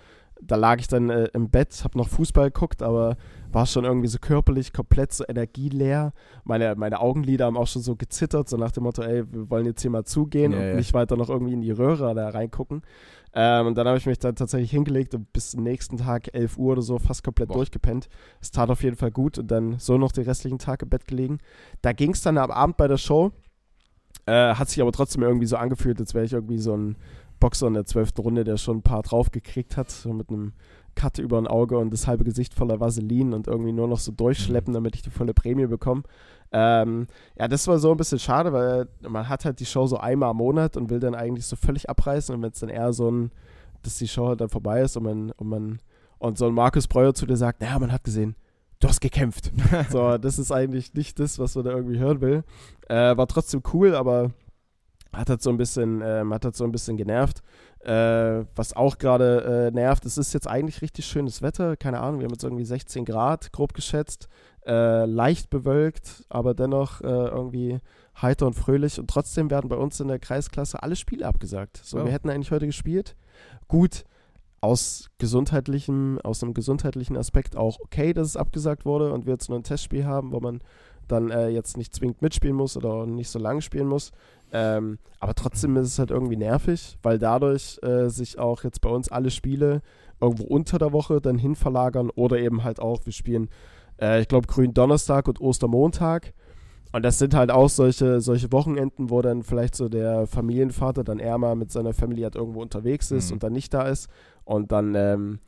da 0.41 0.55
lag 0.55 0.79
ich 0.79 0.87
dann 0.87 1.09
äh, 1.09 1.29
im 1.33 1.49
Bett, 1.49 1.83
habe 1.83 1.97
noch 1.97 2.09
Fußball 2.09 2.51
geguckt, 2.51 2.83
aber 2.83 3.17
war 3.55 3.65
schon 3.65 3.85
irgendwie 3.85 4.09
so 4.09 4.19
körperlich 4.19 4.73
komplett 4.73 5.13
so 5.13 5.23
energieleer. 5.25 6.11
Meine, 6.43 6.75
meine 6.75 6.99
Augenlider 6.99 7.45
haben 7.45 7.55
auch 7.55 7.67
schon 7.67 7.81
so 7.81 7.95
gezittert, 7.95 8.49
so 8.49 8.57
nach 8.57 8.71
dem 8.71 8.83
Motto, 8.83 9.01
ey, 9.01 9.23
wir 9.31 9.49
wollen 9.49 9.65
jetzt 9.65 9.81
hier 9.81 9.89
mal 9.89 10.03
zugehen 10.03 10.51
Ja, 10.51 10.57
und 10.57 10.63
ja. 10.65 10.75
nicht 10.75 10.93
weiter 10.93 11.15
noch 11.15 11.29
irgendwie 11.29 11.53
in 11.53 11.61
die 11.61 11.71
Röhre 11.71 12.13
da 12.13 12.29
reingucken. 12.29 12.81
Ähm, 13.33 13.67
und 13.67 13.77
dann 13.77 13.87
habe 13.87 13.97
ich 13.97 14.05
mich 14.05 14.19
dann 14.19 14.35
tatsächlich 14.35 14.71
hingelegt 14.71 15.15
und 15.15 15.31
bis 15.31 15.51
zum 15.51 15.63
nächsten 15.63 15.95
Tag, 15.95 16.33
11 16.33 16.57
Uhr 16.57 16.73
oder 16.73 16.81
so, 16.81 16.99
fast 16.99 17.23
komplett 17.23 17.47
Boah. 17.47 17.55
durchgepennt. 17.55 18.09
Es 18.41 18.51
tat 18.51 18.69
auf 18.69 18.83
jeden 18.83 18.97
Fall 18.97 19.11
gut 19.11 19.37
und 19.39 19.49
dann 19.49 19.79
so 19.79 19.97
noch 19.97 20.11
den 20.11 20.25
restlichen 20.25 20.59
Tag 20.59 20.81
im 20.81 20.89
Bett 20.89 21.07
gelegen. 21.07 21.37
Da 21.81 21.93
ging 21.93 22.11
es 22.11 22.21
dann 22.21 22.37
am 22.37 22.51
Abend 22.51 22.75
bei 22.75 22.89
der 22.89 22.97
Show. 22.97 23.31
Äh, 24.25 24.55
hat 24.55 24.69
sich 24.69 24.81
aber 24.81 24.91
trotzdem 24.91 25.23
irgendwie 25.23 25.45
so 25.45 25.55
angefühlt, 25.55 25.97
als 26.01 26.13
wäre 26.13 26.25
ich 26.25 26.33
irgendwie 26.33 26.59
so 26.59 26.75
ein 26.75 26.97
Boxer 27.39 27.67
in 27.67 27.73
der 27.73 27.85
zwölften 27.85 28.21
Runde, 28.21 28.43
der 28.43 28.57
schon 28.57 28.77
ein 28.77 28.83
paar 28.83 29.03
drauf 29.03 29.31
gekriegt 29.31 29.77
hat, 29.77 29.91
so 29.91 30.11
mit 30.11 30.29
einem 30.29 30.53
Cut 30.95 31.19
über 31.19 31.37
ein 31.37 31.47
Auge 31.47 31.77
und 31.77 31.91
das 31.91 32.07
halbe 32.07 32.23
Gesicht 32.23 32.53
voller 32.53 32.79
Vaseline 32.79 33.35
und 33.35 33.47
irgendwie 33.47 33.71
nur 33.71 33.87
noch 33.87 33.99
so 33.99 34.11
durchschleppen, 34.11 34.73
damit 34.73 34.95
ich 34.95 35.01
die 35.01 35.09
volle 35.09 35.33
Prämie 35.33 35.67
bekomme. 35.67 36.03
Ähm, 36.51 37.07
ja, 37.37 37.47
das 37.47 37.67
war 37.67 37.79
so 37.79 37.91
ein 37.91 37.97
bisschen 37.97 38.19
schade, 38.19 38.53
weil 38.53 38.87
man 39.07 39.27
hat 39.27 39.45
halt 39.45 39.59
die 39.59 39.65
Show 39.65 39.87
so 39.87 39.97
einmal 39.97 40.31
im 40.31 40.37
Monat 40.37 40.77
und 40.77 40.89
will 40.89 40.99
dann 40.99 41.15
eigentlich 41.15 41.45
so 41.45 41.55
völlig 41.55 41.89
abreißen 41.89 42.33
und 42.33 42.41
wenn 42.41 42.51
es 42.51 42.59
dann 42.59 42.69
eher 42.69 42.93
so 42.93 43.11
ein, 43.11 43.31
dass 43.83 43.97
die 43.97 44.07
Show 44.07 44.27
halt 44.27 44.41
dann 44.41 44.49
vorbei 44.49 44.81
ist 44.81 44.95
und 44.95 45.03
man, 45.03 45.31
und 45.31 45.47
man 45.47 45.79
und 46.17 46.37
so 46.37 46.47
ein 46.47 46.53
Markus 46.53 46.87
Breuer 46.87 47.13
zu 47.13 47.25
dir 47.25 47.37
sagt, 47.37 47.61
naja, 47.61 47.77
man 47.77 47.91
hat 47.91 48.03
gesehen, 48.03 48.35
du 48.79 48.87
hast 48.87 49.01
gekämpft. 49.01 49.51
so, 49.89 50.17
das 50.17 50.39
ist 50.39 50.51
eigentlich 50.51 50.93
nicht 50.93 51.19
das, 51.19 51.39
was 51.39 51.55
man 51.55 51.65
da 51.65 51.71
irgendwie 51.71 51.99
hören 51.99 52.21
will. 52.21 52.43
Äh, 52.87 53.17
war 53.17 53.27
trotzdem 53.27 53.61
cool, 53.73 53.95
aber 53.95 54.31
hat 55.13 55.29
halt 55.29 55.41
so 55.41 55.49
ein 55.49 55.57
bisschen, 55.57 56.01
ähm, 56.03 56.33
hat 56.33 56.45
halt 56.45 56.55
so 56.55 56.63
ein 56.63 56.71
bisschen 56.71 56.97
genervt. 56.97 57.41
Äh, 57.85 58.45
was 58.55 58.75
auch 58.75 58.97
gerade 58.97 59.67
äh, 59.67 59.71
nervt, 59.71 60.05
es 60.05 60.17
ist 60.17 60.33
jetzt 60.33 60.47
eigentlich 60.47 60.81
richtig 60.81 61.05
schönes 61.05 61.41
Wetter. 61.41 61.77
Keine 61.77 61.99
Ahnung, 62.01 62.19
wir 62.19 62.25
haben 62.25 62.33
jetzt 62.33 62.43
irgendwie 62.43 62.65
16 62.65 63.05
Grad, 63.05 63.51
grob 63.51 63.73
geschätzt. 63.73 64.27
Äh, 64.65 65.05
leicht 65.05 65.51
bewölkt, 65.51 66.25
aber 66.29 66.55
dennoch 66.55 67.01
äh, 67.01 67.05
irgendwie 67.05 67.79
heiter 68.19 68.47
und 68.47 68.53
fröhlich. 68.55 68.99
Und 68.99 69.07
trotzdem 69.09 69.51
werden 69.51 69.69
bei 69.69 69.75
uns 69.75 69.99
in 69.99 70.07
der 70.07 70.17
Kreisklasse 70.17 70.81
alle 70.81 70.95
Spiele 70.95 71.27
abgesagt. 71.27 71.81
So, 71.83 71.99
Oh. 71.99 72.05
wir 72.05 72.11
hätten 72.11 72.29
eigentlich 72.31 72.51
heute 72.51 72.65
gespielt. 72.65 73.15
Gut, 73.67 74.03
aus 74.61 75.11
gesundheitlichem, 75.19 76.19
aus 76.23 76.41
einem 76.41 76.55
gesundheitlichen 76.55 77.17
Aspekt 77.17 77.55
auch 77.55 77.79
okay, 77.79 78.13
dass 78.13 78.29
es 78.29 78.37
abgesagt 78.37 78.83
wurde 78.85 79.13
und 79.13 79.27
wir 79.27 79.33
jetzt 79.33 79.49
nur 79.49 79.59
ein 79.59 79.63
Testspiel 79.63 80.05
haben, 80.05 80.31
wo 80.31 80.39
man 80.39 80.61
dann 81.07 81.29
äh, 81.29 81.49
jetzt 81.49 81.77
nicht 81.77 81.93
zwingend 81.93 82.23
mitspielen 82.23 82.55
muss 82.55 82.75
oder 82.75 83.05
nicht 83.05 83.29
so 83.29 83.37
lange 83.37 83.61
spielen 83.61 83.87
muss. 83.87 84.11
Ähm, 84.57 84.99
aber 85.19 85.33
trotzdem 85.35 85.75
ist 85.75 85.87
es 85.87 85.99
halt 85.99 86.11
irgendwie 86.11 86.37
nervig, 86.37 86.97
weil 87.03 87.19
dadurch 87.19 87.77
äh, 87.83 88.07
sich 88.09 88.39
auch 88.39 88.63
jetzt 88.63 88.79
bei 88.79 88.89
uns 88.89 89.09
alle 89.09 89.29
Spiele 89.29 89.81
irgendwo 90.21 90.45
unter 90.45 90.77
der 90.77 90.93
Woche 90.93 91.19
dann 91.19 91.37
hin 91.37 91.55
verlagern 91.55 92.09
oder 92.15 92.37
eben 92.39 92.63
halt 92.63 92.79
auch, 92.79 93.05
wir 93.05 93.11
spielen, 93.11 93.49
äh, 93.99 94.21
ich 94.21 94.29
glaube, 94.29 94.47
Gründonnerstag 94.47 95.27
und 95.27 95.41
Ostermontag. 95.41 96.33
Und 96.93 97.03
das 97.03 97.19
sind 97.19 97.33
halt 97.33 97.51
auch 97.51 97.67
solche, 97.67 98.21
solche 98.21 98.49
Wochenenden, 98.53 99.09
wo 99.09 99.21
dann 99.21 99.43
vielleicht 99.43 99.75
so 99.75 99.89
der 99.89 100.25
Familienvater 100.27 101.03
dann 101.03 101.19
eher 101.19 101.37
mal 101.37 101.55
mit 101.57 101.69
seiner 101.69 101.93
Familie 101.93 102.23
halt 102.25 102.35
irgendwo 102.35 102.61
unterwegs 102.61 103.11
ist 103.11 103.29
Mhm. 103.29 103.33
und 103.33 103.43
dann 103.43 103.51
nicht 103.51 103.73
da 103.73 103.81
ist. 103.81 104.07
Und 104.45 104.71
dann 104.71 104.95
ähm, 104.95 105.39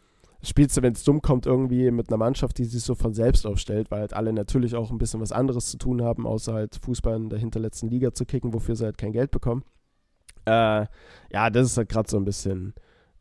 spielst 0.44 0.78
du, 0.78 0.82
wenn 0.82 0.94
es 0.94 1.04
dumm 1.04 1.22
kommt, 1.22 1.46
irgendwie 1.46 1.90
mit 1.92 2.10
einer 2.10 2.18
Mannschaft, 2.18 2.58
die 2.58 2.66
sich 2.66 2.84
so 2.84 2.96
von 2.96 3.14
selbst 3.14 3.46
aufstellt, 3.46 3.90
weil 3.92 4.02
halt 4.02 4.14
alle 4.14 4.32
natürlich 4.34 4.76
auch 4.76 4.92
ein 4.92 4.98
bisschen 4.98 5.20
was 5.22 5.32
anderes 5.32 5.72
zu 5.72 5.78
tun 5.78 6.02
haben, 6.04 6.26
außer 6.28 6.54
halt 6.54 6.76
Fußball 6.84 7.16
in 7.16 7.30
der 7.30 7.40
hinterletzten 7.40 7.90
Liga 7.90 8.14
zu 8.14 8.26
kicken, 8.26 8.54
wofür 8.54 8.76
sie 8.76 8.86
halt 8.86 8.98
kein 8.98 9.12
Geld 9.14 9.32
bekommen. 9.32 9.64
Äh, 10.46 10.86
ja, 11.32 11.50
das 11.50 11.68
ist 11.68 11.78
halt 11.78 11.90
gerade 11.90 12.10
so 12.10 12.18
ein 12.18 12.26
bisschen, 12.26 12.74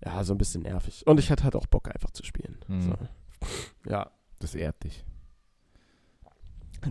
ja, 0.04 0.22
so 0.22 0.34
ein 0.34 0.38
bisschen 0.38 0.62
nervig. 0.62 1.04
Und 1.06 1.18
ich 1.18 1.30
hätte 1.30 1.44
halt 1.44 1.56
auch 1.56 1.66
Bock 1.66 1.88
einfach 1.92 2.10
zu 2.10 2.24
spielen. 2.24 2.58
Mhm. 2.68 2.82
So. 2.82 2.94
Ja, 3.88 4.10
Das 4.38 4.54
ehrt 4.54 4.84
dich. 4.84 5.04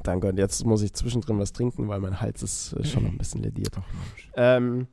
danke. 0.03 0.27
Und 0.27 0.37
jetzt 0.37 0.65
muss 0.65 0.81
ich 0.81 0.93
zwischendrin 0.93 1.39
was 1.39 1.53
trinken, 1.53 1.87
weil 1.87 1.99
mein 2.01 2.19
Hals 2.19 2.43
ist 2.43 2.73
äh, 2.73 2.83
schon 2.83 3.03
noch 3.03 3.11
ein 3.11 3.17
bisschen 3.17 3.43
lediert. 3.43 3.75
Ähm, 4.35 4.87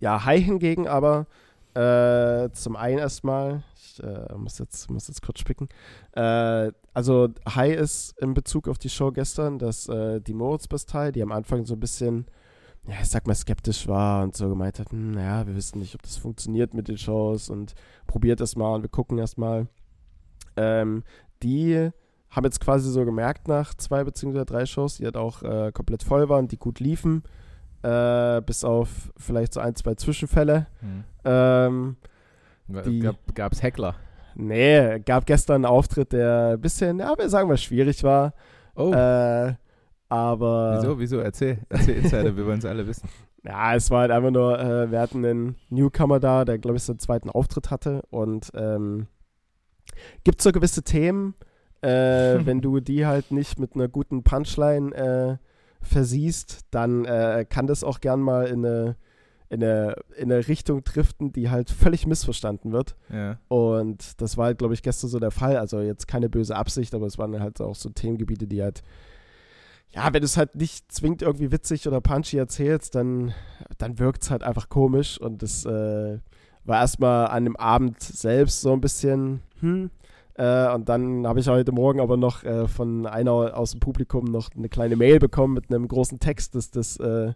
ja, 0.00 0.24
Hai 0.24 0.40
hingegen 0.40 0.86
aber 0.86 1.26
Äh, 1.74 2.50
zum 2.52 2.74
einen 2.74 2.98
erstmal, 2.98 3.62
ich 3.98 4.04
äh, 4.04 4.34
muss, 4.36 4.58
jetzt, 4.58 4.90
muss 4.90 5.08
jetzt 5.08 5.22
kurz 5.22 5.40
spicken. 5.40 5.68
Äh, 6.12 6.72
also, 6.94 7.28
High 7.48 7.76
ist 7.76 8.14
in 8.20 8.34
Bezug 8.34 8.68
auf 8.68 8.78
die 8.78 8.88
Show 8.88 9.12
gestern, 9.12 9.58
dass 9.58 9.88
äh, 9.88 10.20
die 10.20 10.34
Moritz-Bastei, 10.34 11.12
die 11.12 11.22
am 11.22 11.32
Anfang 11.32 11.64
so 11.64 11.74
ein 11.74 11.80
bisschen, 11.80 12.26
ja, 12.86 12.94
ich 13.02 13.08
sag 13.08 13.26
mal, 13.26 13.34
skeptisch 13.34 13.88
war 13.88 14.22
und 14.22 14.36
so 14.36 14.48
gemeint 14.48 14.78
hat, 14.78 14.90
hm, 14.90 15.12
naja, 15.12 15.46
wir 15.46 15.56
wissen 15.56 15.78
nicht, 15.78 15.94
ob 15.94 16.02
das 16.02 16.16
funktioniert 16.16 16.74
mit 16.74 16.88
den 16.88 16.98
Shows 16.98 17.50
und 17.50 17.74
probiert 18.06 18.40
das 18.40 18.56
mal 18.56 18.74
und 18.74 18.82
wir 18.82 18.88
gucken 18.88 19.18
erst 19.18 19.38
mal. 19.38 19.68
Ähm, 20.56 21.02
die 21.42 21.90
haben 22.30 22.44
jetzt 22.44 22.60
quasi 22.60 22.90
so 22.90 23.04
gemerkt 23.04 23.48
nach 23.48 23.74
zwei 23.74 24.04
beziehungsweise 24.04 24.46
drei 24.46 24.66
Shows, 24.66 24.96
die 24.96 25.04
halt 25.04 25.16
auch 25.16 25.42
äh, 25.42 25.72
komplett 25.72 26.02
voll 26.02 26.28
waren, 26.28 26.48
die 26.48 26.58
gut 26.58 26.80
liefen, 26.80 27.22
äh, 27.82 28.42
bis 28.42 28.64
auf 28.64 29.12
vielleicht 29.16 29.54
so 29.54 29.60
ein, 29.60 29.74
zwei 29.74 29.94
Zwischenfälle. 29.94 30.66
Hm. 30.80 31.04
Ähm, 31.24 31.96
Gab 33.34 33.52
es 33.52 33.62
Heckler? 33.62 33.94
nee, 34.36 34.98
gab 35.00 35.26
gestern 35.26 35.56
einen 35.56 35.64
Auftritt, 35.64 36.12
der 36.12 36.52
ein 36.54 36.60
bisschen, 36.60 36.98
ja, 36.98 37.16
wir 37.16 37.28
sagen 37.28 37.48
mal, 37.48 37.56
schwierig 37.56 38.02
war. 38.04 38.34
Oh, 38.74 38.92
Äh, 38.92 39.54
aber 40.08 40.78
wieso, 40.80 40.98
wieso? 40.98 41.18
Erzähl, 41.18 41.58
erzähl 41.68 41.96
Insider, 41.96 42.36
wir 42.36 42.46
wollen 42.46 42.58
es 42.58 42.64
alle 42.64 42.86
wissen. 42.86 43.08
ja, 43.44 43.74
es 43.74 43.90
war 43.90 44.00
halt 44.00 44.10
einfach 44.10 44.30
nur, 44.30 44.58
äh, 44.58 44.90
wir 44.90 45.00
hatten 45.00 45.24
einen 45.24 45.56
Newcomer 45.70 46.20
da, 46.20 46.44
der, 46.44 46.58
glaube 46.58 46.76
ich, 46.76 46.84
seinen 46.84 46.98
zweiten 46.98 47.30
Auftritt 47.30 47.70
hatte 47.70 48.02
und 48.10 48.50
ähm, 48.54 49.08
gibt 50.22 50.42
so 50.42 50.52
gewisse 50.52 50.82
Themen, 50.82 51.34
äh, 51.80 51.88
wenn 52.44 52.60
du 52.60 52.80
die 52.80 53.06
halt 53.06 53.32
nicht 53.32 53.58
mit 53.58 53.74
einer 53.74 53.88
guten 53.88 54.22
Punchline 54.22 54.94
äh, 54.94 55.36
versiehst, 55.80 56.60
dann 56.70 57.04
äh, 57.04 57.44
kann 57.48 57.66
das 57.66 57.82
auch 57.82 58.00
gern 58.00 58.20
mal 58.20 58.46
in 58.46 58.64
eine, 58.64 58.96
in, 59.48 59.62
eine, 59.62 59.96
in 60.16 60.32
eine 60.32 60.46
Richtung 60.48 60.82
driften, 60.82 61.32
die 61.32 61.50
halt 61.50 61.70
völlig 61.70 62.06
missverstanden 62.06 62.72
wird. 62.72 62.96
Ja. 63.12 63.38
Und 63.48 64.20
das 64.20 64.36
war 64.36 64.46
halt, 64.46 64.58
glaube 64.58 64.74
ich, 64.74 64.82
gestern 64.82 65.08
so 65.08 65.18
der 65.18 65.30
Fall. 65.30 65.56
Also 65.56 65.80
jetzt 65.80 66.08
keine 66.08 66.28
böse 66.28 66.56
Absicht, 66.56 66.94
aber 66.94 67.06
es 67.06 67.18
waren 67.18 67.38
halt 67.40 67.60
auch 67.60 67.76
so 67.76 67.88
Themengebiete, 67.90 68.46
die 68.46 68.62
halt, 68.62 68.82
ja, 69.90 70.12
wenn 70.12 70.20
du 70.20 70.26
es 70.26 70.36
halt 70.36 70.56
nicht 70.56 70.90
zwingend 70.90 71.22
irgendwie 71.22 71.52
witzig 71.52 71.86
oder 71.86 72.00
punchy 72.00 72.38
erzählst, 72.38 72.94
dann, 72.94 73.32
dann 73.78 73.98
wirkt 73.98 74.24
es 74.24 74.30
halt 74.30 74.42
einfach 74.42 74.68
komisch. 74.68 75.20
Und 75.20 75.42
das 75.42 75.64
äh, 75.64 76.18
war 76.64 76.80
erstmal 76.80 77.28
an 77.28 77.44
dem 77.44 77.56
Abend 77.56 78.02
selbst 78.02 78.60
so 78.60 78.72
ein 78.72 78.80
bisschen, 78.80 79.42
hm. 79.60 79.90
Äh, 80.38 80.70
und 80.74 80.86
dann 80.90 81.26
habe 81.26 81.40
ich 81.40 81.48
heute 81.48 81.72
Morgen 81.72 81.98
aber 81.98 82.18
noch 82.18 82.44
äh, 82.44 82.68
von 82.68 83.06
einer 83.06 83.56
aus 83.56 83.70
dem 83.70 83.80
Publikum 83.80 84.26
noch 84.26 84.50
eine 84.54 84.68
kleine 84.68 84.94
Mail 84.94 85.18
bekommen 85.18 85.54
mit 85.54 85.70
einem 85.70 85.88
großen 85.88 86.20
Text, 86.20 86.54
dass 86.54 86.70
das 86.70 86.98
äh, 86.98 87.32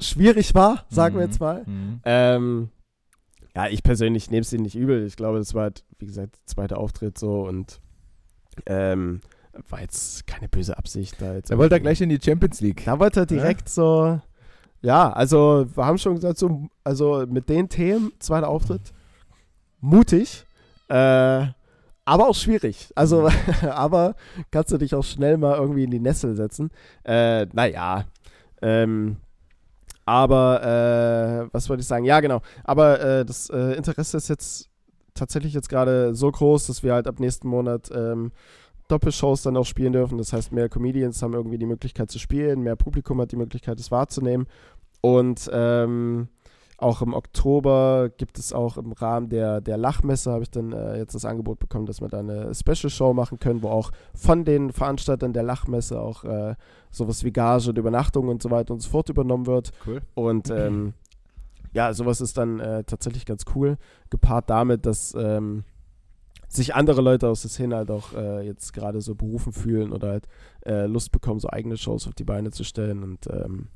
schwierig 0.00 0.54
war, 0.54 0.84
sagen 0.88 1.14
wir 1.16 1.22
Mhm. 1.24 1.30
jetzt 1.30 1.40
mal. 1.40 1.62
Mhm. 1.66 2.00
Ähm, 2.04 2.68
ja, 3.54 3.68
ich 3.68 3.82
persönlich 3.82 4.30
nehme 4.30 4.42
es 4.42 4.52
ihnen 4.52 4.62
nicht 4.62 4.76
übel. 4.76 5.04
Ich 5.06 5.16
glaube, 5.16 5.38
das 5.38 5.54
war, 5.54 5.64
halt, 5.64 5.84
wie 5.98 6.06
gesagt, 6.06 6.36
der 6.36 6.46
zweite 6.46 6.76
Auftritt 6.76 7.18
so 7.18 7.42
und 7.46 7.80
ähm, 8.66 9.20
war 9.68 9.80
jetzt 9.80 10.26
keine 10.26 10.48
böse 10.48 10.78
Absicht. 10.78 11.16
Da 11.20 11.34
jetzt 11.34 11.50
Er 11.50 11.58
wollte 11.58 11.74
irgendwie- 11.74 11.82
gleich 11.88 12.00
in 12.00 12.08
die 12.08 12.20
Champions 12.22 12.60
League. 12.60 12.84
Da 12.84 12.98
wollte 12.98 13.20
er 13.20 13.26
direkt 13.26 13.68
so, 13.68 14.20
ja, 14.82 15.12
also 15.12 15.66
wir 15.74 15.84
haben 15.84 15.98
schon 15.98 16.14
gesagt, 16.14 16.38
so, 16.38 16.68
also 16.84 17.24
mit 17.28 17.48
den 17.48 17.68
Themen, 17.68 18.12
zweiter 18.20 18.48
Auftritt, 18.48 18.92
mutig, 19.80 20.44
äh, 20.88 21.46
aber 22.04 22.28
auch 22.28 22.34
schwierig. 22.34 22.90
Also, 22.94 23.28
aber 23.70 24.14
kannst 24.50 24.72
du 24.72 24.78
dich 24.78 24.94
auch 24.94 25.04
schnell 25.04 25.36
mal 25.36 25.56
irgendwie 25.58 25.84
in 25.84 25.90
die 25.90 26.00
Nessel 26.00 26.34
setzen. 26.36 26.70
Äh, 27.04 27.46
naja, 27.52 28.04
ähm, 28.62 29.16
aber, 30.10 30.62
äh, 30.62 31.48
was 31.52 31.68
wollte 31.68 31.82
ich 31.82 31.86
sagen? 31.86 32.04
Ja, 32.04 32.20
genau. 32.20 32.40
Aber 32.64 33.00
äh, 33.00 33.24
das 33.24 33.48
äh, 33.50 33.74
Interesse 33.74 34.16
ist 34.16 34.28
jetzt 34.28 34.68
tatsächlich 35.14 35.54
jetzt 35.54 35.68
gerade 35.68 36.14
so 36.14 36.30
groß, 36.30 36.66
dass 36.66 36.82
wir 36.82 36.94
halt 36.94 37.06
ab 37.06 37.20
nächsten 37.20 37.48
Monat 37.48 37.90
ähm, 37.94 38.32
Doppelshows 38.88 39.42
dann 39.42 39.56
auch 39.56 39.66
spielen 39.66 39.92
dürfen. 39.92 40.18
Das 40.18 40.32
heißt, 40.32 40.52
mehr 40.52 40.68
Comedians 40.68 41.22
haben 41.22 41.34
irgendwie 41.34 41.58
die 41.58 41.66
Möglichkeit 41.66 42.10
zu 42.10 42.18
spielen, 42.18 42.62
mehr 42.62 42.76
Publikum 42.76 43.20
hat 43.20 43.30
die 43.30 43.36
Möglichkeit, 43.36 43.78
es 43.78 43.90
wahrzunehmen. 43.90 44.46
Und 45.00 45.48
ähm, 45.52 46.28
auch 46.80 47.02
im 47.02 47.14
Oktober 47.14 48.10
gibt 48.16 48.38
es 48.38 48.52
auch 48.52 48.76
im 48.76 48.92
Rahmen 48.92 49.28
der, 49.28 49.60
der 49.60 49.76
Lachmesse, 49.76 50.32
habe 50.32 50.42
ich 50.42 50.50
dann 50.50 50.72
äh, 50.72 50.98
jetzt 50.98 51.14
das 51.14 51.24
Angebot 51.24 51.58
bekommen, 51.58 51.86
dass 51.86 52.00
wir 52.00 52.08
da 52.08 52.20
eine 52.20 52.54
Special-Show 52.54 53.12
machen 53.12 53.38
können, 53.38 53.62
wo 53.62 53.68
auch 53.68 53.90
von 54.14 54.44
den 54.44 54.72
Veranstaltern 54.72 55.32
der 55.32 55.42
Lachmesse 55.42 56.00
auch 56.00 56.24
äh, 56.24 56.54
sowas 56.90 57.22
wie 57.22 57.32
Gage 57.32 57.70
und 57.70 57.78
Übernachtung 57.78 58.28
und 58.28 58.42
so 58.42 58.50
weiter 58.50 58.72
und 58.72 58.80
so 58.80 58.88
fort 58.88 59.08
übernommen 59.10 59.46
wird. 59.46 59.72
Cool. 59.86 60.00
Und 60.14 60.50
ähm, 60.50 60.94
ja, 61.72 61.92
sowas 61.92 62.20
ist 62.20 62.38
dann 62.38 62.60
äh, 62.60 62.84
tatsächlich 62.84 63.26
ganz 63.26 63.44
cool, 63.54 63.76
gepaart 64.08 64.48
damit, 64.48 64.86
dass 64.86 65.14
ähm, 65.14 65.64
sich 66.48 66.74
andere 66.74 67.00
Leute 67.00 67.28
aus 67.28 67.42
der 67.42 67.50
Szene 67.50 67.76
halt 67.76 67.90
auch 67.90 68.12
äh, 68.14 68.46
jetzt 68.46 68.72
gerade 68.72 69.00
so 69.00 69.14
berufen 69.14 69.52
fühlen 69.52 69.92
oder 69.92 70.08
halt 70.08 70.28
äh, 70.66 70.86
Lust 70.86 71.12
bekommen, 71.12 71.38
so 71.40 71.48
eigene 71.48 71.76
Shows 71.76 72.08
auf 72.08 72.14
die 72.14 72.24
Beine 72.24 72.50
zu 72.50 72.64
stellen. 72.64 73.04
Und 73.04 73.26
ähm, 73.28 73.68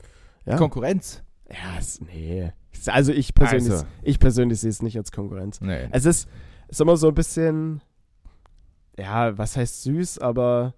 ja, 0.44 0.56
Konkurrenz. 0.56 1.22
ja, 1.48 1.78
es, 1.78 2.00
nee. 2.00 2.52
Also 2.86 3.12
ich 3.12 3.34
persönlich, 3.34 3.72
Also. 3.72 3.86
ich 4.02 4.18
persönlich 4.18 4.60
sehe 4.60 4.70
es 4.70 4.82
nicht 4.82 4.96
als 4.96 5.12
Konkurrenz. 5.12 5.60
Nee. 5.60 5.88
Es 5.90 6.04
ist, 6.04 6.28
ist 6.68 6.80
immer 6.80 6.96
so 6.96 7.08
ein 7.08 7.14
bisschen, 7.14 7.80
ja, 8.98 9.36
was 9.36 9.56
heißt 9.56 9.82
süß, 9.82 10.18
aber 10.18 10.74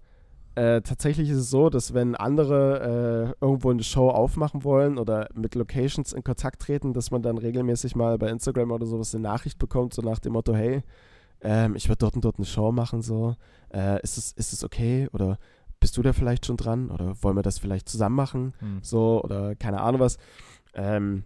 äh, 0.55 0.81
tatsächlich 0.81 1.29
ist 1.29 1.37
es 1.37 1.49
so, 1.49 1.69
dass 1.69 1.93
wenn 1.93 2.15
andere 2.15 3.35
äh, 3.39 3.45
irgendwo 3.45 3.69
eine 3.69 3.83
Show 3.83 4.09
aufmachen 4.09 4.63
wollen 4.63 4.97
oder 4.97 5.29
mit 5.35 5.53
Locations 5.53 6.13
in 6.13 6.23
Kontakt 6.23 6.61
treten, 6.63 6.93
dass 6.93 7.11
man 7.11 7.21
dann 7.21 7.37
regelmäßig 7.37 7.95
mal 7.95 8.17
bei 8.17 8.29
Instagram 8.29 8.71
oder 8.71 8.87
sowas 8.87 9.13
eine 9.13 9.21
Nachricht 9.21 9.59
bekommt, 9.59 9.93
so 9.93 10.01
nach 10.01 10.19
dem 10.19 10.33
Motto, 10.33 10.55
hey, 10.55 10.81
ähm, 11.41 11.75
ich 11.75 11.87
würde 11.89 11.99
dort 11.99 12.15
und 12.15 12.25
dort 12.25 12.37
eine 12.37 12.45
Show 12.45 12.71
machen, 12.71 13.03
so, 13.03 13.35
äh, 13.71 14.01
ist 14.01 14.17
es, 14.17 14.31
ist 14.31 14.53
es 14.53 14.63
okay? 14.63 15.07
Oder 15.13 15.37
bist 15.79 15.95
du 15.95 16.01
da 16.01 16.11
vielleicht 16.11 16.47
schon 16.47 16.57
dran? 16.57 16.89
Oder 16.89 17.13
wollen 17.21 17.35
wir 17.35 17.43
das 17.43 17.59
vielleicht 17.59 17.87
zusammen 17.87 18.15
machen? 18.15 18.53
Hm. 18.59 18.79
so 18.81 19.23
oder 19.23 19.55
keine 19.55 19.81
Ahnung 19.81 20.01
was. 20.01 20.17
Ähm, 20.73 21.23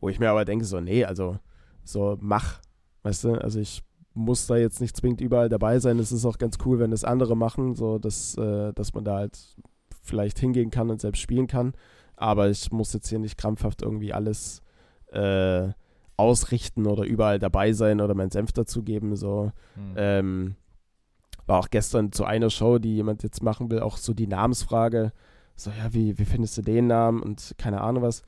wo 0.00 0.08
ich 0.08 0.18
mir 0.18 0.30
aber 0.30 0.44
denke, 0.44 0.64
so, 0.64 0.80
nee, 0.80 1.04
also 1.04 1.38
so 1.84 2.16
mach, 2.20 2.60
weißt 3.02 3.24
du, 3.24 3.32
also 3.34 3.60
ich 3.60 3.82
muss 4.14 4.46
da 4.46 4.56
jetzt 4.56 4.80
nicht 4.80 4.96
zwingend 4.96 5.20
überall 5.20 5.48
dabei 5.48 5.78
sein. 5.78 5.98
Es 5.98 6.12
ist 6.12 6.24
auch 6.24 6.38
ganz 6.38 6.58
cool, 6.64 6.78
wenn 6.78 6.90
das 6.90 7.04
andere 7.04 7.36
machen, 7.36 7.74
so 7.74 7.98
dass, 7.98 8.36
äh, 8.36 8.72
dass 8.72 8.92
man 8.92 9.04
da 9.04 9.16
halt 9.16 9.38
vielleicht 10.02 10.38
hingehen 10.38 10.70
kann 10.70 10.90
und 10.90 11.00
selbst 11.00 11.20
spielen 11.20 11.46
kann. 11.46 11.72
Aber 12.16 12.50
ich 12.50 12.72
muss 12.72 12.92
jetzt 12.92 13.08
hier 13.08 13.20
nicht 13.20 13.38
krampfhaft 13.38 13.82
irgendwie 13.82 14.12
alles 14.12 14.60
äh, 15.12 15.68
ausrichten 16.16 16.86
oder 16.86 17.04
überall 17.04 17.38
dabei 17.38 17.72
sein 17.72 18.00
oder 18.00 18.14
meinen 18.14 18.30
Senf 18.30 18.52
dazugeben. 18.52 19.14
So. 19.14 19.52
Hm. 19.74 19.94
Ähm, 19.96 20.56
war 21.46 21.60
auch 21.60 21.70
gestern 21.70 22.12
zu 22.12 22.24
einer 22.24 22.50
Show, 22.50 22.78
die 22.78 22.96
jemand 22.96 23.22
jetzt 23.22 23.42
machen 23.42 23.70
will, 23.70 23.80
auch 23.80 23.96
so 23.96 24.12
die 24.12 24.26
Namensfrage. 24.26 25.12
So, 25.56 25.70
ja, 25.70 25.92
wie, 25.92 26.18
wie 26.18 26.24
findest 26.24 26.58
du 26.58 26.62
den 26.62 26.88
Namen 26.88 27.22
und 27.22 27.54
keine 27.56 27.80
Ahnung 27.80 28.02
was. 28.02 28.22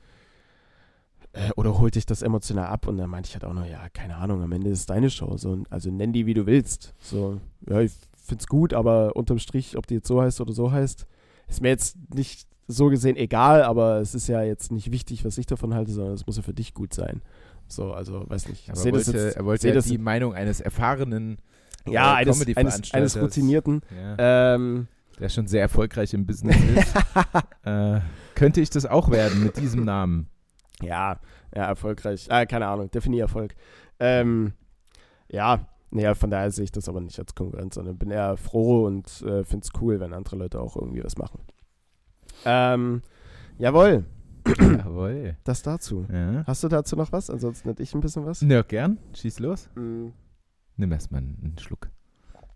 Äh, 1.33 1.51
oder 1.55 1.77
holt 1.79 1.95
dich 1.95 2.05
das 2.05 2.21
emotional 2.21 2.67
ab? 2.67 2.87
Und 2.87 2.97
dann 2.97 3.09
meinte 3.09 3.27
ich 3.29 3.35
halt 3.35 3.45
auch 3.45 3.53
noch, 3.53 3.65
ja, 3.65 3.87
keine 3.89 4.17
Ahnung, 4.17 4.41
am 4.43 4.51
Ende 4.51 4.69
ist 4.69 4.79
es 4.79 4.85
deine 4.85 5.09
Show. 5.09 5.37
So, 5.37 5.63
also 5.69 5.89
nenn 5.91 6.11
die, 6.13 6.25
wie 6.25 6.33
du 6.33 6.45
willst. 6.45 6.93
So, 6.99 7.39
ja, 7.69 7.79
ich 7.81 7.93
find's 8.25 8.47
gut, 8.47 8.73
aber 8.73 9.15
unterm 9.15 9.39
Strich, 9.39 9.77
ob 9.77 9.87
die 9.87 9.95
jetzt 9.95 10.07
so 10.07 10.21
heißt 10.21 10.41
oder 10.41 10.53
so 10.53 10.71
heißt, 10.71 11.05
ist 11.47 11.61
mir 11.61 11.69
jetzt 11.69 11.97
nicht 12.13 12.47
so 12.67 12.87
gesehen 12.87 13.17
egal, 13.17 13.63
aber 13.63 13.99
es 13.99 14.15
ist 14.15 14.27
ja 14.27 14.41
jetzt 14.43 14.71
nicht 14.71 14.91
wichtig, 14.91 15.25
was 15.25 15.37
ich 15.37 15.45
davon 15.45 15.73
halte, 15.73 15.91
sondern 15.91 16.13
es 16.13 16.25
muss 16.25 16.37
ja 16.37 16.43
für 16.43 16.53
dich 16.53 16.73
gut 16.73 16.93
sein. 16.93 17.21
So, 17.67 17.93
also, 17.93 18.23
weiß 18.29 18.47
nicht. 18.49 18.63
Ich 18.63 18.71
Aber 18.71 18.83
wollte, 18.91 19.11
jetzt- 19.11 19.35
er 19.37 19.45
wollte 19.45 19.67
ja 19.67 19.73
das- 19.73 19.85
die 19.85 19.97
Meinung 19.97 20.33
eines 20.33 20.59
erfahrenen 20.61 21.37
ja, 21.87 22.13
eines, 22.13 22.45
eines, 22.55 22.93
eines 22.93 23.19
Routinierten. 23.19 23.81
ja, 23.95 24.53
Ähm, 24.55 24.87
der 25.19 25.29
schon 25.29 25.47
sehr 25.47 25.61
erfolgreich 25.61 26.13
im 26.13 26.25
Business 26.25 26.55
ist. 26.75 26.95
äh, 27.65 27.99
könnte 28.35 28.61
ich 28.61 28.69
das 28.69 28.85
auch 28.85 29.09
werden 29.09 29.43
mit 29.43 29.57
diesem 29.57 29.83
Namen? 29.83 30.27
Ja, 30.81 31.19
ja, 31.55 31.65
erfolgreich. 31.65 32.27
Ah, 32.31 32.45
keine 32.45 32.67
Ahnung, 32.67 32.89
definier 32.89 33.23
Erfolg. 33.23 33.55
Ähm, 33.99 34.53
ja, 35.29 35.67
naja, 35.91 36.15
von 36.15 36.29
daher 36.31 36.51
sehe 36.51 36.63
ich 36.63 36.71
das 36.71 36.87
aber 36.89 37.01
nicht 37.01 37.19
als 37.19 37.35
Konkurrenz, 37.35 37.75
sondern 37.75 37.97
bin 37.97 38.11
eher 38.11 38.37
froh 38.37 38.85
und 38.85 39.07
äh, 39.21 39.43
finde 39.43 39.65
es 39.65 39.81
cool, 39.81 39.99
wenn 39.99 40.13
andere 40.13 40.37
Leute 40.37 40.59
auch 40.59 40.75
irgendwie 40.75 41.03
was 41.03 41.17
machen. 41.17 41.41
Ähm, 42.45 43.01
jawohl, 43.57 44.05
Jawohl. 44.57 45.35
das 45.43 45.61
dazu. 45.61 46.05
Ja. 46.11 46.43
Hast 46.47 46.63
du 46.63 46.67
dazu 46.67 46.95
noch 46.95 47.11
was? 47.11 47.29
Ansonsten 47.29 47.69
hätte 47.69 47.83
ich 47.83 47.93
ein 47.93 48.01
bisschen 48.01 48.25
was. 48.25 48.41
Na, 48.41 48.61
gern. 48.63 48.97
Schieß 49.13 49.39
los. 49.39 49.69
Mm, 49.75 50.07
Nimm 50.77 50.91
erstmal 50.91 51.21
einen 51.21 51.55
Schluck. 51.59 51.89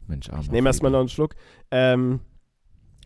Mensch, 0.07 0.29
armer 0.29 0.41
Ich 0.41 0.51
nehme 0.51 0.69
erstmal 0.69 0.91
noch 0.91 0.99
einen 0.99 1.09
Schluck. 1.09 1.35
Ähm, 1.71 2.21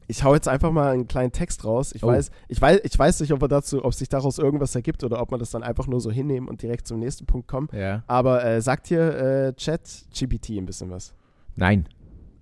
ich 0.09 0.23
hau 0.23 0.33
jetzt 0.33 0.47
einfach 0.47 0.71
mal 0.71 0.91
einen 0.91 1.07
kleinen 1.07 1.31
Text 1.31 1.63
raus. 1.63 1.93
Ich, 1.93 2.03
Oh. 2.03 2.07
weiß, 2.07 2.31
ich, 2.47 2.59
weiß, 2.59 2.79
ich 2.83 2.97
weiß 2.97 3.21
nicht, 3.21 3.31
ob, 3.31 3.47
dazu, 3.47 3.85
ob 3.85 3.93
sich 3.93 4.09
daraus 4.09 4.39
irgendwas 4.39 4.73
ergibt 4.73 5.03
oder 5.03 5.21
ob 5.21 5.29
man 5.29 5.39
das 5.39 5.51
dann 5.51 5.61
einfach 5.61 5.85
nur 5.85 6.01
so 6.01 6.09
hinnehmen 6.11 6.47
und 6.47 6.63
direkt 6.63 6.87
zum 6.87 6.99
nächsten 6.99 7.27
Punkt 7.27 7.47
kommen. 7.47 7.69
Ja. 7.71 8.03
Aber 8.07 8.43
äh, 8.43 8.59
sagt 8.59 8.87
hier 8.87 9.15
äh, 9.15 9.53
Chat-GPT 9.53 10.57
ein 10.57 10.65
bisschen 10.65 10.89
was? 10.89 11.13
Nein. 11.55 11.87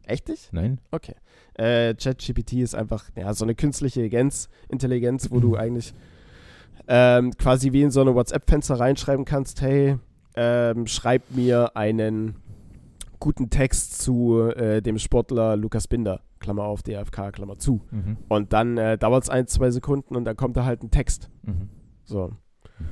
Echt 0.05 0.30
nicht? 0.30 0.53
Nein. 0.53 0.80
Okay. 0.91 1.15
Äh, 1.55 1.93
ChatGPT 1.95 2.53
ist 2.53 2.74
einfach 2.74 3.03
ja, 3.18 3.34
so 3.34 3.43
eine 3.43 3.53
künstliche 3.53 3.99
Intelligenz, 3.99 4.47
Intelligenz, 4.70 5.30
wo 5.30 5.41
du 5.41 5.55
eigentlich 5.57 5.93
ähm, 6.88 7.32
quasi 7.38 7.74
wie 7.74 7.82
in 7.82 7.91
so 7.91 7.99
eine 7.99 8.15
WhatsApp-Fenster 8.15 8.80
reinschreiben 8.80 9.26
kannst, 9.26 9.61
hey, 9.61 9.97
ähm, 10.36 10.88
schreib 10.88 11.24
mir 11.32 11.76
einen 11.76 12.36
guten 13.20 13.49
Text 13.49 14.01
zu 14.01 14.39
äh, 14.55 14.82
dem 14.82 14.99
Sportler 14.99 15.57
Lukas 15.57 15.88
Binder, 15.88 16.22
Klammer 16.40 16.64
auf, 16.64 16.84
DFK, 16.84 17.32
Klammer 17.32 17.58
zu. 17.58 17.82
Mhm. 17.92 18.18
Und 18.28 18.54
dann 18.54 18.78
äh, 18.78 18.98
dauert 18.98 19.24
es 19.24 19.30
ein, 19.30 19.48
zwei 19.48 19.72
Sekunden 19.72 20.16
und 20.16 20.26
dann 20.26 20.36
kommt 20.36 20.58
da 20.58 20.66
halt 20.66 20.84
ein 20.84 20.92
Text. 20.92 21.30
Mhm. 21.44 21.70
So. 22.04 22.32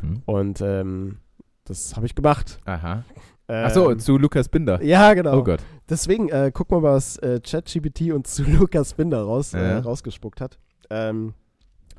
Mhm. 0.01 0.21
Und 0.25 0.61
ähm, 0.61 1.17
das 1.65 1.95
habe 1.95 2.05
ich 2.05 2.15
gemacht. 2.15 2.59
Aha. 2.65 3.03
Ähm, 3.47 3.65
Achso, 3.65 3.93
zu 3.95 4.17
Lukas 4.17 4.49
Binder. 4.49 4.81
Ja, 4.83 5.13
genau. 5.13 5.37
Oh 5.37 5.43
Gott. 5.43 5.61
Deswegen, 5.87 6.29
äh, 6.29 6.51
guck 6.53 6.71
mal, 6.71 6.81
was 6.81 7.17
äh, 7.17 7.39
ChatGPT 7.39 8.11
uns 8.11 8.33
zu 8.33 8.43
Lukas 8.47 8.93
Binder 8.93 9.21
raus, 9.21 9.53
äh, 9.53 9.75
rausgespuckt 9.77 10.41
hat. 10.41 10.57
Ähm, 10.89 11.33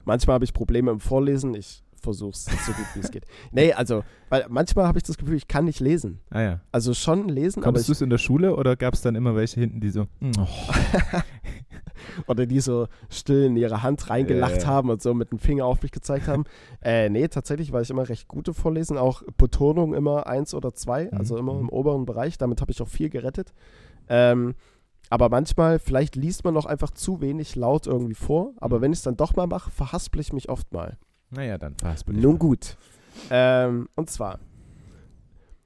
manchmal 0.04 0.34
habe 0.34 0.44
ich 0.44 0.52
Probleme 0.52 0.90
im 0.90 1.00
Vorlesen. 1.00 1.54
Ich 1.54 1.84
versuche 2.06 2.30
es 2.32 2.44
so 2.44 2.72
gut 2.72 2.86
wie 2.94 3.00
es 3.00 3.10
geht. 3.10 3.24
Nee, 3.52 3.72
also, 3.72 4.02
weil 4.30 4.46
manchmal 4.48 4.86
habe 4.86 4.98
ich 4.98 5.04
das 5.04 5.18
Gefühl, 5.18 5.36
ich 5.36 5.48
kann 5.48 5.64
nicht 5.66 5.80
lesen. 5.80 6.20
Ah 6.30 6.40
ja. 6.40 6.60
Also 6.72 6.94
schon 6.94 7.28
lesen, 7.28 7.60
aber 7.60 7.66
Konntest 7.72 7.88
du 7.88 7.92
es 7.92 8.00
in 8.00 8.10
der 8.10 8.18
Schule 8.18 8.56
oder 8.56 8.76
gab 8.76 8.94
es 8.94 9.02
dann 9.02 9.14
immer 9.14 9.34
welche 9.36 9.60
hinten, 9.60 9.80
die 9.80 9.90
so, 9.90 10.06
hm, 10.20 10.32
oh, 10.38 10.46
oder 12.26 12.46
die 12.46 12.60
so 12.60 12.86
still 13.10 13.44
in 13.44 13.56
ihre 13.56 13.82
Hand 13.82 14.08
reingelacht 14.10 14.62
ja. 14.62 14.66
haben 14.68 14.90
und 14.90 15.02
so 15.02 15.14
mit 15.14 15.30
dem 15.32 15.38
Finger 15.38 15.64
auf 15.66 15.82
mich 15.82 15.92
gezeigt 15.92 16.28
haben. 16.28 16.44
äh, 16.82 17.08
nee, 17.08 17.26
tatsächlich 17.28 17.72
war 17.72 17.80
ich 17.80 17.90
immer 17.90 18.08
recht 18.08 18.28
gut 18.28 18.48
im 18.48 18.54
Vorlesen. 18.54 18.96
Auch 18.98 19.22
Betonung 19.36 19.94
immer 19.94 20.26
eins 20.26 20.54
oder 20.54 20.74
zwei, 20.74 21.10
also 21.12 21.34
Mhm. 21.34 21.40
immer 21.40 21.60
im 21.60 21.68
oberen 21.68 22.06
Bereich. 22.06 22.38
Damit 22.38 22.60
habe 22.60 22.70
ich 22.72 22.80
auch 22.82 22.88
viel 22.88 23.10
gerettet. 23.10 23.52
Ähm, 24.08 24.54
aber 25.08 25.28
manchmal, 25.28 25.78
vielleicht 25.78 26.16
liest 26.16 26.44
man 26.44 26.56
auch 26.56 26.66
einfach 26.66 26.90
zu 26.90 27.20
wenig 27.20 27.54
laut 27.54 27.86
irgendwie 27.86 28.14
vor. 28.14 28.52
Aber 28.58 28.78
Mhm. 28.78 28.82
wenn 28.82 28.92
ich 28.92 28.98
es 28.98 29.04
dann 29.04 29.16
doch 29.16 29.36
mal 29.36 29.46
mache, 29.46 29.70
verhaspel 29.70 30.20
ich 30.20 30.32
mich 30.32 30.48
oft 30.48 30.72
mal. 30.72 30.96
Naja, 31.30 31.58
dann 31.58 31.74
verhaspel 31.76 32.16
ich 32.16 32.22
Nun 32.22 32.32
mal. 32.34 32.38
gut. 32.38 32.76
Ähm, 33.30 33.88
und 33.94 34.10
zwar, 34.10 34.38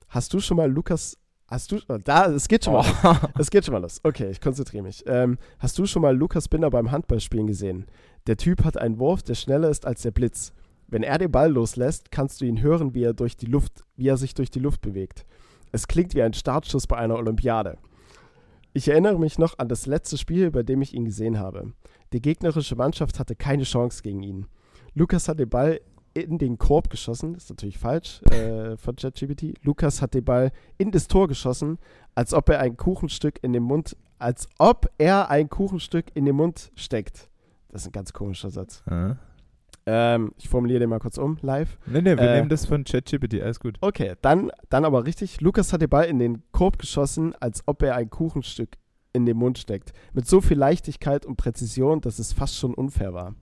hast 0.08 0.32
du 0.32 0.40
schon 0.40 0.56
mal 0.56 0.70
Lukas, 0.70 1.16
hast 1.48 1.72
du, 1.72 1.80
oh, 1.88 1.98
da, 2.02 2.26
es 2.26 2.48
geht 2.48 2.64
schon 2.64 2.74
mal, 2.74 2.84
Oh. 3.02 3.16
es 3.38 3.50
geht 3.50 3.64
schon 3.64 3.72
mal 3.72 3.82
los. 3.82 4.00
Okay, 4.02 4.30
ich 4.30 4.40
konzentriere 4.40 4.82
mich. 4.84 5.02
Ähm, 5.06 5.38
hast 5.58 5.78
du 5.78 5.86
schon 5.86 6.02
mal 6.02 6.16
Lukas 6.16 6.48
Binder 6.48 6.70
beim 6.70 6.90
Handballspielen 6.90 7.46
gesehen? 7.46 7.86
Der 8.26 8.36
Typ 8.36 8.64
hat 8.64 8.76
einen 8.76 8.98
Wurf, 8.98 9.22
der 9.22 9.34
schneller 9.34 9.68
ist 9.70 9.86
als 9.86 10.02
der 10.02 10.10
Blitz. 10.10 10.52
Wenn 10.86 11.02
er 11.02 11.18
den 11.18 11.30
Ball 11.30 11.50
loslässt, 11.52 12.10
kannst 12.10 12.40
du 12.40 12.44
ihn 12.44 12.60
hören, 12.62 12.94
wie 12.94 13.04
er 13.04 13.14
durch 13.14 13.36
die 13.36 13.46
Luft, 13.46 13.84
wie 13.96 14.08
er 14.08 14.16
sich 14.16 14.34
durch 14.34 14.50
die 14.50 14.58
Luft 14.58 14.80
bewegt. 14.80 15.24
Es 15.72 15.86
klingt 15.86 16.14
wie 16.14 16.22
ein 16.22 16.32
Startschuss 16.34 16.86
bei 16.88 16.96
einer 16.96 17.14
Olympiade. 17.16 17.78
Ich 18.72 18.88
erinnere 18.88 19.18
mich 19.18 19.38
noch 19.38 19.58
an 19.58 19.68
das 19.68 19.86
letzte 19.86 20.18
Spiel, 20.18 20.50
bei 20.50 20.62
dem 20.64 20.82
ich 20.82 20.94
ihn 20.94 21.04
gesehen 21.04 21.38
habe. 21.38 21.72
Die 22.12 22.20
gegnerische 22.20 22.74
Mannschaft 22.76 23.18
hatte 23.18 23.36
keine 23.36 23.62
Chance 23.62 24.02
gegen 24.02 24.22
ihn. 24.22 24.46
Lukas 24.94 25.28
hat 25.28 25.38
den 25.38 25.48
Ball 25.48 25.80
in 26.14 26.38
den 26.38 26.58
Korb 26.58 26.90
geschossen, 26.90 27.34
das 27.34 27.44
ist 27.44 27.50
natürlich 27.50 27.78
falsch 27.78 28.20
äh, 28.32 28.76
von 28.76 28.96
ChatGPT. 28.96 29.54
Lukas 29.62 30.02
hat 30.02 30.14
den 30.14 30.24
Ball 30.24 30.50
in 30.76 30.90
das 30.90 31.06
Tor 31.06 31.28
geschossen, 31.28 31.78
als 32.14 32.34
ob 32.34 32.48
er 32.48 32.60
ein 32.60 32.76
Kuchenstück 32.76 33.38
in 33.42 33.52
den 33.52 33.62
Mund, 33.62 33.96
als 34.18 34.48
ob 34.58 34.90
er 34.98 35.30
ein 35.30 35.48
Kuchenstück 35.48 36.06
in 36.14 36.24
den 36.24 36.34
Mund 36.34 36.72
steckt. 36.74 37.28
Das 37.68 37.82
ist 37.82 37.88
ein 37.88 37.92
ganz 37.92 38.12
komischer 38.12 38.50
Satz. 38.50 38.82
Ah. 38.86 39.16
Ähm, 39.86 40.32
ich 40.36 40.48
formuliere 40.48 40.80
den 40.80 40.90
mal 40.90 40.98
kurz 40.98 41.16
um, 41.16 41.38
live. 41.42 41.78
Nee, 41.86 42.02
nee, 42.02 42.16
wir 42.16 42.20
Äh, 42.20 42.36
nehmen 42.36 42.48
das 42.48 42.66
von 42.66 42.84
ChatGPT, 42.84 43.40
alles 43.40 43.60
gut. 43.60 43.78
Okay, 43.80 44.14
dann, 44.20 44.50
dann 44.68 44.84
aber 44.84 45.04
richtig. 45.06 45.40
Lukas 45.40 45.72
hat 45.72 45.80
den 45.80 45.88
Ball 45.88 46.04
in 46.06 46.18
den 46.18 46.42
Korb 46.52 46.78
geschossen, 46.78 47.34
als 47.40 47.62
ob 47.66 47.82
er 47.82 47.94
ein 47.94 48.10
Kuchenstück 48.10 48.70
in 49.12 49.26
den 49.26 49.36
Mund 49.36 49.58
steckt. 49.58 49.92
Mit 50.12 50.26
so 50.26 50.40
viel 50.40 50.58
Leichtigkeit 50.58 51.24
und 51.24 51.36
Präzision, 51.36 52.00
dass 52.00 52.18
es 52.18 52.32
fast 52.32 52.56
schon 52.56 52.74
unfair 52.74 53.14
war. 53.14 53.34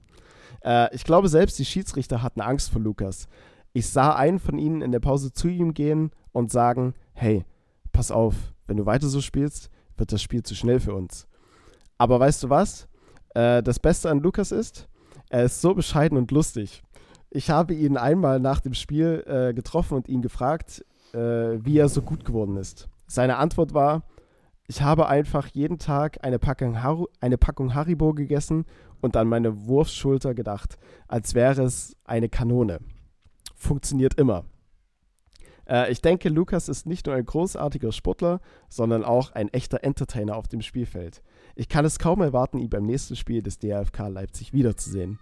Äh, 0.63 0.95
ich 0.95 1.05
glaube, 1.05 1.29
selbst 1.29 1.59
die 1.59 1.65
Schiedsrichter 1.65 2.23
hatten 2.23 2.41
Angst 2.41 2.71
vor 2.71 2.81
Lukas. 2.81 3.29
Ich 3.73 3.89
sah 3.89 4.15
einen 4.15 4.39
von 4.39 4.59
ihnen 4.59 4.83
in 4.83 4.93
der 4.93 5.01
Pause 5.01 5.33
zu 5.33 5.49
ihm 5.49 5.75
gehen 5.75 6.11
und 6.33 6.51
sagen: 6.51 6.95
Hey, 7.13 7.45
pass 7.93 8.11
auf, 8.11 8.35
wenn 8.67 8.77
du 8.77 8.87
weiter 8.87 9.09
so 9.09 9.21
spielst, 9.21 9.71
wird 9.97 10.13
das 10.13 10.23
Spiel 10.23 10.43
zu 10.43 10.55
schnell 10.55 10.81
für 10.81 10.95
uns. 10.95 11.27
Aber 11.99 12.21
weißt 12.21 12.45
du 12.45 12.51
was? 12.51 12.89
Äh, 13.35 13.63
das 13.63 13.79
Beste 13.79 14.11
an 14.11 14.21
Lukas 14.21 14.53
ist, 14.53 14.89
er 15.31 15.45
ist 15.45 15.61
so 15.61 15.75
bescheiden 15.75 16.17
und 16.17 16.31
lustig. 16.31 16.83
Ich 17.31 17.51
habe 17.51 17.75
ihn 17.75 17.97
einmal 17.97 18.41
nach 18.41 18.61
dem 18.61 18.75
Spiel 18.75 19.25
äh, 19.27 19.53
getroffen 19.53 19.95
und 19.95 20.09
ihn 20.09 20.23
gefragt, 20.23 20.85
äh, 21.13 21.19
wie 21.19 21.79
er 21.79 21.89
so 21.89 22.01
gut 22.03 22.25
geworden 22.25 22.57
ist. 22.57 22.89
Seine 23.07 23.37
Antwort 23.37 23.75
war, 23.75 24.05
ich 24.67 24.83
habe 24.83 25.09
einfach 25.09 25.47
jeden 25.49 25.79
Tag 25.79 26.19
eine 26.23 26.39
Packung, 26.39 26.83
Haru 26.83 27.07
eine 27.21 27.39
Packung 27.39 27.75
Haribo 27.75 28.13
gegessen 28.15 28.65
und 29.01 29.17
an 29.17 29.29
meine 29.29 29.67
Wurfschulter 29.67 30.35
gedacht, 30.35 30.79
als 31.07 31.35
wäre 31.35 31.63
es 31.63 31.97
eine 32.05 32.29
Kanone. 32.29 32.81
Funktioniert 33.55 34.15
immer. 34.15 34.45
Äh, 35.69 35.91
ich 35.93 36.01
denke, 36.01 36.29
Lukas 36.29 36.69
ist 36.69 36.87
nicht 36.87 37.07
nur 37.07 37.15
ein 37.15 37.25
großartiger 37.25 37.93
Sportler, 37.93 38.41
sondern 38.69 39.05
auch 39.05 39.33
ein 39.33 39.49
echter 39.49 39.85
Entertainer 39.85 40.37
auf 40.37 40.49
dem 40.49 40.63
Spielfeld. 40.63 41.23
Ich 41.55 41.69
kann 41.69 41.85
es 41.85 41.99
kaum 41.99 42.21
erwarten, 42.21 42.59
ihn 42.59 42.71
beim 42.71 42.87
nächsten 42.87 43.17
Spiel 43.17 43.43
des 43.43 43.59
DFK 43.59 44.09
Leipzig 44.09 44.53
wiederzusehen. 44.53 45.19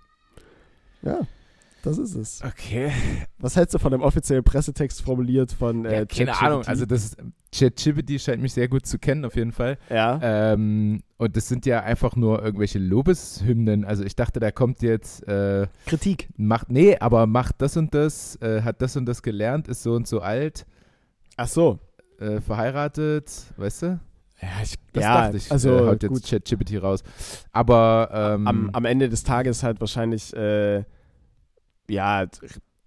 Ja, 1.02 1.20
das 1.86 1.98
ist 1.98 2.14
es. 2.14 2.42
Okay. 2.44 2.90
Was 3.38 3.56
hältst 3.56 3.74
du 3.74 3.78
von 3.78 3.92
dem 3.92 4.00
offiziellen 4.02 4.44
Pressetext 4.44 5.02
formuliert 5.02 5.52
von 5.52 5.84
äh, 5.84 6.00
Ja, 6.00 6.04
keine 6.04 6.26
ChatGPT? 6.32 6.42
Ahnung, 6.42 6.62
also 6.66 6.84
das 6.86 7.16
ChatGPT 7.54 8.20
scheint 8.20 8.42
mich 8.42 8.52
sehr 8.52 8.68
gut 8.68 8.86
zu 8.86 8.98
kennen, 8.98 9.24
auf 9.24 9.36
jeden 9.36 9.52
Fall. 9.52 9.78
Ja, 9.88 10.18
Ähm, 10.22 11.02
und 11.16 11.36
das 11.36 11.48
sind 11.48 11.64
ja 11.64 11.80
einfach 11.82 12.16
nur 12.16 12.42
irgendwelche 12.42 12.78
Lobeshymnen. 12.78 13.84
Also 13.84 14.04
ich 14.04 14.16
dachte, 14.16 14.40
da 14.40 14.50
kommt 14.50 14.82
jetzt, 14.82 15.26
äh, 15.28 15.66
Kritik. 15.86 16.28
macht, 16.36 16.70
nee, 16.70 16.98
aber 16.98 17.26
macht 17.26 17.56
das 17.58 17.76
und 17.76 17.94
das, 17.94 18.36
äh, 18.42 18.62
hat 18.62 18.82
das 18.82 18.96
und 18.96 19.06
das 19.06 19.22
gelernt, 19.22 19.68
ist 19.68 19.82
so 19.82 19.94
und 19.94 20.06
so 20.06 20.20
alt, 20.20 20.66
Ach 21.36 21.48
so. 21.48 21.78
äh, 22.18 22.40
verheiratet, 22.40 23.30
weißt 23.56 23.82
du? 23.82 24.00
Ja, 24.42 24.48
ich, 24.62 24.74
Das 24.92 25.02
ja 25.02 25.22
dachte 25.22 25.36
ich, 25.38 25.50
also 25.50 25.70
äh, 25.76 25.86
haut 25.88 26.02
jetzt. 26.02 26.28
ChatGPT 26.28 26.82
raus. 26.82 27.02
Aber 27.52 28.10
ähm, 28.12 28.46
Am, 28.46 28.70
am 28.70 28.84
Ende 28.84 29.08
des 29.08 29.22
Tages 29.24 29.62
halt 29.62 29.80
wahrscheinlich, 29.80 30.34
äh, 30.36 30.84
ja, 31.88 32.26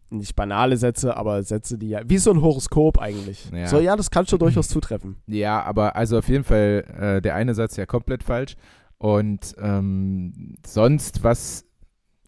nicht 0.10 0.36
banale 0.36 0.78
Sätze, 0.78 1.16
aber 1.16 1.43
Sätze, 1.43 1.78
die 1.78 1.89
ja, 1.89 2.02
wie 2.06 2.18
so 2.18 2.32
ein 2.32 2.41
Horoskop 2.41 3.00
eigentlich. 3.00 3.50
Ja. 3.52 3.68
So, 3.68 3.80
ja, 3.80 3.95
das 3.95 4.10
kann 4.10 4.26
schon 4.26 4.39
durchaus 4.39 4.68
zutreffen. 4.68 5.18
Ja, 5.28 5.62
aber 5.64 5.95
also 5.95 6.18
auf 6.18 6.28
jeden 6.28 6.43
Fall 6.43 6.86
äh, 7.00 7.22
der 7.22 7.36
eine 7.36 7.54
Satz 7.54 7.76
ja 7.76 7.86
komplett 7.86 8.24
falsch. 8.24 8.56
Und 8.97 9.56
ähm, 9.60 10.56
sonst, 10.66 11.24
was 11.24 11.66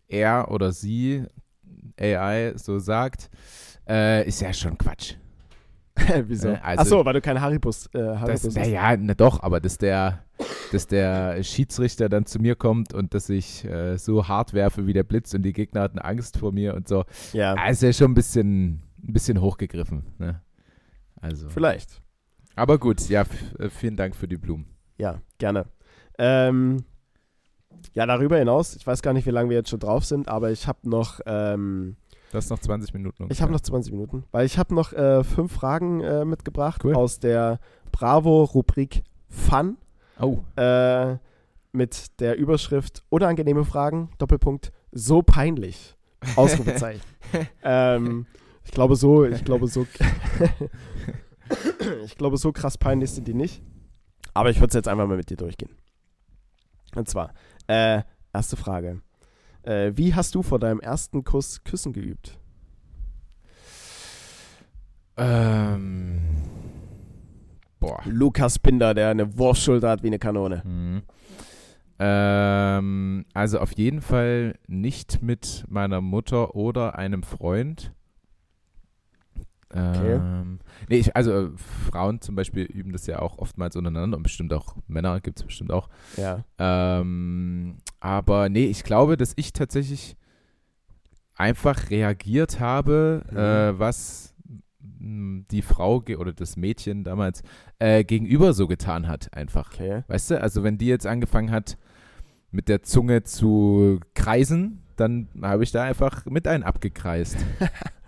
er 0.07 0.51
oder 0.51 0.71
sie, 0.71 1.25
AI, 1.99 2.53
so 2.55 2.79
sagt, 2.79 3.29
äh, 3.87 4.27
ist 4.27 4.41
ja 4.41 4.53
schon 4.53 4.77
Quatsch. 4.77 5.15
Wieso? 6.27 6.49
Äh, 6.49 6.59
also- 6.61 6.81
Ach 6.81 6.85
so, 6.85 7.05
weil 7.05 7.13
du 7.13 7.21
kein 7.21 7.39
Haribus, 7.41 7.87
äh, 7.87 7.99
Das, 7.99 8.19
Haribus 8.21 8.55
naja, 8.55 8.97
na 8.97 9.13
doch, 9.13 9.41
aber 9.43 9.59
dass 9.59 9.77
der, 9.77 10.23
dass 10.71 10.87
der 10.87 11.43
Schiedsrichter 11.43 12.09
dann 12.09 12.25
zu 12.25 12.39
mir 12.39 12.55
kommt 12.55 12.93
und 12.93 13.13
dass 13.13 13.29
ich 13.29 13.65
äh, 13.65 13.97
so 13.97 14.27
hart 14.27 14.53
werfe 14.53 14.87
wie 14.87 14.93
der 14.93 15.03
Blitz 15.03 15.33
und 15.33 15.43
die 15.43 15.53
Gegner 15.53 15.81
hatten 15.81 15.99
Angst 15.99 16.37
vor 16.37 16.51
mir 16.51 16.75
und 16.75 16.87
so, 16.87 17.03
Ja, 17.33 17.53
ah, 17.55 17.69
ist 17.69 17.81
ja 17.81 17.91
schon 17.93 18.11
ein 18.11 18.15
bisschen, 18.15 18.81
ein 19.03 19.13
bisschen 19.13 19.41
hochgegriffen. 19.41 20.03
Ne? 20.17 20.41
Also. 21.19 21.49
vielleicht. 21.49 22.01
Aber 22.55 22.77
gut, 22.79 23.07
ja, 23.09 23.25
äh, 23.59 23.69
vielen 23.69 23.95
Dank 23.95 24.15
für 24.15 24.27
die 24.27 24.37
Blumen. 24.37 24.65
Ja, 24.97 25.21
gerne. 25.37 25.65
Ähm, 26.17 26.83
ja, 27.93 28.05
darüber 28.05 28.37
hinaus, 28.37 28.75
ich 28.75 28.85
weiß 28.85 29.01
gar 29.01 29.13
nicht, 29.13 29.25
wie 29.25 29.31
lange 29.31 29.49
wir 29.49 29.57
jetzt 29.57 29.69
schon 29.69 29.79
drauf 29.79 30.05
sind, 30.05 30.27
aber 30.27 30.51
ich 30.51 30.67
habe 30.67 30.89
noch, 30.89 31.19
ähm, 31.25 31.95
Du 32.31 32.37
hast 32.37 32.49
noch 32.49 32.59
20 32.59 32.93
Minuten. 32.93 33.27
ich 33.29 33.41
habe 33.41 33.51
noch 33.51 33.59
20 33.59 33.91
Minuten, 33.91 34.23
weil 34.31 34.45
ich 34.45 34.57
habe 34.57 34.73
noch 34.73 34.93
äh, 34.93 35.21
fünf 35.23 35.51
Fragen 35.51 35.99
äh, 35.99 36.23
mitgebracht 36.23 36.81
Cool. 36.85 36.95
aus 36.95 37.19
der 37.19 37.59
Bravo-Rubrik 37.91 39.03
Fun 39.27 39.77
Oh, 40.17 40.39
äh, 40.55 41.17
mit 41.73 42.19
der 42.21 42.37
Überschrift 42.37 43.03
Unangenehme 43.09 43.65
Fragen, 43.65 44.11
Doppelpunkt, 44.17 44.71
so 44.93 45.21
peinlich, 45.21 45.97
Ausrufezeichen. 46.37 47.01
ähm, 47.63 48.25
ich 48.63 48.71
glaube 48.71 48.95
so, 48.95 49.25
ich 49.25 49.43
glaube 49.43 49.67
so, 49.67 49.85
ich 52.05 52.17
glaube 52.17 52.37
so 52.37 52.53
krass 52.53 52.77
peinlich 52.77 53.11
sind 53.11 53.27
die 53.27 53.33
nicht, 53.33 53.61
aber 54.33 54.51
ich 54.51 54.57
würde 54.57 54.69
es 54.69 54.75
jetzt 54.75 54.87
einfach 54.87 55.07
mal 55.07 55.17
mit 55.17 55.29
dir 55.29 55.37
durchgehen. 55.37 55.75
Und 56.95 57.09
zwar, 57.09 57.33
äh, 57.67 58.03
erste 58.31 58.55
Frage. 58.55 59.01
Äh, 59.63 59.91
wie 59.95 60.13
hast 60.13 60.35
du 60.35 60.43
vor 60.43 60.59
deinem 60.59 60.79
ersten 60.79 61.23
Kuss 61.23 61.63
Küssen 61.63 61.93
geübt? 61.93 62.37
ähm. 65.17 66.19
Boah. 67.79 67.99
Lukas 68.05 68.59
Binder, 68.59 68.93
der 68.93 69.09
eine 69.09 69.37
Wurfschulter 69.37 69.89
hat 69.89 70.03
wie 70.03 70.07
eine 70.07 70.19
Kanone. 70.19 70.61
Mhm. 70.63 71.01
Ähm, 71.97 73.25
also 73.33 73.59
auf 73.59 73.75
jeden 73.77 74.01
Fall 74.01 74.55
nicht 74.67 75.21
mit 75.21 75.65
meiner 75.67 75.99
Mutter 75.99 76.55
oder 76.55 76.97
einem 76.97 77.23
Freund. 77.23 77.91
Okay. 79.73 80.13
Ähm, 80.15 80.59
nee, 80.89 80.97
ich, 80.97 81.15
also 81.15 81.31
äh, 81.31 81.49
Frauen 81.89 82.19
zum 82.21 82.35
Beispiel 82.35 82.63
üben 82.65 82.91
das 82.91 83.07
ja 83.07 83.19
auch 83.19 83.37
oftmals 83.37 83.75
untereinander 83.75 84.17
und 84.17 84.23
bestimmt 84.23 84.51
auch 84.53 84.75
Männer 84.87 85.21
gibt 85.21 85.39
es 85.39 85.45
bestimmt 85.45 85.71
auch. 85.71 85.89
Ja. 86.17 86.43
Ähm, 86.59 87.77
aber 87.99 88.49
nee, 88.49 88.65
ich 88.65 88.83
glaube, 88.83 89.15
dass 89.17 89.33
ich 89.37 89.53
tatsächlich 89.53 90.17
einfach 91.35 91.89
reagiert 91.89 92.59
habe, 92.59 93.23
Mhm. 93.31 93.37
äh, 93.37 93.79
was 93.79 94.35
mh, 94.99 95.45
die 95.51 95.61
Frau 95.61 96.03
oder 96.17 96.33
das 96.33 96.57
Mädchen 96.57 97.03
damals 97.03 97.41
äh, 97.79 98.03
gegenüber 98.03 98.53
so 98.53 98.67
getan 98.67 99.07
hat, 99.07 99.33
einfach. 99.33 99.71
Okay. 99.73 100.03
Weißt 100.07 100.31
du, 100.31 100.41
also 100.41 100.63
wenn 100.63 100.77
die 100.77 100.87
jetzt 100.87 101.07
angefangen 101.07 101.51
hat, 101.51 101.77
mit 102.51 102.67
der 102.67 102.83
Zunge 102.83 103.23
zu 103.23 103.99
kreisen, 104.13 104.83
dann 104.97 105.29
habe 105.41 105.63
ich 105.63 105.71
da 105.71 105.83
einfach 105.83 106.25
mit 106.25 106.47
ein 106.47 106.63
abgekreist. 106.63 107.37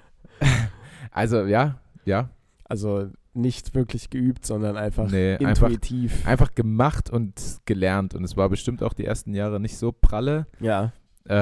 also 1.14 1.46
ja, 1.46 1.80
ja, 2.06 2.30
Also 2.66 3.10
nicht 3.34 3.74
wirklich 3.74 4.10
geübt, 4.10 4.46
sondern 4.46 4.78
einfach 4.78 5.10
nee, 5.10 5.36
einfach, 5.38 5.68
intuitiv. 5.68 6.28
einfach 6.28 6.54
gemacht 6.54 7.10
und 7.10 7.34
gelernt. 7.66 8.14
Und 8.14 8.24
es 8.24 8.38
war 8.38 8.50
bestimmt 8.50 8.84
auch 8.84 8.94
die 8.94 9.06
ersten 9.06 9.34
Jahre 9.34 9.60
nicht 9.60 9.78
so 9.78 9.92
pralle, 9.92 10.46
ja. 10.60 10.92
äh, 11.26 11.34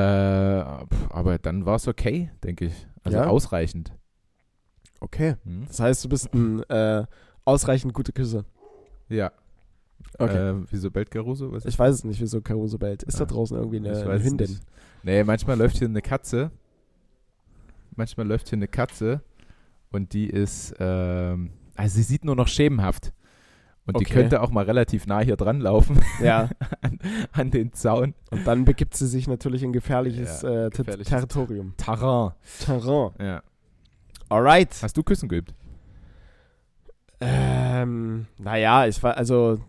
aber 1.10 1.38
dann 1.40 1.66
war 1.66 1.76
es 1.76 1.88
okay, 1.88 2.32
denke 2.44 2.66
ich. 2.66 2.88
Also 3.04 3.18
Ja? 3.18 3.28
ausreichend. 3.28 3.92
Okay. 5.00 5.36
Hm? 5.44 5.66
Das 5.68 5.80
heißt, 5.80 6.06
du 6.06 6.10
bist 6.10 6.34
ein 6.34 6.62
äh, 6.70 7.06
ausreichend 7.44 7.94
gute 7.94 8.14
Küsse. 8.14 8.46
Ja. 9.10 9.32
Okay. 10.18 10.50
Äh, 10.52 10.56
wieso 10.70 10.92
bellt 10.92 11.10
Caruso? 11.12 11.52
Was 11.52 11.66
ich 11.66 11.78
weiß 11.78 11.96
es 11.96 12.04
nicht, 12.04 12.22
wieso 12.22 12.40
Caruso 12.42 12.78
bellt. 12.78 13.04
Ist 13.04 13.20
da 13.20 13.24
Ah, 13.24 13.28
draußen 13.28 13.58
irgendwie 13.58 13.78
eine, 13.78 13.92
ich 13.92 13.98
eine 14.04 14.10
weiß 14.10 14.24
Hündin? 14.24 14.50
nicht. 14.52 14.62
Nee, 15.04 15.24
manchmal 15.24 15.58
läuft 15.58 15.78
hier 15.78 15.88
eine 15.88 16.02
Katze. 16.02 16.52
Manchmal 17.96 18.28
läuft 18.28 18.50
hier 18.50 18.58
eine 18.58 18.68
Katze 18.68 19.22
und 19.92 20.14
die 20.14 20.28
ist, 20.30 20.74
ähm, 20.80 21.52
also 21.76 21.96
sie 21.96 22.04
sieht 22.04 22.26
nur 22.26 22.36
noch 22.36 22.48
schemenhaft. 22.48 23.14
Und 23.88 24.00
die 24.00 24.06
Okay. 24.06 24.14
könnte 24.14 24.42
auch 24.42 24.52
mal 24.52 24.64
relativ 24.66 25.08
nah 25.08 25.22
hier 25.22 25.36
dran 25.38 25.60
laufen 25.60 26.00
Ja. 26.22 26.50
an, 26.82 27.00
an 27.32 27.50
den 27.52 27.74
Zaun. 27.74 28.14
Und 28.30 28.46
dann 28.46 28.64
begibt 28.64 28.96
sie 28.96 29.08
sich 29.08 29.28
natürlich 29.28 29.64
in 29.64 29.74
gefährliches, 29.74 30.44
Ja, 30.44 30.68
äh, 30.68 30.70
Ter- 30.70 30.84
gefährliches- 30.84 31.10
Territorium. 31.10 31.74
Terrain. 31.78 32.32
Terrain. 32.64 33.12
Ja. 33.20 33.42
Alright. 34.30 34.70
Hast 34.82 34.96
du 34.96 35.04
Küssen 35.04 35.28
geübt? 35.30 35.54
Ähm, 37.20 38.28
naja, 38.38 38.88
ich 38.88 39.02
war, 39.04 39.18
also, 39.18 39.60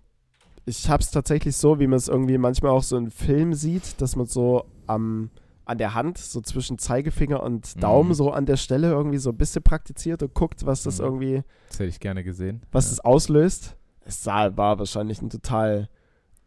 ich 0.65 0.89
hab's 0.89 1.11
tatsächlich 1.11 1.57
so, 1.57 1.81
wie 1.81 1.87
man 1.87 1.97
es 1.97 2.09
irgendwie 2.09 2.39
manchmal 2.39 2.71
auch 2.73 2.83
so 2.83 2.97
in 2.97 3.11
Filmen 3.11 3.55
sieht, 3.55 4.01
dass 4.01 4.17
man 4.17 4.27
so 4.27 4.65
am, 4.87 5.31
an 5.73 5.79
der 5.79 5.95
Hand, 5.95 6.19
so 6.19 6.41
zwischen 6.41 6.79
Zeigefinger 6.79 7.43
und 7.43 7.83
Daumen, 7.83 8.11
Mhm. 8.11 8.15
so 8.15 8.31
an 8.31 8.47
der 8.47 8.57
Stelle 8.57 8.91
irgendwie 8.91 9.19
so 9.19 9.31
ein 9.31 9.37
bisschen 9.37 9.63
praktiziert 9.63 10.23
und 10.23 10.33
guckt, 10.35 10.65
was 10.65 10.85
das 10.85 10.99
Mhm. 10.99 11.05
irgendwie, 11.05 11.43
Das 11.69 11.81
hätte 11.81 11.89
ich 11.89 12.01
gerne 12.01 12.23
gesehen. 12.23 12.63
was 12.71 12.87
ja. 12.87 12.91
das 12.91 13.01
auslöst. 13.01 13.77
Es 14.05 14.23
sah, 14.23 14.57
war 14.57 14.79
wahrscheinlich 14.79 15.21
ein 15.23 15.31
total 15.31 15.89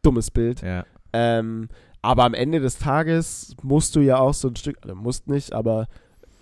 dummes 0.01 0.31
Bild. 0.31 0.61
Ja. 0.61 0.85
Ähm, 1.13 1.67
aber 2.01 2.23
am 2.25 2.33
Ende 2.33 2.59
des 2.59 2.77
Tages 2.77 3.55
musst 3.63 3.95
du 3.95 3.99
ja 4.01 4.17
auch 4.19 4.33
so 4.33 4.47
ein 4.49 4.55
Stück, 4.55 4.77
also 4.83 4.95
musst 4.95 5.27
nicht, 5.27 5.53
aber 5.53 5.87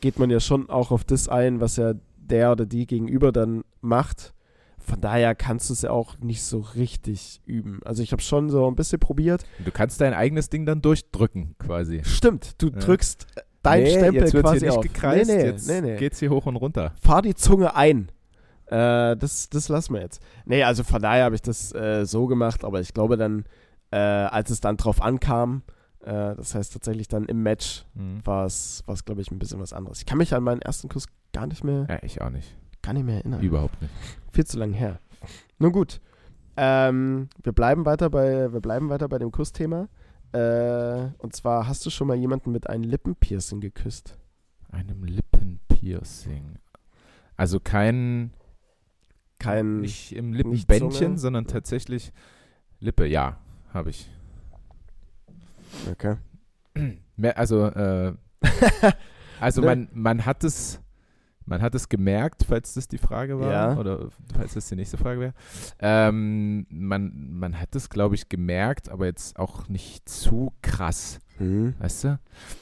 geht 0.02 0.20
man 0.20 0.30
ja 0.30 0.40
schon 0.40 0.70
auch 0.70 0.92
auf 0.92 1.04
das 1.04 1.30
ein, 1.30 1.60
was 1.62 1.78
ja 1.78 1.94
der 2.18 2.52
oder 2.52 2.66
die 2.66 2.86
gegenüber 2.88 3.32
dann 3.32 3.64
macht. 3.82 4.34
Von 4.86 5.00
daher 5.02 5.34
kannst 5.36 5.70
du 5.70 5.74
es 5.74 5.82
ja 5.84 5.92
auch 5.92 6.18
nicht 6.20 6.44
so 6.44 6.60
richtig 6.60 7.42
üben. 7.46 7.80
Also 7.86 8.04
ich 8.04 8.12
habe 8.12 8.22
schon 8.22 8.50
so 8.50 8.68
ein 8.68 8.76
bisschen 8.76 9.00
probiert. 9.00 9.46
Du 9.64 9.72
kannst 9.72 10.02
dein 10.02 10.14
eigenes 10.14 10.50
Ding 10.50 10.66
dann 10.66 10.82
durchdrücken, 10.82 11.56
quasi. 11.58 12.02
Stimmt, 12.04 12.62
du 12.62 12.68
Ja. 12.70 12.80
drückst 12.80 13.26
dein 13.62 13.84
nee, 13.84 13.92
Stempel 13.98 14.16
jetzt 14.24 14.32
quasi 14.34 14.60
hier 14.60 14.68
nicht 14.70 14.78
auf. 14.78 14.84
gekreist, 14.84 15.30
nee, 15.30 15.38
nee, 15.38 15.44
jetzt 15.46 15.68
nee, 15.70 15.82
nee. 15.82 15.96
geht's 15.98 16.20
hier 16.20 16.30
hoch 16.32 16.46
und 16.46 16.58
runter. 16.58 16.92
Fahr 17.02 17.22
die 17.22 17.34
Zunge 17.34 17.76
ein. 17.76 18.10
Äh, 18.68 19.16
das, 19.18 19.50
das 19.50 19.70
lassen 19.70 19.94
wir 19.94 20.02
jetzt. 20.02 20.22
Nee, 20.46 20.64
also 20.64 20.84
von 20.84 21.02
daher 21.02 21.26
habe 21.26 21.36
ich 21.36 21.42
das 21.42 21.74
äh, 21.74 22.06
so 22.06 22.28
gemacht, 22.28 22.64
aber 22.66 22.82
ich 22.82 22.94
glaube 22.94 23.18
dann, 23.18 23.46
äh, 23.92 23.98
als 23.98 24.50
es 24.50 24.60
dann 24.62 24.78
drauf 24.78 25.02
ankam, 25.02 25.64
äh, 26.02 26.36
das 26.36 26.56
heißt 26.56 26.74
tatsächlich 26.74 27.08
dann 27.08 27.26
im 27.26 27.42
Match, 27.44 27.86
Mhm. 27.94 28.20
war 28.26 28.46
es, 28.46 28.84
glaube 29.06 29.22
ich, 29.22 29.32
ein 29.32 29.40
bisschen 29.40 29.60
was 29.60 29.72
anderes. 29.74 30.00
Ich 30.00 30.06
kann 30.06 30.18
mich 30.18 30.34
an 30.34 30.44
meinen 30.44 30.62
ersten 30.62 30.90
Kuss 30.90 31.06
gar 31.32 31.48
nicht 31.48 31.64
mehr, 31.64 31.86
Ja, 31.90 32.00
ich 32.02 32.22
auch 32.22 32.30
nicht. 32.30 32.56
Gar 32.84 32.94
nicht 32.94 33.06
mehr 33.06 33.16
erinnern. 33.16 33.42
Überhaupt 33.42 33.82
nicht. 33.82 33.92
Viel 34.32 34.46
zu 34.46 34.60
lange 34.60 34.76
her. 34.76 35.00
Nun 35.58 35.72
gut. 35.72 36.00
Ähm, 36.56 37.30
wir 37.42 37.52
bleiben 37.54 37.86
weiter 37.86 38.12
bei, 38.12 38.54
wir 38.54 38.60
bleiben 38.62 38.90
weiter 38.90 39.08
bei 39.10 39.18
dem 39.18 39.32
Kussthema. 39.32 39.88
Äh, 40.34 41.10
und 41.18 41.36
zwar 41.36 41.68
hast 41.68 41.86
du 41.86 41.90
schon 41.90 42.08
mal 42.08 42.16
jemanden 42.18 42.52
mit 42.52 42.70
einem 42.70 42.84
Lippenpiercing 42.84 43.60
geküsst? 43.62 44.20
Einem 44.72 45.04
Lippenpiercing. 45.04 46.58
Also 47.38 47.60
kein, 47.60 48.32
Kein. 49.40 49.82
nicht 49.82 50.16
im 50.16 50.34
Lippenbändchen, 50.34 51.18
sondern 51.18 51.48
tatsächlich 51.48 52.12
Lippe, 52.80 53.08
ja, 53.08 53.38
habe 53.74 53.90
ich. 53.90 54.10
Okay. 55.92 56.18
Also, 57.36 57.66
äh, 57.68 58.14
also 59.40 59.62
Ne? 59.62 59.68
man, 59.68 59.90
man 59.94 60.26
hat 60.26 60.44
es, 60.44 60.80
man 61.46 61.62
hat 61.62 61.76
es 61.76 61.90
gemerkt, 61.90 62.46
falls 62.48 62.74
das 62.74 62.88
die 62.88 62.98
Frage 62.98 63.40
war, 63.40 63.52
Ja. 63.52 63.78
oder 63.78 64.10
falls 64.34 64.54
das 64.54 64.70
die 64.70 64.76
nächste 64.76 64.98
Frage 64.98 65.20
wäre. 65.20 65.34
Ähm, 65.80 66.66
man, 66.70 67.12
man 67.40 67.60
hat 67.60 67.76
es, 67.76 67.90
glaube 67.90 68.16
ich, 68.16 68.30
gemerkt, 68.30 68.90
aber 68.90 69.06
jetzt 69.06 69.38
auch 69.40 69.68
nicht 69.70 70.08
zu 70.10 70.52
krass, 70.62 71.20
Hm. 71.38 71.76
weißt 71.80 72.04
du? 72.06 72.20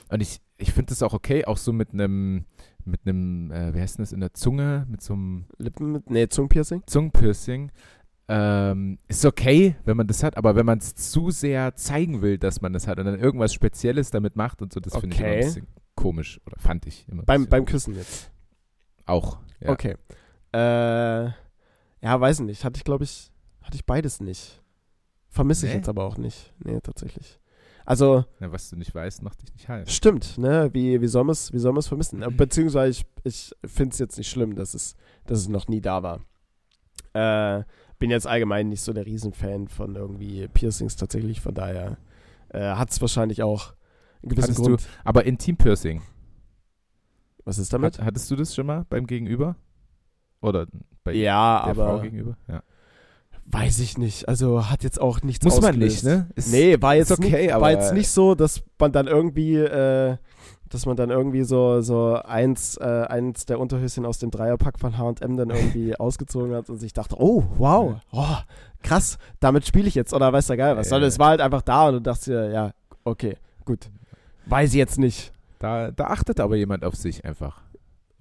Und 0.10 0.22
ich, 0.22 0.40
ich 0.58 0.72
finde 0.72 0.90
das 0.90 1.04
auch 1.04 1.14
okay, 1.14 1.46
auch 1.46 1.58
so 1.58 1.74
mit 1.74 1.94
einem, 1.94 2.46
mit 2.86 3.02
einem, 3.06 3.52
äh, 3.52 3.74
wie 3.76 3.80
heißt 3.82 3.98
denn 3.98 4.04
das, 4.04 4.12
in 4.14 4.22
der 4.22 4.34
Zunge, 4.34 4.86
mit 4.90 5.02
so 5.02 5.14
einem 5.14 5.46
Lippen 5.58 5.92
mit. 5.92 6.10
Nee, 6.10 6.28
Zungenpiercing? 6.28 6.84
Zungenpiercing. 6.88 7.72
Ähm, 8.28 8.98
ist 9.10 9.26
okay, 9.26 9.76
wenn 9.84 9.98
man 9.98 10.08
das 10.08 10.24
hat, 10.24 10.38
aber 10.38 10.56
wenn 10.56 10.66
man 10.66 10.78
es 10.78 10.96
zu 10.96 11.32
sehr 11.32 11.76
zeigen 11.76 12.22
will, 12.22 12.38
dass 12.38 12.62
man 12.62 12.72
das 12.72 12.88
hat 12.88 12.98
und 12.98 13.06
dann 13.06 13.20
irgendwas 13.20 13.54
Spezielles 13.54 14.10
damit 14.10 14.38
macht 14.38 14.62
und 14.62 14.72
so, 14.72 14.80
das 14.80 14.96
finde 14.96 15.16
ich 15.16 15.20
immer 15.20 15.30
ein 15.30 15.36
Okay. 15.38 15.46
bisschen 15.46 15.68
komisch. 15.96 16.40
Oder 16.46 16.56
fand 16.58 16.86
ich 16.88 17.06
immer. 17.10 17.24
Beim, 17.24 17.48
beim. 17.48 17.66
Küssen 17.66 17.94
jetzt. 17.96 18.31
Auch. 19.12 19.38
Ja. 19.60 19.70
Okay. 19.72 19.96
Äh, 20.54 21.26
ja, 22.04 22.20
weiß 22.20 22.40
nicht. 22.42 22.64
Hatte 22.66 22.78
ich, 22.78 22.84
glaube 22.84 23.04
ich, 23.04 23.32
hatte 23.62 23.76
ich 23.76 23.86
beides 23.86 24.20
nicht. 24.22 24.62
Vermisse 25.30 25.66
ich 25.66 25.72
Nee? 25.72 25.78
jetzt 25.78 25.90
aber 25.90 26.04
auch 26.04 26.18
nicht. 26.18 26.54
Nee, 26.64 26.80
tatsächlich. 26.82 27.40
Also, 27.86 28.26
Na, 28.40 28.52
was 28.52 28.70
du 28.70 28.76
nicht 28.76 28.94
weißt, 28.94 29.22
macht 29.24 29.42
dich 29.42 29.54
nicht 29.54 29.68
heil. 29.68 29.88
stimmt, 29.88 30.38
ne? 30.38 30.70
Wie, 30.74 31.02
wie 31.02 31.08
soll 31.08 31.24
man 31.24 31.34
es 31.34 31.52
wie 31.52 31.58
soll 31.58 31.74
man's 31.74 31.88
vermissen? 31.88 32.24
Beziehungsweise, 32.38 32.92
ich, 32.92 33.06
ich 33.24 33.56
finde 33.66 33.94
es 33.94 34.00
jetzt 34.00 34.18
nicht 34.18 34.30
schlimm, 34.30 34.56
dass 34.56 34.74
es, 34.74 34.96
dass 35.26 35.40
es 35.40 35.48
noch 35.50 35.68
nie 35.68 35.82
da 35.82 36.04
war. 36.04 36.20
Äh, 37.14 37.64
bin 38.00 38.10
jetzt 38.12 38.28
allgemein 38.28 38.70
nicht 38.70 38.82
so 38.82 38.94
der 38.94 39.06
Riesenfan 39.06 39.68
von 39.68 39.96
irgendwie 39.96 40.48
Piercings 40.48 40.96
tatsächlich, 40.96 41.42
von 41.42 41.54
daher 41.54 41.98
äh, 42.50 42.60
hat 42.76 42.92
es 42.92 43.02
wahrscheinlich 43.02 43.44
auch 43.44 43.74
einen 44.22 44.30
gewissen 44.30 44.50
Hattest 44.54 44.60
Grund. 44.68 44.88
Aber 45.04 45.26
Intimpiercing, 45.26 46.02
Was 47.46 47.58
ist 47.58 47.74
damit? 47.74 47.98
hat, 48.00 48.06
hattest 48.06 48.30
du 48.32 48.36
das 48.36 48.54
schon 48.56 48.66
mal 48.68 48.86
beim 48.90 49.08
Gegenüber? 49.08 49.56
Oder 50.42 50.68
bei 51.04 51.14
ja, 51.14 51.66
der 51.66 51.76
Frau 51.76 51.82
aber 51.84 52.02
gegenüber? 52.02 52.38
Ja. 52.48 52.62
weiß 53.46 53.80
ich 53.80 53.98
nicht. 53.98 54.28
Also 54.28 54.70
hat 54.70 54.84
jetzt 54.84 55.00
auch 55.02 55.22
nichts 55.22 55.44
Muss 55.44 55.56
man 55.62 55.72
ausgelöst. 55.72 56.04
nicht, 56.04 56.16
ne? 56.16 56.28
Ist, 56.36 56.52
Nee, 56.52 56.82
war 56.82 56.96
jetzt, 56.96 57.12
okay, 57.12 57.42
nicht, 57.44 57.54
aber- 57.54 57.64
war 57.64 57.72
jetzt 57.72 57.94
nicht 57.94 58.10
so, 58.10 58.36
dass 58.36 58.64
man 58.80 58.92
dann 58.92 59.08
irgendwie, 59.08 59.56
äh, 59.56 60.18
dass 60.70 60.86
man 60.86 60.96
dann 60.96 61.10
irgendwie 61.10 61.44
so, 61.44 61.82
so 61.82 62.16
eins, 62.24 62.78
äh, 62.78 62.84
eins 63.10 63.46
der 63.46 63.60
Unterhöschen 63.60 64.06
aus 64.06 64.20
dem 64.20 64.32
Dreierpack 64.32 64.80
von 64.80 64.98
H&M 64.98 65.36
dann 65.38 65.50
irgendwie 65.50 65.96
ausgezogen 66.00 66.56
hat 66.56 66.70
und 66.70 66.78
sich 66.78 66.94
dachte, 66.94 67.16
oh, 67.20 67.44
wow, 67.58 67.96
oh, 68.12 68.36
krass, 68.82 69.18
damit 69.40 69.68
spiele 69.68 69.88
ich 69.88 69.96
jetzt 69.96 70.14
oder 70.14 70.32
weiß 70.32 70.48
der 70.48 70.58
Geil 70.58 70.78
was. 70.78 70.90
Sondern 70.90 71.10
es 71.10 71.20
war 71.20 71.30
halt 71.30 71.42
einfach 71.42 71.62
da 71.62 71.88
und 71.88 71.94
du 71.96 72.02
dachtest 72.02 72.28
dir, 72.28 72.50
ja, 72.52 72.72
okay, 73.04 73.36
gut. 73.66 73.90
Weiß 74.46 74.70
ich 74.70 74.76
jetzt 74.78 74.98
nicht. 74.98 75.34
Da, 75.62 75.92
da 75.92 76.06
achtet 76.08 76.40
aber 76.40 76.56
jemand 76.56 76.84
auf 76.84 76.96
sich 76.96 77.24
einfach. 77.26 77.62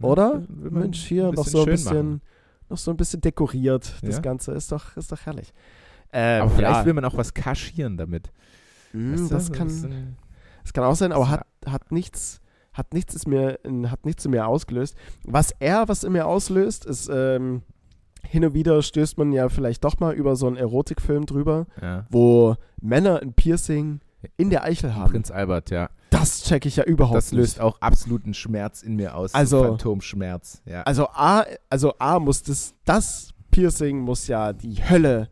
Oder? 0.01 0.43
Mensch, 0.49 1.05
hier 1.05 1.32
noch 1.32 1.47
so 1.47 1.61
ein 1.61 1.66
bisschen, 1.66 1.95
machen. 2.07 2.20
noch 2.68 2.78
so 2.78 2.91
ein 2.91 2.97
bisschen 2.97 3.20
dekoriert. 3.20 3.95
Das 4.03 4.16
Ja? 4.16 4.20
Ganze 4.20 4.53
ist 4.53 4.70
doch, 4.72 4.97
ist 4.97 5.11
doch 5.12 5.20
herrlich. 5.26 5.53
Ähm, 6.12 6.43
Aber 6.43 6.51
vielleicht 6.51 6.80
ja, 6.80 6.84
will 6.86 6.93
man 6.95 7.05
auch 7.05 7.16
was 7.16 7.34
kaschieren 7.34 7.97
damit. 7.97 8.30
mh, 8.93 9.12
Weißt 9.14 9.30
du? 9.30 9.34
das 9.34 9.53
kann, 9.53 9.66
bisschen- 9.68 10.16
Das 10.62 10.72
kann 10.72 10.84
auch 10.84 10.95
sein, 10.97 11.12
aber 11.12 11.28
hat, 11.30 11.47
hat 11.66 11.93
nichts, 11.93 12.41
hat 12.72 12.93
nichts 12.95 13.14
ist 13.14 13.26
mir, 13.28 13.59
hat 13.86 14.05
nichts 14.05 14.24
in 14.24 14.30
mir 14.32 14.47
ausgelöst. 14.47 14.97
Was 15.24 15.53
er, 15.61 15.88
was 15.88 16.05
in 16.05 16.12
mir 16.12 16.26
auslöst, 16.26 16.84
ist, 16.86 17.09
ähm, 17.12 17.62
hin 18.26 18.45
und 18.45 18.53
wieder 18.55 18.82
stößt 18.82 19.16
man 19.18 19.32
ja 19.32 19.49
vielleicht 19.49 19.82
doch 19.84 19.99
mal 20.01 20.12
über 20.14 20.36
so 20.36 20.47
einen 20.47 20.57
Erotikfilm 20.57 21.26
drüber, 21.26 21.66
Ja. 21.80 22.07
wo 22.11 22.57
Männer 22.80 23.20
ein 23.22 23.32
Piercing 23.32 24.01
in 24.36 24.51
der 24.51 24.64
Eichel 24.64 24.95
haben. 24.95 25.11
Prinz 25.11 25.30
Albert, 25.30 25.70
ja. 25.70 25.88
Das 26.11 26.43
checke 26.43 26.69
ich 26.69 26.77
ja 26.77 26.85
überhaupt 26.85 27.17
Das 27.17 27.33
löst 27.33 27.57
nicht. 27.57 27.61
auch 27.63 27.81
absoluten 27.81 28.35
Schmerz 28.35 28.83
in 28.83 28.97
mir 28.97 29.15
aus. 29.17 29.35
Also- 29.35 29.59
so 29.59 29.65
Phantomschmerz. 29.69 30.61
Ja. 30.67 30.83
Also 30.83 31.07
A, 31.09 31.45
also 31.69 31.95
A 31.99 32.19
muss 32.19 32.43
das, 32.43 32.75
das 32.85 33.33
Piercing 33.51 33.99
muss 34.01 34.27
ja 34.27 34.53
die 34.53 34.77
Hölle 34.89 35.29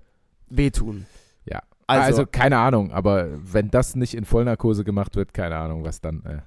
wehtun. 0.48 1.06
Ja. 1.44 1.60
Also, 1.86 2.02
Also, 2.06 2.26
keine 2.26 2.58
Ahnung, 2.58 2.92
aber 2.92 3.28
wenn 3.52 3.70
das 3.70 3.96
nicht 3.96 4.14
in 4.14 4.24
Vollnarkose 4.24 4.84
gemacht 4.84 5.16
wird, 5.16 5.34
keine 5.34 5.56
Ahnung, 5.56 5.84
was 5.84 6.00
dann. 6.00 6.22
Äh. 6.24 6.40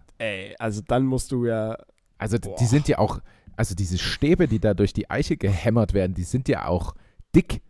ey, 0.49 0.55
also 0.59 0.81
dann 0.87 1.05
musst 1.05 1.31
du 1.31 1.45
ja, 1.45 1.77
Also 2.17 2.37
Boah. 2.39 2.55
die 2.59 2.65
sind 2.65 2.87
ja 2.87 2.99
auch, 2.99 3.19
also 3.57 3.73
diese 3.75 3.97
Stäbe, 3.97 4.47
die 4.47 4.59
da 4.59 4.73
durch 4.73 4.93
die 4.93 5.09
Eiche 5.09 5.37
gehämmert 5.37 5.93
werden, 5.93 6.13
die 6.13 6.23
sind 6.23 6.47
ja 6.47 6.67
auch 6.67 6.93
dick. 7.35 7.61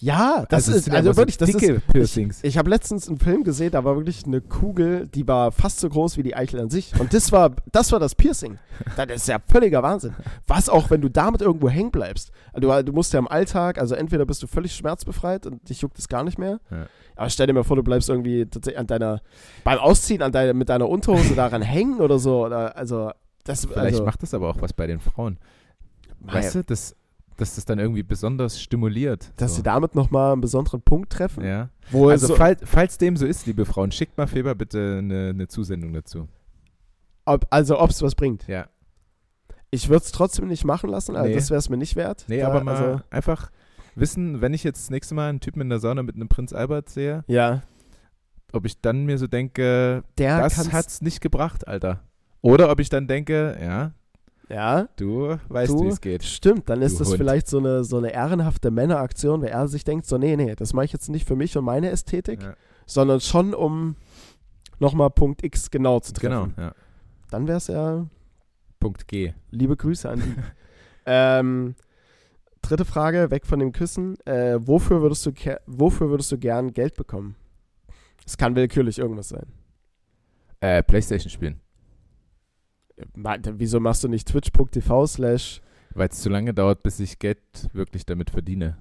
Ja, 0.00 0.44
das 0.48 0.68
es 0.68 0.76
ist, 0.76 0.90
also 0.90 0.98
immer 0.98 1.14
so 1.14 1.16
wirklich, 1.16 1.38
das 1.38 1.50
dicke 1.50 1.72
ist, 1.74 1.86
Piercings. 1.88 2.44
Ich 2.44 2.56
habe 2.56 2.70
letztens 2.70 3.08
einen 3.08 3.18
Film 3.18 3.42
gesehen, 3.42 3.72
da 3.72 3.84
war 3.84 3.96
wirklich 3.96 4.24
eine 4.26 4.40
Kugel, 4.40 5.08
die 5.08 5.26
war 5.26 5.50
fast 5.50 5.80
so 5.80 5.88
groß 5.88 6.16
wie 6.16 6.22
die 6.22 6.36
Eichel 6.36 6.60
an 6.60 6.70
sich. 6.70 6.98
Und 7.00 7.12
das 7.12 7.32
war 7.32 7.50
das, 7.72 7.90
war 7.90 7.98
das 7.98 8.14
Piercing. 8.14 8.58
Das 8.96 9.08
ist 9.08 9.28
ja 9.28 9.38
völliger 9.46 9.82
Wahnsinn. 9.82 10.14
Was 10.46 10.68
auch, 10.68 10.90
wenn 10.90 11.00
du 11.00 11.08
damit 11.08 11.42
irgendwo 11.42 11.68
hängen 11.68 11.90
bleibst. 11.90 12.30
Du, 12.54 12.82
du 12.82 12.92
musst 12.92 13.12
ja 13.12 13.18
im 13.18 13.28
Alltag, 13.28 13.78
also 13.78 13.96
entweder 13.96 14.24
bist 14.24 14.42
du 14.42 14.46
völlig 14.46 14.74
schmerzbefreit 14.74 15.46
und 15.46 15.68
dich 15.68 15.80
juckt 15.80 15.98
es 15.98 16.08
gar 16.08 16.22
nicht 16.22 16.38
mehr. 16.38 16.60
Ja. 16.70 16.86
Aber 17.16 17.30
stell 17.30 17.48
dir 17.48 17.52
mal 17.52 17.64
vor, 17.64 17.76
du 17.76 17.82
bleibst 17.82 18.08
irgendwie 18.08 18.46
tatsächlich 18.46 18.78
an 18.78 18.86
deiner, 18.86 19.20
beim 19.64 19.78
Ausziehen 19.78 20.22
an 20.22 20.30
deiner, 20.30 20.54
mit 20.54 20.68
deiner 20.68 20.88
Unterhose 20.88 21.34
daran 21.34 21.62
hängen 21.62 22.00
oder 22.00 22.20
so. 22.20 22.46
Oder, 22.46 22.76
also, 22.76 23.10
das, 23.42 23.64
Vielleicht 23.64 23.78
also, 23.78 24.04
macht 24.04 24.22
das 24.22 24.34
aber 24.34 24.50
auch 24.50 24.60
was 24.60 24.72
bei 24.72 24.86
den 24.86 25.00
Frauen. 25.00 25.38
Weißt 26.20 26.54
du, 26.54 26.64
dass, 26.64 26.94
dass 27.38 27.54
das 27.54 27.64
dann 27.64 27.78
irgendwie 27.78 28.02
besonders 28.02 28.60
stimuliert. 28.60 29.32
dass 29.36 29.52
so. 29.52 29.56
sie 29.58 29.62
damit 29.62 29.94
nochmal 29.94 30.32
einen 30.32 30.40
besonderen 30.42 30.82
Punkt 30.82 31.10
treffen. 31.10 31.44
Ja. 31.44 31.70
Also, 31.92 32.26
so, 32.28 32.36
falls, 32.36 32.60
falls 32.64 32.98
dem 32.98 33.16
so 33.16 33.24
ist, 33.24 33.46
liebe 33.46 33.64
Frauen, 33.64 33.90
schickt 33.92 34.18
mal 34.18 34.26
Feber 34.26 34.54
bitte 34.54 34.98
eine, 34.98 35.30
eine 35.30 35.48
Zusendung 35.48 35.92
dazu. 35.94 36.28
ob, 37.24 37.46
also 37.50 37.80
ob 37.80 37.90
es 37.90 38.02
was 38.02 38.14
bringt. 38.14 38.46
Ja. 38.46 38.66
Ich 39.70 39.88
würde 39.88 40.04
es 40.04 40.12
trotzdem 40.12 40.48
nicht 40.48 40.64
machen 40.64 40.90
lassen, 40.90 41.14
also 41.16 41.28
Nee. 41.28 41.34
das 41.34 41.50
wäre 41.50 41.58
es 41.58 41.68
mir 41.68 41.76
nicht 41.76 41.94
wert. 41.96 42.24
Nee, 42.28 42.40
Da, 42.40 42.48
aber 42.48 42.62
mal 42.64 42.74
Also, 42.76 43.00
einfach 43.10 43.50
wissen, 43.94 44.40
wenn 44.40 44.54
ich 44.54 44.64
jetzt 44.64 44.82
das 44.84 44.90
nächste 44.90 45.14
Mal 45.14 45.28
einen 45.30 45.40
Typen 45.40 45.60
in 45.60 45.68
der 45.70 45.78
Sauna 45.78 46.02
mit 46.02 46.14
einem 46.14 46.28
Prinz 46.28 46.52
Albert 46.52 46.88
sehe, 46.88 47.24
ja, 47.26 47.62
ob 48.52 48.64
ich 48.64 48.80
dann 48.80 49.04
mir 49.04 49.18
so 49.18 49.26
denke, 49.26 50.02
der 50.16 50.40
das 50.40 50.72
hat's 50.72 51.02
nicht 51.02 51.20
gebracht, 51.20 51.68
Alter. 51.68 52.00
Oder 52.40 52.70
ob 52.70 52.80
ich 52.80 52.88
dann 52.88 53.06
denke, 53.08 53.58
ja, 53.60 53.92
Ja, 54.48 54.88
du 54.96 55.36
weißt, 55.48 55.74
wie 55.80 55.88
es 55.88 56.00
geht. 56.00 56.22
stimmt. 56.24 56.68
Dann 56.70 56.80
ist 56.80 56.94
Du 56.94 56.98
das 57.00 57.08
Hund. 57.08 57.18
vielleicht 57.18 57.48
so 57.48 57.58
eine, 57.58 57.84
so 57.84 57.98
eine 57.98 58.12
ehrenhafte 58.12 58.70
Männeraktion, 58.70 59.42
weil 59.42 59.50
er 59.50 59.68
sich 59.68 59.84
denkt, 59.84 60.06
so, 60.06 60.16
nee, 60.16 60.36
nee, 60.36 60.54
das 60.54 60.72
mache 60.72 60.86
ich 60.86 60.92
jetzt 60.92 61.08
nicht 61.10 61.28
für 61.28 61.36
mich 61.36 61.56
und 61.58 61.64
meine 61.64 61.90
Ästhetik, 61.90 62.42
Ja, 62.42 62.54
sondern 62.86 63.20
schon 63.20 63.52
um 63.52 63.96
nochmal 64.78 65.10
Punkt 65.10 65.42
X 65.44 65.70
genau 65.70 66.00
zu 66.00 66.12
genau, 66.14 66.46
treffen. 66.46 66.54
ja. 66.58 66.72
Dann 67.30 67.46
wäre 67.46 67.58
es 67.58 67.66
ja 67.66 68.06
Punkt 68.80 69.06
G. 69.08 69.34
liebe 69.50 69.76
Grüße 69.76 70.08
an 70.08 70.20
die. 70.20 70.34
ähm, 71.06 71.74
dritte 72.62 72.86
Frage, 72.86 73.30
weg 73.30 73.44
von 73.44 73.58
dem 73.58 73.72
Küssen. 73.72 74.16
Äh, 74.24 74.58
wofür, 74.66 75.02
würdest 75.02 75.26
du 75.26 75.32
wofür 75.66 76.08
würdest 76.08 76.32
du 76.32 76.38
gern 76.38 76.72
Geld 76.72 76.94
bekommen? 76.94 77.36
Es 78.24 78.38
kann 78.38 78.56
willkürlich 78.56 78.98
irgendwas 78.98 79.28
sein. 79.28 79.46
Äh, 80.60 80.82
Playstation 80.82 81.30
spielen. 81.30 81.60
Wieso 83.14 83.80
machst 83.80 84.04
du 84.04 84.08
nicht 84.08 84.28
twitch.tv 84.28 85.06
slash 85.06 85.60
Weil 85.94 86.08
es 86.08 86.20
zu 86.20 86.28
lange 86.30 86.54
dauert, 86.54 86.82
bis 86.82 87.00
ich 87.00 87.18
Geld 87.18 87.38
wirklich 87.72 88.04
damit 88.06 88.30
verdiene. 88.30 88.76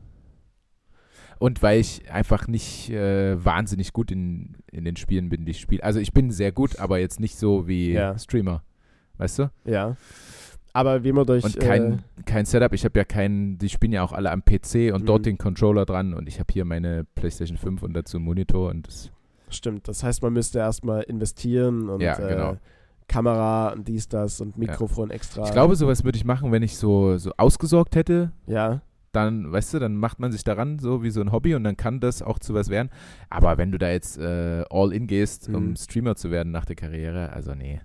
Und 1.39 1.61
weil 1.61 1.79
ich 1.79 2.09
einfach 2.11 2.47
nicht 2.47 2.89
äh, 2.89 3.43
wahnsinnig 3.43 3.93
gut 3.93 4.09
in, 4.11 4.57
in 4.71 4.85
den 4.85 4.95
Spielen 4.95 5.29
bin, 5.29 5.45
die 5.45 5.51
ich 5.51 5.59
spiele. 5.59 5.83
Also 5.83 5.99
ich 5.99 6.11
bin 6.11 6.31
sehr 6.31 6.51
gut, 6.51 6.79
aber 6.79 6.97
jetzt 6.99 7.19
nicht 7.19 7.37
so 7.37 7.67
wie 7.67 7.93
Ja. 7.93 8.17
Streamer. 8.17 8.63
Weißt 9.17 9.39
du? 9.39 9.51
Ja. 9.65 9.95
Aber 10.73 11.03
wie 11.03 11.11
man 11.11 11.25
durch. 11.25 11.43
Und 11.43 11.59
kein, 11.59 11.93
äh, 11.93 11.97
kein 12.25 12.45
Setup. 12.45 12.73
Ich 12.73 12.85
habe 12.85 12.97
ja 12.99 13.03
keinen, 13.05 13.57
die 13.59 13.69
spielen 13.69 13.91
ja 13.93 14.03
auch 14.03 14.13
alle 14.13 14.31
am 14.31 14.43
PC 14.43 14.91
und 14.93 15.01
Mhm. 15.03 15.05
dort 15.05 15.25
den 15.27 15.37
Controller 15.37 15.85
dran 15.85 16.13
und 16.13 16.27
ich 16.27 16.39
habe 16.39 16.51
hier 16.51 16.65
meine 16.65 17.05
PlayStation 17.15 17.57
5 17.57 17.83
und 17.83 17.93
dazu 17.93 18.17
einen 18.17 18.25
Monitor 18.25 18.69
und 18.69 18.87
das, 18.87 19.11
stimmt. 19.49 19.87
Das 19.87 20.03
heißt, 20.03 20.21
man 20.23 20.33
müsste 20.33 20.59
erstmal 20.59 21.03
investieren 21.03 21.89
und 21.89 22.01
Ja, 22.01 22.17
äh, 22.19 22.29
genau. 22.29 22.57
Kamera 23.07 23.69
und 23.73 23.87
dies, 23.87 24.07
das 24.09 24.41
und 24.41 24.57
Mikrofon 24.57 25.09
extra. 25.11 25.45
Ich 25.45 25.51
glaube, 25.51 25.75
sowas 25.75 26.03
würde 26.03 26.17
ich 26.17 26.25
machen, 26.25 26.51
wenn 26.51 26.63
ich 26.63 26.77
so, 26.77 27.17
so 27.17 27.31
ausgesorgt 27.37 27.95
hätte. 27.95 28.31
Ja. 28.45 28.81
Dann, 29.13 29.51
weißt 29.51 29.73
du, 29.73 29.79
dann 29.79 29.95
macht 29.95 30.19
man 30.19 30.31
sich 30.31 30.43
daran 30.43 30.77
so 30.79 31.01
wie 31.01 31.09
so 31.09 31.21
ein 31.21 31.31
Hobby 31.31 31.55
und 31.55 31.63
dann 31.63 31.77
kann 31.77 31.99
das 31.99 32.21
auch 32.21 32.37
zu 32.39 32.53
was 32.53 32.69
werden. 32.69 32.89
Aber 33.29 33.57
wenn 33.57 33.71
du 33.71 33.77
da 33.77 33.89
jetzt 33.89 34.17
äh, 34.17 34.63
all 34.69 34.91
in 34.93 35.07
gehst, 35.07 35.47
um 35.49 35.69
Mhm. 35.69 35.75
Streamer 35.77 36.15
zu 36.15 36.29
werden 36.29 36.51
nach 36.51 36.65
der 36.65 36.75
Karriere, 36.75 37.31
also 37.31 37.55
nee. 37.55 37.81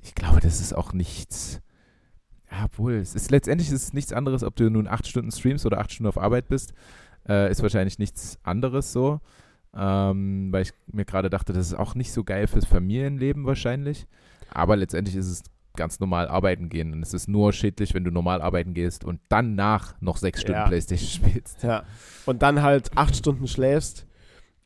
Ich 0.00 0.14
glaube, 0.14 0.40
das 0.40 0.60
ist 0.60 0.72
auch 0.74 0.92
nichts. 0.92 1.60
Ja, 2.50 2.64
obwohl, 2.66 2.94
es 2.94 3.14
ist 3.14 3.30
letztendlich 3.30 3.68
ist 3.70 3.82
es 3.82 3.92
nichts 3.92 4.12
anderes, 4.12 4.44
ob 4.44 4.56
du 4.56 4.70
nun 4.70 4.86
acht 4.86 5.06
Stunden 5.06 5.30
streamst 5.32 5.66
oder 5.66 5.78
acht 5.78 5.90
Stunden 5.92 6.08
auf 6.08 6.18
Arbeit 6.18 6.48
bist. 6.48 6.72
Äh, 7.28 7.50
ist 7.50 7.62
wahrscheinlich 7.62 7.98
nichts 7.98 8.38
anderes 8.42 8.92
so. 8.92 9.20
Ähm, 9.74 10.48
weil 10.52 10.62
ich 10.62 10.72
mir 10.92 11.04
gerade 11.04 11.30
dachte, 11.30 11.52
das 11.52 11.66
ist 11.68 11.74
auch 11.74 11.94
nicht 11.94 12.12
so 12.12 12.24
geil 12.24 12.46
fürs 12.46 12.66
Familienleben 12.66 13.46
wahrscheinlich. 13.46 14.06
Aber 14.54 14.76
letztendlich 14.76 15.16
ist 15.16 15.26
es 15.28 15.42
ganz 15.76 16.00
normal 16.00 16.28
arbeiten 16.28 16.68
gehen. 16.68 16.92
Und 16.92 17.02
es 17.02 17.14
ist 17.14 17.28
nur 17.28 17.52
schädlich, 17.52 17.94
wenn 17.94 18.04
du 18.04 18.10
normal 18.10 18.42
arbeiten 18.42 18.74
gehst 18.74 19.04
und 19.04 19.20
danach 19.28 19.94
noch 20.00 20.18
sechs 20.18 20.40
Stunden 20.42 20.60
Ja. 20.60 20.66
Playstation 20.68 21.08
spielst. 21.30 21.62
Ja. 21.62 21.84
Und 22.26 22.42
dann 22.42 22.62
halt 22.62 22.90
acht 22.96 23.16
Stunden 23.16 23.48
schläfst 23.48 24.06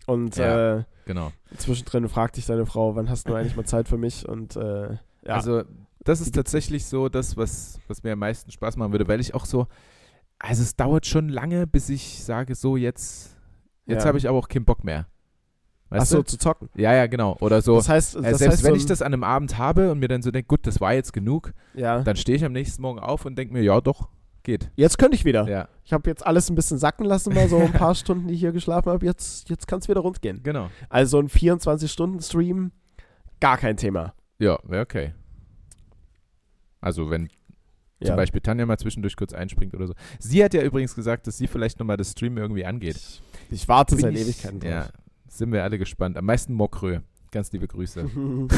und 0.07 0.37
Ja. 0.37 0.79
äh, 0.79 0.85
Genau. 1.05 1.31
zwischendrin 1.57 2.09
fragt 2.09 2.37
dich 2.37 2.47
deine 2.47 2.67
Frau, 2.67 2.97
wann 2.97 3.09
hast 3.09 3.29
du 3.29 3.35
eigentlich 3.35 3.55
mal 3.55 3.65
Zeit 3.65 3.89
für 3.89 3.97
mich? 3.99 4.29
Und 4.29 4.57
äh, 4.57 4.95
ja. 4.95 4.99
Also, 5.27 5.63
das 6.01 6.21
ist 6.21 6.35
tatsächlich 6.35 6.85
so 6.87 7.09
das, 7.09 7.37
was, 7.37 7.79
was 7.87 8.03
mir 8.03 8.13
am 8.13 8.19
meisten 8.19 8.51
Spaß 8.51 8.77
machen 8.77 8.91
würde, 8.93 9.07
weil 9.07 9.21
ich 9.21 9.35
auch 9.35 9.45
so, 9.45 9.69
also 10.41 10.63
es 10.63 10.75
dauert 10.77 11.07
schon 11.07 11.29
lange, 11.29 11.67
bis 11.69 11.89
ich 11.89 12.23
sage, 12.25 12.55
so 12.57 12.77
jetzt, 12.77 13.37
jetzt 13.87 14.03
Ja. 14.03 14.09
habe 14.09 14.19
ich 14.19 14.29
aber 14.29 14.39
auch 14.39 14.49
keinen 14.49 14.65
Bock 14.65 14.83
mehr. 14.85 15.07
Weißt 15.89 16.03
Ach 16.03 16.07
so, 16.07 16.17
du? 16.19 16.25
zu 16.25 16.39
zocken. 16.39 16.69
Ja, 16.75 16.93
ja, 16.95 17.07
genau. 17.07 17.37
Oder 17.41 17.63
so, 17.63 17.77
das 17.77 17.89
heißt, 17.89 18.17
äh, 18.17 18.23
das 18.23 18.39
selbst 18.39 18.55
heißt 18.55 18.65
wenn 18.65 18.71
so 18.73 18.77
ich 18.77 18.87
das 18.87 19.03
an 19.03 19.13
einem 19.15 19.23
Abend 19.25 19.57
habe 19.57 19.93
und 19.93 20.01
mir 20.01 20.09
dann 20.09 20.21
so 20.23 20.31
denke, 20.33 20.49
gut, 20.49 20.67
das 20.67 20.81
war 20.81 20.95
jetzt 20.95 21.13
genug, 21.13 21.53
ja. 21.75 22.01
dann 22.03 22.17
stehe 22.17 22.37
ich 22.37 22.45
am 22.45 22.53
nächsten 22.53 22.83
Morgen 22.83 22.99
auf 22.99 23.25
und 23.25 23.37
denke 23.37 23.53
mir, 23.55 23.63
ja 23.63 23.81
doch, 23.81 24.09
geht. 24.43 24.71
Jetzt 24.75 24.99
könnte 24.99 25.15
ich 25.17 25.25
wieder. 25.25 25.49
Ja, 25.49 25.69
Ich 25.85 25.93
habe 25.93 26.09
jetzt 26.11 26.27
alles 26.27 26.49
ein 26.51 26.55
bisschen 26.57 26.79
sacken 26.79 27.05
lassen, 27.07 27.33
mal 27.35 27.49
so 27.49 27.59
ein 27.59 27.73
paar 27.73 27.95
Stunden, 27.97 28.27
die 28.29 28.35
ich 28.35 28.41
hier 28.41 28.53
geschlafen 28.53 28.91
habe. 28.91 29.05
Jetzt, 29.07 29.49
jetzt 29.49 29.67
kann 29.69 29.79
es 29.79 29.89
wieder 29.89 30.01
rund 30.01 30.21
gehen. 30.23 30.41
genau. 30.43 30.71
Also 30.89 31.19
ein 31.21 31.29
24-Stunden-Stream, 31.29 32.73
gar 33.41 33.57
kein 33.59 33.77
Thema. 33.77 34.13
Ja, 34.39 34.59
wäre 34.65 34.83
okay. 34.83 35.15
Also 36.81 37.11
wenn 37.11 37.29
Ja. 38.01 38.09
zum 38.09 38.17
Beispiel 38.17 38.41
Tanja 38.41 38.67
mal 38.67 38.79
zwischendurch 38.79 39.17
kurz 39.17 39.33
einspringt 39.33 39.75
oder 39.75 39.87
so. 39.87 39.95
Sie 40.19 40.43
hat 40.45 40.53
ja 40.55 40.63
übrigens 40.63 40.95
gesagt, 40.95 41.27
dass 41.27 41.39
sie 41.39 41.47
vielleicht 41.47 41.79
nochmal 41.79 41.97
das 41.97 42.13
Stream 42.13 42.37
irgendwie 42.39 42.65
angeht. 42.65 42.97
Ich, 42.97 43.23
ich 43.51 43.69
warte 43.69 43.97
Bin 43.97 44.03
seit 44.03 44.17
Ewigkeiten 44.17 44.61
drauf. 44.61 44.71
Ja, 44.71 44.89
sind 45.39 45.53
wir 45.53 45.63
alle 45.63 45.79
gespannt. 45.79 46.17
Am 46.17 46.25
meisten 46.25 46.53
Mokrö. 46.55 47.01
Ganz 47.31 47.53
liebe 47.53 47.67
Grüße. 47.69 48.09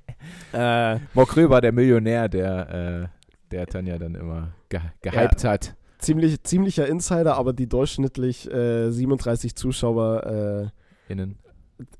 äh, 0.52 0.98
Mokrö 1.14 1.48
war 1.48 1.60
der 1.60 1.72
Millionär, 1.72 2.28
der, 2.28 3.10
äh, 3.10 3.50
der 3.50 3.66
Tanja 3.66 3.98
dann 3.98 4.14
immer 4.14 4.52
ge 4.68 4.80
gehypt 5.02 5.44
hat. 5.44 5.74
ziemlich, 5.98 6.42
ziemlicher 6.42 6.86
Insider, 6.86 7.36
aber 7.36 7.52
die 7.52 7.68
durchschnittlich 7.68 8.50
äh, 8.50 8.90
37 8.90 9.54
Zuschauer, 9.54 10.70
Innen. 11.08 11.38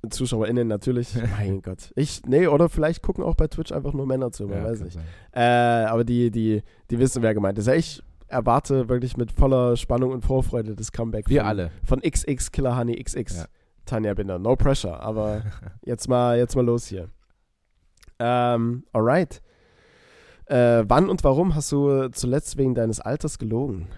äh, 0.02 0.08
ZuschauerInnen 0.08 0.66
natürlich. 0.68 1.08
mein 1.38 1.60
Gott. 1.62 1.92
Ich, 1.96 2.22
nee, 2.26 2.46
oder 2.46 2.68
vielleicht 2.68 3.02
gucken 3.02 3.24
auch 3.24 3.34
bei 3.34 3.46
Twitch 3.48 3.72
einfach 3.72 3.92
nur 3.92 4.06
Männer 4.06 4.32
zu, 4.32 4.46
man 4.46 4.58
Ja, 4.58 4.64
weiß 4.64 4.80
nicht. 4.82 4.98
Äh, 5.32 5.40
aber 5.40 6.04
die, 6.04 6.30
die, 6.30 6.62
die 6.90 6.98
wissen, 6.98 7.22
wer 7.22 7.34
gemeint 7.34 7.58
ist. 7.58 7.66
Ja, 7.66 7.74
ich 7.74 8.02
erwarte 8.28 8.88
wirklich 8.88 9.16
mit 9.16 9.30
voller 9.32 9.76
Spannung 9.76 10.10
und 10.12 10.24
Vorfreude 10.24 10.74
das 10.74 10.90
Comeback 10.92 11.28
Wir 11.28 11.42
von, 11.42 11.48
alle. 11.48 11.70
von 11.84 12.00
XX 12.00 12.50
Killer 12.50 12.76
Honey 12.76 13.02
XX. 13.02 13.36
Ja. 13.36 13.44
Tanja 13.86 14.14
Binder. 14.14 14.38
No 14.38 14.56
pressure, 14.56 15.00
aber 15.00 15.42
jetzt 15.82 16.08
mal, 16.08 16.36
jetzt 16.38 16.54
mal 16.56 16.64
los 16.64 16.86
hier. 16.86 17.08
Ähm, 18.18 18.84
alright. 18.92 19.42
Äh, 20.46 20.84
wann 20.86 21.10
und 21.10 21.24
warum 21.24 21.54
hast 21.54 21.72
du 21.72 22.08
zuletzt 22.10 22.56
wegen 22.56 22.74
deines 22.74 23.00
Alters 23.00 23.38
gelogen? 23.38 23.88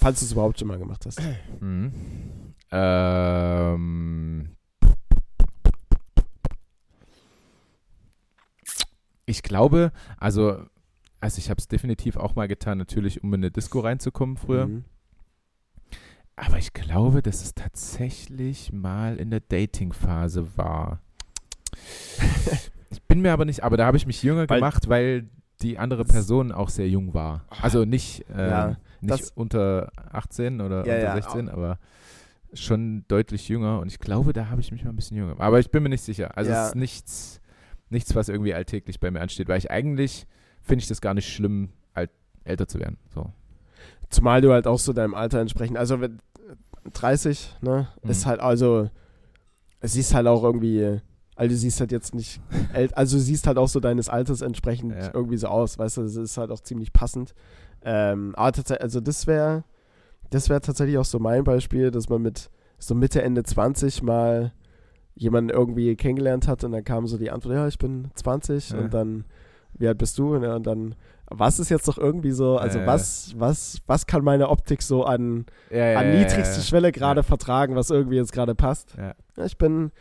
Falls 0.00 0.20
du 0.20 0.26
es 0.26 0.32
überhaupt 0.32 0.58
schon 0.58 0.68
mal 0.68 0.78
gemacht 0.78 1.04
hast. 1.06 1.20
Mhm. 1.60 1.92
Ähm, 2.70 4.56
ich 9.26 9.42
glaube, 9.42 9.92
also, 10.18 10.62
also 11.20 11.38
ich 11.38 11.50
habe 11.50 11.58
es 11.58 11.68
definitiv 11.68 12.16
auch 12.16 12.36
mal 12.36 12.46
getan, 12.46 12.78
natürlich, 12.78 13.22
um 13.22 13.32
in 13.34 13.40
eine 13.40 13.50
Disco 13.50 13.80
reinzukommen 13.80 14.36
früher. 14.36 14.66
Mhm. 14.66 14.84
Aber 16.40 16.58
ich 16.58 16.72
glaube, 16.72 17.20
dass 17.22 17.42
es 17.42 17.54
tatsächlich 17.54 18.72
mal 18.72 19.16
in 19.16 19.30
der 19.30 19.40
Dating-Phase 19.40 20.56
war. 20.56 21.00
ich 22.90 23.02
bin 23.02 23.20
mir 23.20 23.32
aber 23.32 23.44
nicht, 23.44 23.62
aber 23.64 23.76
da 23.76 23.86
habe 23.86 23.96
ich 23.96 24.06
mich 24.06 24.22
jünger 24.22 24.48
Weil- 24.48 24.60
gemacht, 24.60 24.88
weil 24.88 25.28
die 25.62 25.78
andere 25.78 26.04
Person 26.04 26.52
auch 26.52 26.68
sehr 26.68 26.88
jung 26.88 27.14
war. 27.14 27.44
Also 27.62 27.84
nicht, 27.84 28.24
äh, 28.30 28.48
Ja, 28.48 28.76
nicht 29.00 29.22
das- 29.22 29.30
unter 29.32 29.90
18 30.12 30.60
oder 30.60 30.86
Ja, 30.86 30.94
unter 30.94 30.98
ja, 31.02 31.14
16, 31.14 31.48
aber 31.48 31.78
schon 32.54 33.04
deutlich 33.08 33.48
jünger. 33.48 33.80
Und 33.80 33.88
ich 33.88 33.98
glaube, 33.98 34.32
da 34.32 34.48
habe 34.48 34.60
ich 34.60 34.70
mich 34.70 34.84
mal 34.84 34.90
ein 34.90 34.96
bisschen 34.96 35.16
jünger 35.16 35.30
gemacht. 35.30 35.44
Aber 35.46 35.58
ich 35.58 35.70
bin 35.70 35.82
mir 35.82 35.88
nicht 35.88 36.02
sicher. 36.02 36.36
Also 36.36 36.52
es 36.52 36.68
ist 36.68 36.74
nichts, 36.76 37.40
nichts, 37.90 38.14
was 38.14 38.28
irgendwie 38.28 38.54
alltäglich 38.54 39.00
bei 39.00 39.10
mir 39.10 39.20
ansteht, 39.20 39.48
weil 39.48 39.58
ich 39.58 39.70
eigentlich 39.70 40.26
finde 40.62 40.82
ich 40.82 40.88
das 40.88 41.00
gar 41.00 41.14
nicht 41.14 41.28
schlimm, 41.32 41.70
alt, 41.94 42.10
älter 42.44 42.68
zu 42.68 42.78
werden. 42.78 42.96
So. 43.12 43.32
Zumal 44.10 44.40
du 44.40 44.52
halt 44.52 44.66
auch 44.66 44.78
so 44.78 44.92
deinem 44.92 45.14
Alter 45.14 45.40
entsprechend, 45.40 45.76
also 45.76 46.00
wenn, 46.00 46.20
30, 46.92 47.56
ne, 47.60 47.88
Mhm. 48.02 48.10
ist 48.10 48.26
halt, 48.26 48.40
also, 48.40 48.88
es 49.80 49.92
siehst 49.92 50.14
halt 50.14 50.26
auch 50.26 50.42
irgendwie, 50.42 51.00
also 51.36 51.48
du 51.50 51.56
siehst 51.56 51.80
halt 51.80 51.92
jetzt 51.92 52.14
nicht, 52.14 52.40
also 52.94 53.16
du 53.16 53.22
siehst 53.22 53.46
halt 53.46 53.58
auch 53.58 53.68
so 53.68 53.80
deines 53.80 54.08
Alters 54.08 54.40
entsprechend 54.42 54.92
Ja. 54.92 55.10
irgendwie 55.14 55.36
so 55.36 55.46
aus, 55.48 55.78
weißt 55.78 55.98
du, 55.98 56.02
das 56.02 56.16
ist 56.16 56.36
halt 56.36 56.50
auch 56.50 56.60
ziemlich 56.60 56.92
passend. 56.92 57.34
Ähm, 57.82 58.34
aber 58.36 58.52
tatsächlich, 58.52 58.82
also 58.82 59.00
das 59.00 59.26
wäre 59.26 59.64
das 60.30 60.50
wäre 60.50 60.60
tatsächlich 60.60 60.98
auch 60.98 61.06
so 61.06 61.18
mein 61.18 61.42
Beispiel, 61.44 61.90
dass 61.90 62.08
man 62.10 62.20
mit 62.20 62.50
so 62.78 62.94
Mitte, 62.94 63.22
Ende 63.22 63.44
20 63.44 64.02
mal 64.02 64.52
jemanden 65.14 65.48
irgendwie 65.50 65.96
kennengelernt 65.96 66.46
hat 66.46 66.64
und 66.64 66.72
dann 66.72 66.84
kam 66.84 67.06
so 67.06 67.16
die 67.16 67.30
Antwort, 67.30 67.54
ja, 67.54 67.66
ich 67.66 67.78
bin 67.78 68.08
20 68.14 68.70
Ja. 68.70 68.78
und 68.78 68.92
dann, 68.92 69.24
wie 69.74 69.88
alt 69.88 69.96
bist 69.96 70.18
du? 70.18 70.34
Und 70.34 70.42
dann, 70.66 70.94
was 71.30 71.58
ist 71.58 71.68
jetzt 71.68 71.86
doch 71.88 71.98
irgendwie 71.98 72.30
so, 72.30 72.56
also 72.56 72.78
Äh. 72.78 72.86
was, 72.86 73.34
was, 73.38 73.78
was 73.86 74.06
kann 74.06 74.24
meine 74.24 74.48
Optik 74.48 74.82
so 74.82 75.04
an, 75.04 75.46
Ja, 75.70 75.90
ja, 75.90 75.98
an 75.98 76.10
niedrigste 76.10 76.56
ja, 76.56 76.62
Schwelle 76.62 76.92
gerade 76.92 77.22
vertragen, 77.22 77.74
was 77.76 77.90
irgendwie 77.90 78.16
jetzt 78.16 78.32
gerade 78.32 78.54
passt? 78.54 78.96
Ich 79.44 79.58
bin 79.58 79.92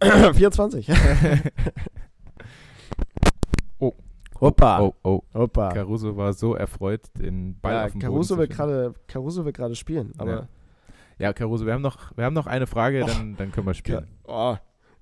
24. 0.34 0.88
Oh. 3.78 3.92
Hoppa. 4.40 4.80
Oh, 4.80 4.94
oh. 5.02 5.22
Hoppa. 5.34 5.72
Caruso 5.72 6.16
war 6.16 6.32
so 6.32 6.54
erfreut, 6.54 7.02
den 7.18 7.58
Ball 7.60 7.72
ja, 7.72 7.84
auf 7.86 7.92
dem 7.92 8.00
Caruso 8.00 8.36
Boden 8.36 8.48
will 8.48 8.56
gerade 8.56 8.94
Caruso 9.06 9.44
will 9.44 9.52
gerade 9.52 9.74
spielen, 9.74 10.12
aber 10.18 10.48
Ja. 11.18 11.32
Caruso, 11.32 11.64
wir 11.66 11.72
haben 11.72 11.82
noch, 11.82 12.16
wir 12.16 12.24
haben 12.24 12.34
noch 12.34 12.46
eine 12.46 12.66
Frage, 12.66 13.04
Och. 13.04 13.08
dann, 13.08 13.36
dann 13.36 13.52
können 13.52 13.66
wir 13.66 13.74
spielen. 13.74 14.06
oh, 14.24 14.56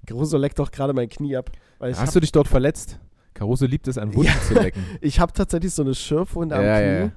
Caruso 0.07 0.37
leckt 0.39 0.59
doch 0.59 0.71
gerade 0.71 0.93
mein 0.93 1.09
Knie 1.09 1.37
ab. 1.37 1.51
Hast 1.81 2.15
du 2.15 2.21
dich 2.21 2.33
dort 2.33 2.47
verletzt? 2.49 2.99
Caruso 3.35 3.67
liebt 3.67 3.89
es, 3.89 3.99
an 3.99 4.09
Wunden 4.15 4.29
Ja. 4.33 4.41
zu 4.41 4.55
lecken. 4.55 4.83
Ich 5.01 5.21
habe 5.21 5.33
tatsächlich 5.33 5.73
so 5.75 5.83
eine 5.83 5.95
Schürfwunde 5.95 6.57
am 6.57 6.65
Ja, 6.65 6.79
Knie 6.81 7.05
ja, 7.07 7.13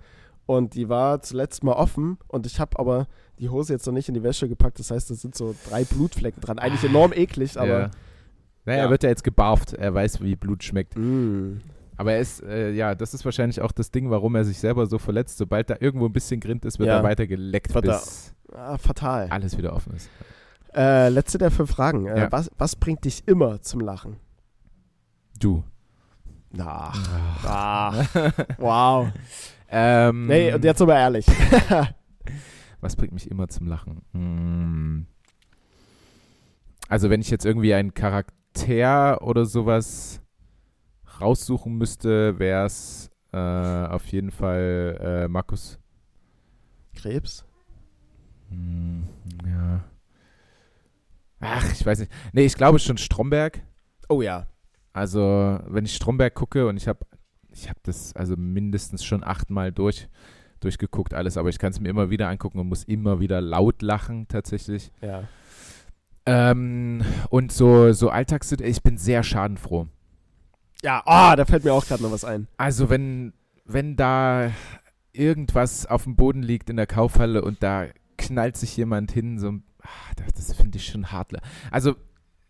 und 0.45 0.73
die 0.75 0.89
war 0.89 1.21
zuletzt 1.21 1.63
mal 1.63 1.73
offen 1.73 2.17
und 2.27 2.45
ich 2.45 2.59
habe 2.59 2.77
aber 2.79 3.07
die 3.39 3.49
Hose 3.49 3.73
jetzt 3.73 3.85
noch 3.85 3.93
nicht 3.93 4.07
in 4.07 4.15
die 4.15 4.23
Wäsche 4.23 4.47
gepackt. 4.49 4.79
Das 4.79 4.89
heißt, 4.91 5.09
da 5.11 5.15
sind 5.15 5.35
so 5.35 5.53
drei 5.69 5.83
Blutflecken 5.83 6.41
dran. 6.41 6.57
Eigentlich 6.59 6.83
enorm 6.89 7.13
eklig, 7.13 7.59
aber 7.59 7.79
ja. 7.79 7.91
Naja, 8.65 8.79
Ja. 8.79 8.85
er 8.85 8.89
wird 8.89 9.03
ja 9.03 9.09
jetzt 9.09 9.23
gebarft. 9.23 9.73
Er 9.73 9.93
weiß, 9.93 10.21
wie 10.21 10.35
Blut 10.35 10.63
schmeckt. 10.63 10.97
Mm. 10.97 11.57
Aber 11.97 12.13
er 12.13 12.19
ist, 12.19 12.43
äh, 12.43 12.71
ja, 12.71 12.95
das 12.95 13.13
ist 13.13 13.23
wahrscheinlich 13.25 13.61
auch 13.61 13.71
das 13.71 13.91
Ding, 13.91 14.09
warum 14.09 14.35
er 14.35 14.43
sich 14.45 14.59
selber 14.59 14.85
so 14.87 14.97
verletzt. 14.97 15.37
Sobald 15.37 15.69
da 15.69 15.75
irgendwo 15.79 16.05
ein 16.05 16.13
bisschen 16.13 16.39
Grind 16.39 16.65
ist, 16.65 16.77
wird 16.79 16.89
er 16.89 17.01
weiter 17.03 17.25
geleckt, 17.27 17.71
Verdammt. 17.71 18.01
bis 18.01 18.33
ah, 18.53 18.77
fatal. 18.77 19.27
alles 19.29 19.57
wieder 19.57 19.73
offen 19.73 19.93
ist. 19.95 20.09
Äh, 20.75 21.09
letzte 21.09 21.37
der 21.37 21.49
fünf 21.49 21.71
Fragen. 21.71 22.05
Äh, 22.07 22.27
was, 22.31 22.51
was 22.57 22.75
bringt 22.75 23.05
dich 23.05 23.27
immer 23.27 23.61
zum 23.61 23.79
Lachen? 23.81 24.17
Du. 25.39 25.63
Na, 26.51 26.91
ah, 27.43 28.03
wow. 28.57 29.07
ähm, 29.69 30.27
Nee, 30.27 30.53
und 30.53 30.63
jetzt 30.63 30.81
aber 30.81 30.95
ehrlich. 30.95 31.25
Was 32.81 32.95
bringt 32.95 33.13
mich 33.13 33.29
immer 33.29 33.47
zum 33.47 33.67
Lachen? 33.67 34.01
Hm. 34.13 35.07
Also 36.87 37.09
wenn 37.09 37.21
ich 37.21 37.29
jetzt 37.29 37.45
irgendwie 37.45 37.73
einen 37.73 37.93
Charakter 37.93 39.21
oder 39.21 39.45
sowas 39.45 40.21
raussuchen 41.19 41.75
müsste, 41.75 42.39
wäre 42.39 42.65
es 42.65 43.09
äh, 43.33 43.37
auf 43.37 44.05
jeden 44.07 44.31
Fall 44.31 44.97
äh, 45.01 45.27
Markus. 45.27 45.79
Krebs? 46.95 47.45
Hm, 48.49 49.07
ja. 49.45 49.83
Ach, 51.39 51.71
ich 51.71 51.85
weiß 51.85 51.99
nicht. 51.99 52.11
Nee, 52.31 52.45
ich 52.45 52.55
glaube 52.55 52.79
schon 52.79 52.97
Stromberg. 52.97 53.61
Oh 54.09 54.21
ja. 54.21 54.47
Also, 54.97 55.59
wenn 55.67 55.85
ich 55.85 55.95
Stromberg 55.95 56.33
gucke 56.33 56.67
und 56.67 56.75
ich 56.75 56.87
habe 56.87 57.05
ich 57.51 57.69
habe 57.69 57.79
das 57.83 58.15
also 58.15 58.35
mindestens 58.35 59.03
schon 59.03 59.23
achtmal 59.23 59.71
durch, 59.71 60.09
durchgeguckt, 60.59 61.13
alles, 61.13 61.37
aber 61.37 61.49
ich 61.49 61.59
kann 61.59 61.71
es 61.71 61.79
mir 61.79 61.89
immer 61.89 62.09
wieder 62.09 62.29
angucken 62.29 62.59
und 62.59 62.67
muss 62.67 62.83
immer 62.83 63.19
wieder 63.19 63.39
laut 63.39 63.83
lachen, 63.83 64.27
tatsächlich. 64.27 64.91
Ja. 65.01 65.23
Ähm, 66.25 67.03
und 67.29 67.51
so, 67.51 67.93
so 67.93 68.09
Alltagssituationen, 68.09 68.75
ich 68.75 68.81
bin 68.81 68.97
sehr 68.97 69.21
schadenfroh. 69.21 69.87
Ja, 70.81 71.03
oh, 71.05 71.35
da 71.35 71.45
fällt 71.45 71.63
mir 71.63 71.73
auch 71.73 71.85
gerade 71.85 72.01
noch 72.01 72.11
was 72.11 72.25
ein. 72.25 72.47
Also, 72.57 72.89
wenn, 72.89 73.33
wenn 73.65 73.95
da 73.95 74.51
irgendwas 75.13 75.85
auf 75.85 76.05
dem 76.05 76.15
Boden 76.15 76.41
liegt 76.41 76.69
in 76.69 76.75
der 76.75 76.87
Kaufhalle 76.87 77.43
und 77.43 77.61
da 77.61 77.85
knallt 78.17 78.57
sich 78.57 78.75
jemand 78.77 79.11
hin, 79.11 79.37
so, 79.37 79.49
ah, 79.81 80.13
das, 80.15 80.47
das 80.47 80.55
finde 80.55 80.77
ich 80.77 80.85
schon 80.85 81.11
hart. 81.11 81.33
Also, 81.71 81.95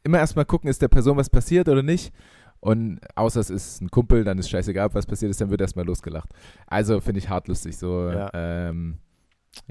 immer 0.03 0.19
erstmal 0.19 0.45
gucken, 0.45 0.69
ist 0.69 0.81
der 0.81 0.87
Person 0.87 1.17
was 1.17 1.29
passiert 1.29 1.69
oder 1.69 1.83
nicht. 1.83 2.13
Und 2.60 2.99
außer 3.16 3.39
es 3.39 3.49
ist 3.49 3.82
ein 3.82 3.89
Kumpel, 3.89 4.24
dann 4.24 4.38
ist 4.39 4.49
scheißegal, 4.49 4.93
was 4.93 5.05
passiert 5.05 5.30
ist, 5.30 5.39
dann 5.39 5.49
wird 5.49 5.62
erstmal 5.62 5.86
losgelacht. 5.86 6.30
Also 6.66 6.99
finde 6.99 7.20
ich 7.20 7.30
hart 7.30 7.47
lustig, 7.47 7.78
so 7.78 8.10
Ja. 8.10 8.30
ähm, 8.34 8.97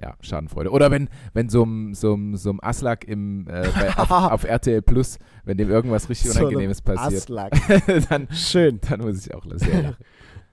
ja, 0.01 0.15
Schadenfreude. 0.21 0.71
Oder 0.71 0.91
wenn, 0.91 1.09
wenn 1.33 1.49
so 1.49 1.65
ein 1.65 1.95
so 1.95 2.19
so 2.35 2.55
Aslak 2.61 3.05
im, 3.05 3.47
äh, 3.49 3.69
bei, 3.75 3.97
auf, 3.97 4.11
auf 4.11 4.45
RTL 4.45 4.83
Plus, 4.83 5.19
wenn 5.45 5.59
dem 5.59 5.71
irgendwas 5.71 6.09
richtig 6.09 6.31
So 6.31 6.41
Unangenehmes 6.41 6.83
passiert, 6.83 7.23
Aslak. 7.23 7.53
dann, 8.09 8.29
Schön. 8.33 8.81
dann 8.89 9.01
muss 9.01 9.27
ich 9.27 9.35
auch 9.35 9.45
lachen. 9.45 9.97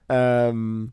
Ähm, 0.06 0.92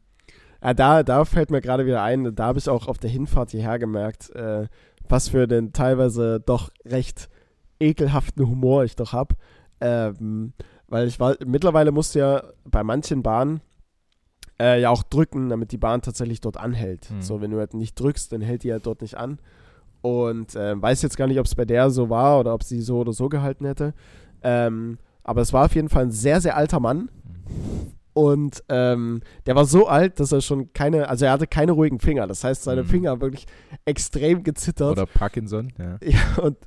ja, 0.64 0.74
da, 0.74 1.04
da 1.04 1.26
fällt 1.26 1.52
mir 1.52 1.60
gerade 1.60 1.86
wieder 1.86 2.02
ein, 2.02 2.34
da 2.34 2.46
habe 2.46 2.60
ich 2.60 2.70
auch 2.70 2.88
auf 2.88 2.98
der 2.98 3.10
Hinfahrt 3.10 3.52
hierher 3.52 3.78
gemerkt, 3.78 4.30
äh, 4.34 4.68
was 5.10 5.28
für 5.28 5.50
den 5.50 5.74
teilweise 5.74 6.40
doch 6.40 6.70
recht 6.86 7.30
ekelhaften 7.82 8.48
Humor 8.48 8.86
ich 8.86 8.96
doch 8.96 9.12
habe. 9.12 9.36
Ähm, 9.82 10.54
weil 10.92 11.08
ich 11.08 11.20
war, 11.22 11.38
mittlerweile 11.46 11.92
musst 11.92 12.16
du 12.16 12.20
ja 12.20 12.44
bei 12.66 12.84
manchen 12.84 13.24
Bahnen 13.24 13.62
äh, 14.60 14.82
ja 14.82 14.90
auch 14.90 15.04
drücken, 15.04 15.48
damit 15.48 15.72
die 15.72 15.78
Bahn 15.78 16.02
tatsächlich 16.02 16.42
dort 16.42 16.58
anhält. 16.58 17.10
Mhm. 17.10 17.22
So, 17.22 17.40
wenn 17.40 17.52
du 17.52 17.60
halt 17.60 17.74
nicht 17.74 17.98
drückst, 17.98 18.32
dann 18.34 18.42
hält 18.42 18.64
die 18.64 18.74
halt 18.74 18.86
dort 18.86 19.02
nicht 19.02 19.16
an. 19.16 19.40
Und 20.02 20.54
äh, 20.56 20.80
weiß 20.80 21.02
jetzt 21.02 21.16
gar 21.16 21.28
nicht, 21.28 21.40
ob 21.40 21.46
es 21.46 21.56
bei 21.56 21.64
der 21.64 21.90
so 21.92 22.10
war 22.10 22.42
oder 22.42 22.54
ob 22.54 22.64
sie 22.64 22.82
so 22.82 23.00
oder 23.00 23.14
so 23.14 23.30
gehalten 23.30 23.66
hätte. 23.66 23.94
Ähm, 24.44 24.98
aber 25.24 25.42
es 25.42 25.54
war 25.54 25.66
auf 25.66 25.76
jeden 25.76 25.88
Fall 25.88 26.04
ein 26.04 26.12
sehr, 26.12 26.42
sehr 26.42 26.58
alter 26.58 26.82
Mann. 26.82 27.10
Und 28.14 28.64
ähm, 28.70 29.22
der 29.46 29.56
war 29.56 29.66
so 29.66 29.88
alt, 29.88 30.20
dass 30.20 30.32
er 30.32 30.42
schon 30.42 30.74
keine, 30.74 31.08
also 31.10 31.26
er 31.26 31.32
hatte 31.32 31.48
keine 31.48 31.72
ruhigen 31.72 32.00
Finger. 32.00 32.28
Das 32.28 32.44
heißt, 32.44 32.64
seine 32.64 32.84
Mhm. 32.84 32.88
Finger 32.88 33.10
haben 33.12 33.22
wirklich 33.22 33.46
extrem 33.86 34.44
gezittert. 34.44 34.92
Oder 34.92 35.06
Parkinson, 35.06 35.72
ja. 35.80 35.98
Ja, 36.12 36.44
und, 36.44 36.58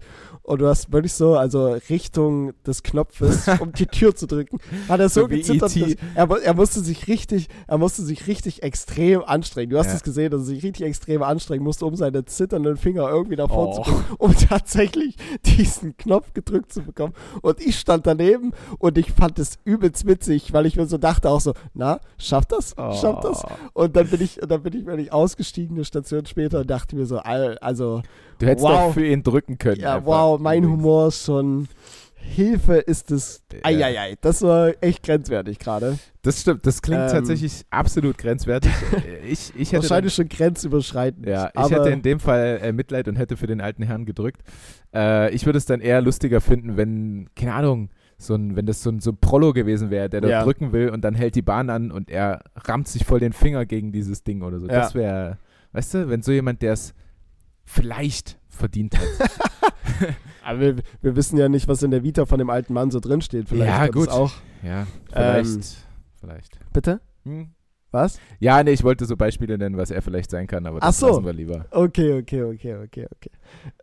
und 0.42 0.60
du 0.60 0.66
hast 0.66 0.92
wirklich 0.92 1.12
so, 1.12 1.36
also 1.36 1.72
Richtung 1.90 2.52
des 2.66 2.82
Knopfes, 2.82 3.46
um 3.60 3.72
die 3.72 3.86
Tür 3.86 4.14
zu 4.14 4.26
drücken, 4.26 4.58
hat 4.88 5.00
er 5.00 5.08
so, 5.08 5.22
So 5.22 5.28
gezittert, 5.28 5.62
dass 5.62 5.76
er, 5.76 6.30
er 6.42 6.54
musste 6.54 6.80
sich 6.80 7.08
richtig, 7.08 7.48
er 7.66 7.78
musste 7.78 8.02
sich 8.02 8.26
richtig 8.26 8.62
extrem 8.62 9.22
anstrengen. 9.22 9.70
Du 9.70 9.78
hast 9.78 9.88
Ja. 9.88 9.94
es 9.94 10.02
gesehen, 10.02 10.30
dass 10.30 10.40
er 10.42 10.46
sich 10.46 10.62
richtig 10.62 10.86
extrem 10.86 11.22
anstrengen 11.22 11.62
musste, 11.64 11.86
um 11.86 11.94
seine 11.96 12.24
zitternden 12.24 12.76
Finger 12.76 13.08
irgendwie 13.08 13.36
nach 13.36 13.48
vorne 13.48 13.72
Oh. 13.72 13.82
zu 13.82 13.90
bringen, 13.90 14.04
um 14.18 14.34
tatsächlich 14.48 15.16
diesen 15.44 15.96
Knopf 15.96 16.32
gedrückt 16.34 16.72
zu 16.72 16.82
bekommen. 16.82 17.12
Und 17.42 17.60
ich 17.60 17.78
stand 17.78 18.06
daneben 18.06 18.52
und 18.78 18.98
ich 18.98 19.12
fand 19.12 19.38
es 19.38 19.58
übelst 19.64 20.06
witzig, 20.06 20.52
weil 20.52 20.66
ich 20.66 20.76
mir 20.76 20.86
so 20.86 20.98
dachte 20.98 21.30
auch 21.34 21.40
so, 21.40 21.52
na, 21.74 22.00
schafft 22.18 22.52
das? 22.52 22.74
Schafft 22.76 23.24
das? 23.24 23.44
Oh. 23.44 23.82
Und 23.84 23.96
dann 23.96 24.08
bin 24.08 24.22
ich, 24.22 24.36
dann 24.46 24.62
bin 24.62 24.72
ich 24.78 24.86
wirklich 24.86 25.12
ausgestiegen, 25.12 25.76
eine 25.76 25.84
Station 25.84 26.24
später 26.26 26.60
und 26.60 26.70
dachte 26.70 26.96
mir 26.96 27.06
so, 27.06 27.18
also, 27.18 28.02
Du 28.38 28.46
hättest 28.46 28.64
Wow. 28.66 28.86
doch 28.88 28.94
für 28.94 29.06
ihn 29.06 29.22
drücken 29.22 29.58
können. 29.58 29.80
ja, 29.80 29.96
einfach. 29.96 30.06
wow, 30.06 30.40
mein. 30.40 30.64
Humor 30.64 31.08
ist 31.08 31.24
schon. 31.24 31.68
Hilfe 32.16 32.76
ist 32.76 33.10
es. 33.10 33.42
Ja. 33.52 33.58
Eieiei, 33.64 34.16
das 34.22 34.40
war 34.40 34.72
echt 34.80 35.02
grenzwertig 35.02 35.58
gerade. 35.58 35.98
Das 36.22 36.40
stimmt, 36.40 36.66
das 36.66 36.80
klingt 36.80 37.02
Ähm. 37.02 37.08
tatsächlich 37.10 37.64
absolut 37.70 38.16
grenzwertig. 38.16 38.72
Ich, 39.26 39.52
ich 39.56 39.72
hätte 39.72 39.72
dann, 39.72 39.82
Wahrscheinlich 39.82 40.14
schon 40.14 40.28
grenzüberschreitend. 40.28 41.26
ja, 41.26 41.50
ich 41.54 41.70
hätte 41.70 41.90
in 41.90 42.00
dem 42.02 42.20
Fall 42.20 42.60
äh, 42.62 42.72
Mitleid 42.72 43.08
und 43.08 43.16
hätte 43.16 43.36
für 43.36 43.46
den 43.46 43.60
alten 43.60 43.82
Herrn 43.82 44.04
gedrückt. 44.06 44.40
Äh, 44.94 45.34
ich 45.34 45.44
würde 45.46 45.58
es 45.58 45.66
dann 45.66 45.80
eher 45.80 46.00
lustiger 46.02 46.40
finden, 46.40 46.76
wenn, 46.76 47.28
keine 47.36 47.54
Ahnung, 47.54 47.90
so 48.18 48.34
ein, 48.34 48.56
wenn 48.56 48.66
das 48.66 48.82
so 48.82 48.90
ein, 48.90 49.00
so 49.00 49.10
ein 49.10 49.16
Prollo 49.18 49.52
gewesen 49.52 49.90
wäre, 49.90 50.08
der 50.08 50.20
dort 50.20 50.30
Ja. 50.30 50.42
drücken 50.44 50.72
will 50.72 50.88
und 50.90 51.02
dann 51.02 51.14
hält 51.14 51.34
die 51.34 51.42
Bahn 51.42 51.70
an 51.70 51.90
und 51.90 52.10
er 52.10 52.40
rammt 52.56 52.88
sich 52.88 53.04
voll 53.04 53.20
den 53.20 53.32
Finger 53.32 53.66
gegen 53.66 53.92
dieses 53.92 54.22
Ding 54.24 54.42
oder 54.42 54.60
so. 54.60 54.66
Ja. 54.66 54.72
Das 54.72 54.94
wäre, 54.94 55.38
weißt 55.72 55.94
du, 55.94 56.08
wenn 56.08 56.22
so 56.22 56.32
jemand, 56.32 56.62
der 56.62 56.72
es 56.74 56.94
vielleicht 57.64 58.38
verdient 58.48 58.96
hat. 58.98 59.06
aber 60.44 60.60
wir, 60.60 60.76
wir 61.02 61.16
wissen 61.16 61.36
ja 61.38 61.48
nicht, 61.48 61.66
was 61.68 61.82
in 61.82 61.90
der 61.90 62.02
Vita 62.02 62.26
von 62.26 62.38
dem 62.38 62.50
alten 62.50 62.72
Mann 62.74 62.90
so 62.90 63.00
drinsteht. 63.00 63.48
Vielleicht 63.48 63.70
Ja, 63.70 63.86
gut. 63.88 64.08
auch. 64.08 64.32
ja, 64.62 64.86
vielleicht. 65.12 65.54
Ähm. 65.56 65.62
vielleicht. 66.20 66.58
Bitte? 66.72 67.00
Hm. 67.24 67.48
Was? 67.90 68.18
Ja, 68.40 68.60
nee, 68.64 68.72
ich 68.72 68.82
wollte 68.82 69.04
so 69.04 69.16
Beispiele 69.16 69.56
nennen, 69.56 69.76
was 69.76 69.92
er 69.92 70.02
vielleicht 70.02 70.28
sein 70.30 70.48
kann, 70.48 70.66
aber 70.66 70.78
Ach 70.80 70.88
das 70.88 70.98
so. 70.98 71.06
lassen 71.08 71.24
wir 71.24 71.32
lieber. 71.32 71.66
Okay, 71.70 72.18
okay, 72.18 72.42
okay, 72.42 72.74
okay, 72.74 73.06
okay. 73.14 73.30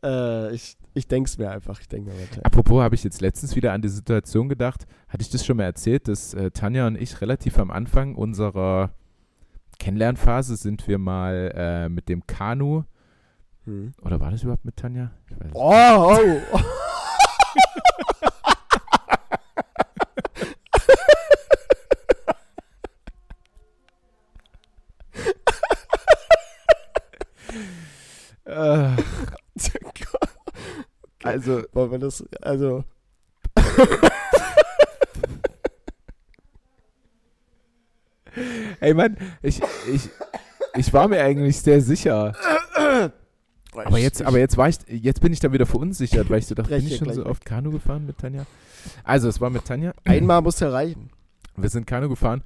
Äh, 0.03 0.53
ich 0.53 0.75
ich 0.93 1.07
denke 1.07 1.27
es 1.27 1.37
mir 1.37 1.49
einfach. 1.51 1.79
Ich 1.79 1.87
denke 1.87 2.11
mir 2.11 2.17
weiter. 2.19 2.45
Apropos, 2.45 2.81
habe 2.81 2.95
ich 2.95 3.03
jetzt 3.03 3.21
letztens 3.21 3.55
wieder 3.55 3.73
an 3.73 3.81
die 3.81 3.89
Situation 3.89 4.49
gedacht. 4.49 4.85
Hatte 5.07 5.21
ich 5.21 5.29
das 5.29 5.45
schon 5.45 5.57
mal 5.57 5.63
erzählt, 5.63 6.07
dass 6.07 6.33
äh, 6.33 6.51
Tanja 6.51 6.87
und 6.87 6.95
ich 6.99 7.21
relativ 7.21 7.57
am 7.59 7.71
Anfang 7.71 8.15
unserer 8.15 8.91
Kennenlernphase 9.79 10.55
sind 10.57 10.87
wir 10.87 10.97
mal 10.97 11.51
äh, 11.55 11.89
mit 11.89 12.09
dem 12.09 12.25
Kanu, 12.27 12.83
Hm. 13.65 13.93
oder 14.01 14.19
war 14.19 14.31
das 14.31 14.41
überhaupt 14.41 14.65
mit 14.65 14.75
Tanja? 14.75 15.11
Ich 15.29 15.39
weiß 15.39 15.47
es 15.49 15.53
Oh, 15.53 16.17
oh. 16.53 16.59
Äh, 28.45 28.95
also, 31.31 31.63
Wollen 31.73 31.91
wir 31.91 31.99
das, 31.99 32.23
also, 32.41 32.85
ey 38.79 38.93
Mann, 38.93 39.17
ich, 39.41 39.61
ich, 39.91 40.09
ich 40.75 40.93
war 40.93 41.07
mir 41.07 41.23
eigentlich 41.23 41.59
sehr 41.61 41.81
sicher. 41.81 42.33
Aber 43.73 43.97
jetzt, 43.97 44.21
aber 44.21 44.39
jetzt 44.39 44.57
war 44.57 44.69
ich, 44.69 44.77
jetzt 44.87 45.21
bin 45.21 45.33
ich 45.33 45.39
da 45.39 45.51
wieder 45.51 45.65
verunsichert, 45.65 46.29
weil 46.29 46.39
ich 46.39 46.47
so 46.47 46.55
dachte, 46.55 46.75
bin 46.75 46.87
ich 46.87 46.97
schon 46.97 47.13
so 47.13 47.25
oft 47.25 47.45
Kanu 47.45 47.71
gefahren 47.71 48.05
mit 48.05 48.17
Tanja? 48.17 48.45
Also, 49.03 49.29
es 49.29 49.39
war 49.39 49.49
mit 49.49 49.65
Tanja. 49.65 49.93
Einmal 50.03 50.41
muss 50.41 50.59
ja 50.59 50.69
reichen. 50.69 51.09
Wir 51.55 51.69
sind 51.69 51.87
Kanu 51.87 52.09
gefahren 52.09 52.43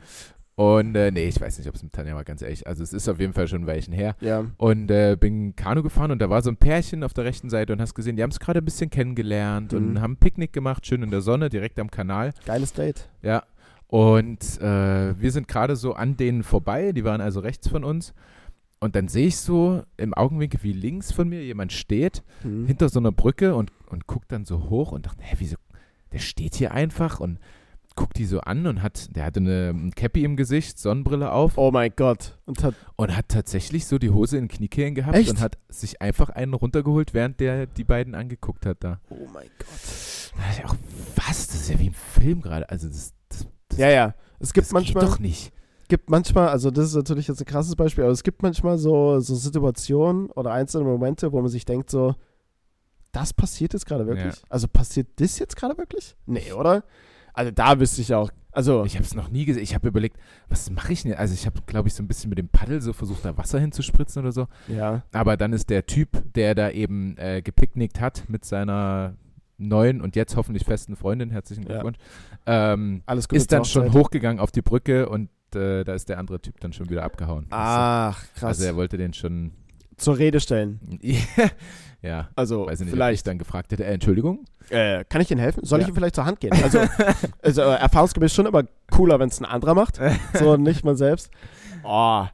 und 0.55 0.95
äh, 0.95 1.11
nee, 1.11 1.27
ich 1.27 1.39
weiß 1.41 1.57
nicht, 1.57 1.67
ob 1.67 1.75
es 1.75 1.83
mit 1.83 1.91
Tanja 1.93 2.15
war, 2.15 2.23
ganz 2.23 2.41
ehrlich. 2.41 2.65
Also, 2.65 2.81
es 2.83 2.93
ist 2.93 3.09
auf 3.09 3.19
jeden 3.19 3.33
Fall 3.33 3.47
schon 3.47 3.63
ein 3.63 3.67
Weilchen 3.67 3.93
her. 3.93 4.15
Ja. 4.21 4.45
Und 4.57 4.89
äh, 4.89 5.17
bin 5.19 5.55
Kanu 5.55 5.83
gefahren 5.83 6.11
und 6.11 6.21
da 6.21 6.29
war 6.29 6.41
so 6.41 6.49
ein 6.49 6.57
Pärchen 6.57 7.03
auf 7.03 7.13
der 7.13 7.25
rechten 7.25 7.49
Seite 7.49 7.73
und 7.73 7.81
hast 7.81 7.93
gesehen, 7.93 8.15
die 8.15 8.23
haben 8.23 8.29
es 8.31 8.39
gerade 8.39 8.59
ein 8.59 8.65
bisschen 8.65 8.89
kennengelernt 8.89 9.73
Mhm. 9.73 9.77
und 9.77 10.01
haben 10.01 10.13
ein 10.13 10.17
Picknick 10.17 10.53
gemacht, 10.53 10.85
schön 10.87 11.03
in 11.03 11.11
der 11.11 11.21
Sonne, 11.21 11.49
direkt 11.49 11.77
am 11.79 11.91
Kanal. 11.91 12.33
Geiles 12.45 12.71
Date. 12.73 13.09
Ja. 13.21 13.43
Und 13.87 14.59
äh, 14.61 15.19
wir 15.19 15.31
sind 15.31 15.47
gerade 15.47 15.75
so 15.75 15.93
an 15.93 16.17
denen 16.17 16.43
vorbei, 16.43 16.91
die 16.91 17.03
waren 17.03 17.21
also 17.21 17.39
rechts 17.41 17.67
von 17.67 17.83
uns. 17.83 18.13
Und 18.79 18.95
dann 18.95 19.07
sehe 19.07 19.27
ich 19.27 19.37
so 19.37 19.83
im 19.97 20.13
Augenwinkel, 20.13 20.61
wie 20.63 20.73
links 20.73 21.11
von 21.11 21.27
mir 21.29 21.43
jemand 21.43 21.71
steht, 21.71 22.23
Mhm. 22.43 22.65
hinter 22.65 22.89
so 22.89 22.99
einer 22.99 23.11
Brücke 23.11 23.55
und, 23.55 23.71
und 23.89 24.07
guckt 24.07 24.31
dann 24.31 24.45
so 24.45 24.69
hoch 24.69 24.91
und 24.91 25.05
dachte, 25.05 25.21
hä, 25.23 25.35
wieso, 25.39 25.55
der 26.11 26.19
steht 26.19 26.55
hier 26.55 26.71
einfach 26.73 27.19
und 27.19 27.39
guckt 27.95 28.17
die 28.17 28.25
so 28.25 28.41
an 28.41 28.67
und 28.67 28.81
hat, 28.81 29.15
der 29.15 29.25
hatte 29.25 29.39
eine 29.39 29.69
ein 29.69 29.91
Cappy 29.91 30.23
im 30.23 30.35
Gesicht, 30.35 30.77
Sonnenbrille 30.79 31.31
auf 31.31 31.57
Oh 31.57 31.71
mein 31.71 31.91
Gott. 31.95 32.37
Und 32.45 32.63
hat, 32.63 32.75
und 32.95 33.15
hat 33.15 33.29
tatsächlich 33.29 33.85
so 33.85 33.97
die 33.97 34.09
Hose 34.09 34.37
in 34.37 34.43
den 34.43 34.49
Kniekehlen 34.49 34.95
gehabt 34.95 35.15
Echt? 35.15 35.29
und 35.29 35.39
hat 35.39 35.57
sich 35.69 36.01
einfach 36.01 36.29
einen 36.29 36.53
runtergeholt, 36.53 37.13
während 37.13 37.39
der 37.39 37.67
die 37.67 37.83
beiden 37.83 38.15
angeguckt 38.15 38.65
hat 38.65 38.83
da. 38.83 38.99
oh 39.09 39.27
mein 39.33 39.47
Gott. 39.57 40.31
Da 40.37 40.43
ich 40.51 40.65
auch, 40.65 40.75
was? 41.15 41.47
Das 41.47 41.55
ist 41.55 41.69
ja 41.69 41.79
wie 41.79 41.87
im 41.87 41.93
Film 41.93 42.41
gerade. 42.41 42.69
Also 42.69 42.87
das, 42.87 43.13
das, 43.29 43.47
das, 43.69 43.79
Ja, 43.79 43.89
ja. 43.89 44.15
Es 44.39 44.53
gibt 44.53 44.67
das 44.67 44.73
manchmal, 44.73 45.05
geht 45.05 45.13
doch 45.13 45.19
nicht. 45.19 45.53
gibt 45.87 46.09
manchmal, 46.09 46.49
also 46.49 46.71
das 46.71 46.87
ist 46.87 46.95
natürlich 46.95 47.27
jetzt 47.27 47.39
ein 47.39 47.45
krasses 47.45 47.75
Beispiel, 47.75 48.03
aber 48.03 48.11
es 48.11 48.23
gibt 48.23 48.43
manchmal 48.43 48.77
so, 48.77 49.19
so 49.21 49.35
Situationen 49.35 50.29
oder 50.31 50.51
einzelne 50.51 50.83
Momente, 50.83 51.31
wo 51.31 51.39
man 51.39 51.49
sich 51.49 51.63
denkt 51.63 51.89
so, 51.89 52.15
das 53.13 53.33
passiert 53.33 53.71
jetzt 53.71 53.85
gerade 53.85 54.05
wirklich? 54.07 54.35
Ja. 54.35 54.41
Also 54.49 54.67
passiert 54.67 55.07
das 55.15 55.39
jetzt 55.39 55.55
gerade 55.55 55.77
wirklich? 55.77 56.17
Nee, 56.25 56.51
oder? 56.51 56.83
Also 57.35 57.51
da 57.51 57.79
wüsste 57.79 58.01
ich 58.01 58.13
auch, 58.13 58.31
also 58.51 58.85
Ich 58.85 58.95
habe 58.95 59.03
es 59.05 59.13
noch 59.13 59.29
nie 59.29 59.45
gesehen. 59.45 59.63
Ich 59.63 59.75
habe 59.75 59.87
überlegt, 59.89 60.17
was 60.47 60.69
mache 60.69 60.93
ich 60.93 61.03
denn? 61.03 61.13
Also 61.13 61.33
ich 61.33 61.45
habe, 61.45 61.59
glaube 61.65 61.89
ich, 61.89 61.93
so 61.93 62.01
ein 62.01 62.07
bisschen 62.07 62.29
mit 62.29 62.37
dem 62.39 62.47
Paddel 62.47 62.81
so 62.81 62.93
versucht, 62.93 63.25
da 63.25 63.35
Wasser 63.37 63.59
hinzuspritzen 63.59 64.21
oder 64.21 64.31
so. 64.31 64.47
ja, 64.67 65.03
Aber 65.11 65.35
dann 65.37 65.51
ist 65.53 65.69
der 65.69 65.85
Typ, 65.85 66.23
der 66.33 66.55
da 66.55 66.69
eben 66.71 67.17
äh, 67.17 67.41
gepicknickt 67.41 67.99
hat 67.99 68.23
mit 68.29 68.45
seiner 68.45 69.15
neuen 69.57 70.01
und 70.01 70.15
jetzt 70.15 70.35
hoffentlich 70.35 70.63
festen 70.65 70.95
Freundin, 70.95 71.29
herzlichen 71.31 71.63
Ja. 71.63 71.69
Glückwunsch, 71.69 71.97
ähm, 72.45 73.03
alles 73.05 73.27
gut. 73.29 73.37
ist 73.37 73.51
dann 73.51 73.65
schon 73.65 73.93
hochgegangen 73.93 74.39
auf 74.39 74.51
die 74.51 74.61
Brücke 74.61 75.07
und 75.09 75.29
äh, 75.55 75.83
da 75.85 75.93
ist 75.93 76.09
der 76.09 76.19
andere 76.19 76.41
Typ 76.41 76.59
dann 76.59 76.73
schon 76.73 76.89
wieder 76.89 77.03
abgehauen. 77.03 77.47
Ach, 77.51 78.21
krass. 78.35 78.43
Also 78.59 78.65
er 78.65 78.75
wollte 78.75 78.97
den 78.97 79.13
schon, 79.13 79.51
Zur 79.97 80.17
Rede 80.17 80.39
stellen. 80.39 80.79
ja, 82.01 82.29
Also 82.35 82.63
ich 82.65 82.79
nicht, 82.79 82.81
ich 82.87 82.89
vielleicht. 82.91 83.27
dann 83.27 83.37
gefragt 83.37 83.71
hätte, 83.71 83.83
äh, 83.85 83.93
Entschuldigung? 83.93 84.45
Äh, 84.69 85.05
kann 85.05 85.21
ich 85.21 85.31
Ihnen 85.31 85.39
helfen? 85.39 85.63
Soll 85.63 85.79
ich 85.79 85.83
Ja. 85.85 85.87
Ihnen 85.89 85.95
vielleicht 85.95 86.15
zur 86.15 86.25
Hand 86.25 86.39
gehen? 86.39 86.53
Also, 86.63 86.79
also 87.41 87.61
äh, 87.61 87.75
erfahrungsgemäß 87.75 88.33
schon 88.33 88.45
immer 88.45 88.63
cooler, 88.91 89.19
wenn 89.19 89.29
es 89.29 89.39
ein 89.39 89.45
anderer 89.45 89.73
macht. 89.75 89.99
So, 90.33 90.57
nicht 90.57 90.83
man 90.83 90.95
selbst. 90.97 91.29
Oh, 91.83 92.25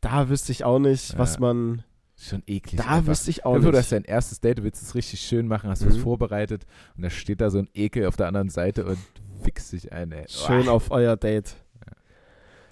da 0.00 0.28
wüsste 0.28 0.52
ich 0.52 0.64
auch 0.64 0.78
nicht, 0.78 1.18
was 1.18 1.34
Ja. 1.34 1.40
man. 1.40 1.82
Schon 2.20 2.42
eklig. 2.48 2.80
Da 2.80 2.88
einfach. 2.88 3.06
wüsste 3.12 3.30
ich 3.30 3.44
auch 3.44 3.54
dir 3.56 3.62
vor, 3.62 3.72
Du 3.72 3.78
hast 3.78 3.92
nicht. 3.92 4.06
dein 4.08 4.12
erstes 4.12 4.40
Date, 4.40 4.58
du 4.58 4.64
willst 4.64 4.82
es 4.82 4.94
richtig 4.96 5.20
schön 5.20 5.46
machen, 5.46 5.70
hast 5.70 5.86
was 5.86 5.96
Mhm. 5.96 6.00
vorbereitet 6.02 6.66
und 6.96 7.04
da 7.04 7.10
steht 7.10 7.40
da 7.40 7.48
so 7.48 7.58
ein 7.58 7.68
Ekel 7.74 8.06
auf 8.06 8.16
der 8.16 8.26
anderen 8.26 8.48
Seite 8.48 8.84
und 8.86 8.98
fixt 9.42 9.68
sich 9.70 9.92
ein. 9.92 10.10
Ey. 10.10 10.24
Schön 10.28 10.66
Uah. 10.66 10.72
auf 10.72 10.90
euer 10.90 11.16
Date. 11.16 11.54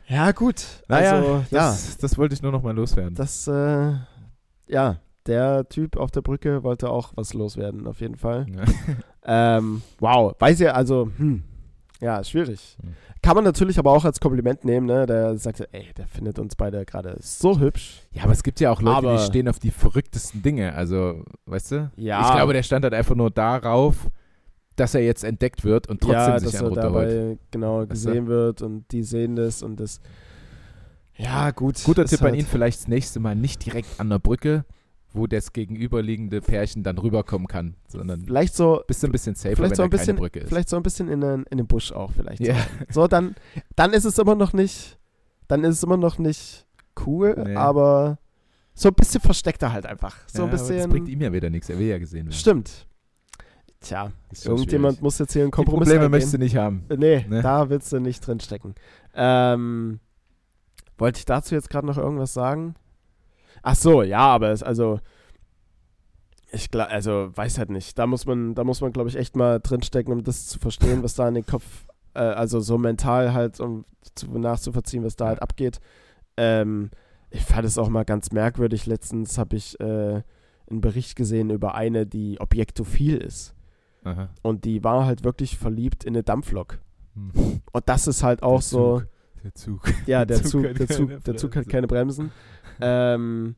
Ja, 0.09 0.31
gut. 0.33 0.65
Naja, 0.89 1.15
also, 1.17 1.45
ja, 1.51 1.71
das, 1.71 1.97
das 1.99 2.17
wollte 2.19 2.35
ich 2.35 2.43
nur 2.43 2.53
noch 2.53 2.63
mal 2.63 2.75
loswerden. 2.75 3.15
das, 3.15 3.47
äh, 3.49 3.93
ja, 4.69 5.01
der 5.27 5.69
Typ 5.69 5.97
auf 5.97 6.11
der 6.11 6.23
Brücke 6.23 6.63
wollte 6.63 6.89
auch 6.91 7.13
was 7.17 7.35
loswerden, 7.35 7.87
auf 7.87 8.01
jeden 8.01 8.17
Fall. 8.17 8.47
Ja. 8.55 8.65
Ähm, 9.29 9.83
wow, 9.99 10.37
weiß 10.39 10.61
ja, 10.61 10.71
also, 10.71 11.11
hm, 11.17 11.43
ja, 12.01 12.23
schwierig. 12.23 12.77
Hm. 12.81 12.95
Kann 13.23 13.35
man 13.35 13.43
natürlich 13.43 13.77
aber 13.77 13.91
auch 13.91 14.05
als 14.05 14.21
Kompliment 14.21 14.65
nehmen, 14.65 14.87
ne? 14.87 15.05
Der 15.05 15.37
sagte, 15.37 15.69
ey, 15.73 15.93
der 15.97 16.07
findet 16.07 16.39
uns 16.39 16.55
beide 16.55 16.85
gerade 16.85 17.17
so 17.19 17.59
hübsch. 17.59 18.03
ja, 18.13 18.23
aber 18.23 18.31
es 18.31 18.45
gibt 18.45 18.61
ja 18.61 18.71
auch 18.71 18.81
Leute, 18.81 18.99
Aber- 18.99 19.17
die 19.17 19.25
stehen 19.25 19.49
auf 19.49 19.59
die 19.59 19.73
verrücktesten 19.73 20.43
Dinge. 20.43 20.77
Also, 20.77 21.25
weißt 21.47 21.73
du? 21.73 21.91
Ja. 21.97 22.21
Ich 22.29 22.35
glaube, 22.37 22.53
der 22.53 22.63
stand 22.63 22.85
halt 22.85 22.95
einfach 22.95 23.17
nur 23.17 23.33
darauf, 23.33 23.97
dass 24.77 24.95
er 24.95 25.01
jetzt 25.03 25.25
entdeckt 25.25 25.65
wird 25.65 25.89
und 25.89 26.03
trotzdem 26.03 26.19
ja, 26.19 26.39
sich 26.39 26.53
dass 26.53 26.61
er 26.63 26.71
dabei 26.71 27.37
genau 27.51 27.79
Weißt 27.81 27.91
du? 27.91 28.11
gesehen 28.11 28.27
wird 28.29 28.63
und 28.63 28.85
die 28.93 29.03
sehen 29.03 29.35
das 29.35 29.65
und 29.65 29.81
das. 29.81 30.01
Ja, 31.19 31.51
gut. 31.51 31.83
Guter 31.85 32.05
Tipp 32.05 32.21
an 32.23 32.29
halt- 32.29 32.37
ihn, 32.41 32.47
vielleicht 32.47 32.81
das 32.81 32.89
nächste 32.89 33.21
Mal 33.21 33.35
nicht 33.35 33.65
direkt 33.65 33.89
an 33.99 34.11
der 34.11 34.19
Brücke, 34.19 34.65
wo 35.13 35.27
das 35.27 35.53
gegenüberliegende 35.55 36.43
Pärchen 36.43 36.83
dann 36.83 36.99
rüberkommen 36.99 37.47
kann, 37.49 37.75
sondern 37.89 38.21
Vielleicht 38.27 38.55
so, 38.55 38.83
bist 38.87 39.03
du 39.03 39.07
ein 39.09 39.13
bisschen 39.13 39.35
safer, 39.35 39.57
vielleicht 39.57 39.71
wenn 39.71 39.77
so 39.77 39.83
ein 39.85 39.91
bisschen, 39.91 40.07
keine 40.09 40.19
Brücke 40.19 40.41
ist. 40.41 40.49
vielleicht 40.49 40.69
so 40.69 40.77
ein 40.77 40.83
bisschen 40.83 41.09
in 41.09 41.23
den, 41.23 41.45
in 41.45 41.57
den 41.57 41.67
Busch 41.67 41.91
auch 41.93 42.13
vielleicht. 42.13 42.41
Ja. 42.41 42.55
So, 42.91 43.03
so 43.03 43.07
dann, 43.09 43.35
dann 43.77 43.93
ist 43.95 44.05
es 44.05 44.19
immer 44.19 44.35
noch 44.35 44.53
nicht, 44.53 44.99
dann 45.49 45.65
ist 45.65 45.77
es 45.77 45.83
immer 45.83 45.97
noch 45.97 46.19
nicht 46.19 46.67
cool, 47.07 47.35
Nee. 47.47 47.55
aber 47.57 48.19
so 48.75 48.89
ein 48.91 48.95
bisschen 48.95 49.23
versteckter 49.23 49.73
halt 49.73 49.87
einfach. 49.87 50.15
So 50.27 50.41
ja, 50.41 50.45
ein 50.45 50.49
aber 50.51 50.59
das 50.59 50.69
bisschen. 50.69 50.91
bringt 50.91 51.09
ihm 51.09 51.23
ja 51.23 51.33
wieder 51.33 51.49
nichts, 51.49 51.71
er 51.71 51.79
will 51.79 51.87
ja 51.87 51.99
gesehen 51.99 52.27
werden. 52.27 52.33
Stimmt. 52.37 52.87
Tja, 53.81 54.11
irgendjemand 54.45 54.95
schwierig. 54.97 55.03
muss 55.03 55.19
jetzt 55.19 55.33
hier 55.33 55.43
einen 55.43 55.51
Die 55.51 55.55
Kompromiss 55.55 55.87
Probleme 55.89 56.01
eingehen. 56.07 56.11
möchtest 56.11 56.35
du 56.35 56.39
nicht 56.39 56.57
haben. 56.57 56.85
Nee, 56.95 57.25
Ne? 57.29 57.41
da 57.41 57.71
willst 57.71 57.91
du 57.93 58.01
nicht 58.01 58.27
drin 58.27 58.41
stecken. 58.41 58.75
Ähm, 59.15 60.01
wollte 60.99 61.19
ich 61.19 61.25
dazu 61.25 61.55
jetzt 61.55 61.71
gerade 61.71 61.87
noch 61.87 61.99
irgendwas 61.99 62.33
sagen? 62.35 62.75
Ach 63.63 63.75
so, 63.75 64.03
ja, 64.03 64.21
aber 64.21 64.51
es, 64.51 64.63
also 64.63 65.01
ich 66.53 66.71
glaube, 66.71 66.91
also 66.91 67.31
weiß 67.35 67.59
halt 67.59 67.71
nicht. 67.71 67.99
Da 67.99 68.07
muss 68.07 68.27
man, 68.27 68.55
da 68.55 68.65
muss 68.65 68.81
man, 68.81 68.93
glaube 68.93 69.09
ich, 69.09 69.17
echt 69.17 69.37
mal 69.37 69.61
drinstecken, 69.61 70.13
um 70.13 70.25
das 70.25 70.47
zu 70.47 70.59
verstehen, 70.59 71.03
was 71.03 71.15
da 71.15 71.29
in 71.29 71.35
den 71.35 71.47
Kopf, 71.47 71.87
äh, 72.15 72.21
also 72.21 72.61
so 72.61 72.79
mental 72.79 73.33
halt, 73.33 73.61
um 73.61 73.85
zu, 74.15 74.27
nachzuvollziehen, 74.39 75.05
was 75.05 75.17
da 75.17 75.27
halt 75.27 75.43
abgeht. 75.43 75.81
Ähm, 76.37 76.91
ich 77.31 77.45
fand 77.45 77.67
es 77.67 77.79
auch 77.79 77.89
mal 77.89 78.05
ganz 78.05 78.33
merkwürdig. 78.33 78.87
Letztens 78.87 79.39
habe 79.39 79.57
ich 79.57 79.79
äh, 79.81 80.23
einen 80.71 80.81
Bericht 80.81 81.17
gesehen 81.17 81.51
über 81.51 81.75
eine, 81.75 82.07
die 82.07 82.41
objektophil 82.41 83.17
ist. 83.17 83.55
Aha. 84.05 84.29
Und 84.43 84.65
die 84.65 84.85
war 84.85 85.05
halt 85.05 85.25
wirklich 85.25 85.59
verliebt 85.59 86.05
in 86.05 86.15
eine 86.15 86.23
Dampflok. 86.23 86.79
Hm. 87.15 87.61
Und 87.73 87.89
das 87.89 88.07
ist 88.07 88.23
halt 88.23 88.43
auch 88.43 88.63
so. 88.63 89.03
Der 89.47 89.55
Zug. 89.55 89.83
ja, 90.07 90.25
der 90.25 90.43
Zug 90.43 90.51
Zug, 90.51 90.65
hat 90.67 90.79
der 90.79 90.89
Zug, 90.89 91.09
keine 91.09 91.21
der 91.21 91.37
Zug 91.37 91.57
hat 91.57 91.65
Bremsen. 91.67 91.71
keine 91.73 91.87
Bremsen. 91.87 92.31
ähm, 92.81 93.57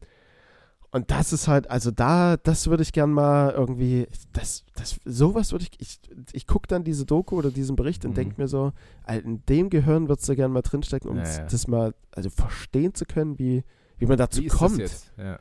und 0.90 1.10
das 1.10 1.32
ist 1.34 1.48
halt, 1.48 1.70
also 1.70 1.90
da, 1.90 2.38
das 2.38 2.68
würde 2.68 2.82
ich 2.82 2.92
gern 2.92 3.10
mal 3.10 3.50
irgendwie, 3.50 4.06
das, 4.32 4.64
das, 4.74 4.98
sowas 5.04 5.52
würde 5.52 5.66
ich, 5.70 5.80
ich, 5.80 6.00
ich 6.32 6.46
gucke 6.46 6.66
dann 6.66 6.82
diese 6.82 7.04
Doku 7.04 7.36
oder 7.36 7.50
diesen 7.50 7.76
Bericht 7.76 8.04
und 8.06 8.12
Mhm. 8.12 8.14
denke 8.16 8.40
mir 8.40 8.48
so, 8.48 8.72
in 9.06 9.42
dem 9.46 9.68
Gehirn 9.68 10.08
würdest 10.08 10.28
du 10.30 10.34
gern 10.36 10.50
mal 10.50 10.62
drinstecken, 10.62 11.10
um 11.10 11.18
Ja, 11.18 11.24
ja. 11.24 11.44
das 11.44 11.66
mal, 11.68 11.94
also 12.12 12.30
verstehen 12.30 12.94
zu 12.94 13.04
können, 13.04 13.38
wie, 13.38 13.64
wie 13.98 14.06
man 14.06 14.16
dazu 14.16 14.40
Wie 14.42 14.46
kommt. 14.48 14.78
Ja. 15.18 15.38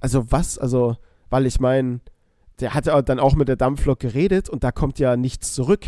Also 0.00 0.30
was, 0.30 0.58
also, 0.58 0.96
weil 1.30 1.46
ich 1.46 1.60
meine, 1.60 2.00
der 2.60 2.74
hat 2.74 2.84
ja 2.86 3.00
dann 3.00 3.20
auch 3.20 3.34
mit 3.34 3.48
der 3.48 3.56
Dampflok 3.56 4.00
geredet 4.00 4.50
und 4.50 4.64
da 4.64 4.70
kommt 4.70 4.98
ja 4.98 5.16
nichts 5.16 5.54
zurück. 5.54 5.86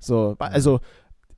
So, 0.00 0.34
also, 0.40 0.80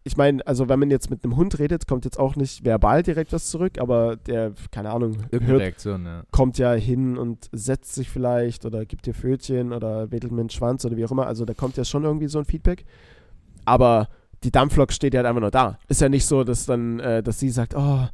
ich 0.04 0.16
meine, 0.16 0.44
also 0.46 0.68
wenn 0.68 0.80
man 0.80 0.90
jetzt 0.90 1.10
mit 1.10 1.22
einem 1.22 1.36
Hund 1.36 1.58
redet, 1.58 1.86
kommt 1.86 2.04
jetzt 2.04 2.18
auch 2.18 2.34
nicht 2.34 2.64
verbal 2.64 3.02
direkt 3.02 3.32
was 3.32 3.50
zurück, 3.50 3.78
aber 3.78 4.16
der, 4.16 4.52
keine 4.72 4.90
Ahnung, 4.90 5.16
hört, 5.30 5.84
ja. 5.84 6.22
kommt 6.32 6.58
ja 6.58 6.72
hin 6.72 7.16
und 7.16 7.48
setzt 7.52 7.94
sich 7.94 8.10
vielleicht 8.10 8.66
oder 8.66 8.84
gibt 8.84 9.06
dir 9.06 9.14
Fötchen 9.14 9.72
oder 9.72 10.10
wedelt 10.10 10.32
mit 10.32 10.40
dem 10.40 10.48
Schwanz 10.48 10.84
oder 10.84 10.96
wie 10.96 11.04
auch 11.04 11.12
immer. 11.12 11.26
Also 11.26 11.44
da 11.44 11.54
kommt 11.54 11.76
ja 11.76 11.84
schon 11.84 12.02
irgendwie 12.02 12.26
so 12.26 12.40
ein 12.40 12.44
Feedback. 12.44 12.84
Aber 13.64 14.08
die 14.42 14.50
Dampflok 14.50 14.92
steht 14.92 15.14
ja 15.14 15.18
halt 15.18 15.28
einfach 15.28 15.40
nur 15.40 15.52
da. 15.52 15.78
Ist 15.86 16.00
ja 16.00 16.08
nicht 16.08 16.26
so, 16.26 16.42
dass 16.42 16.66
dann, 16.66 16.98
äh, 16.98 17.22
dass 17.22 17.38
sie 17.38 17.50
sagt, 17.50 17.74
oh, 17.76 18.08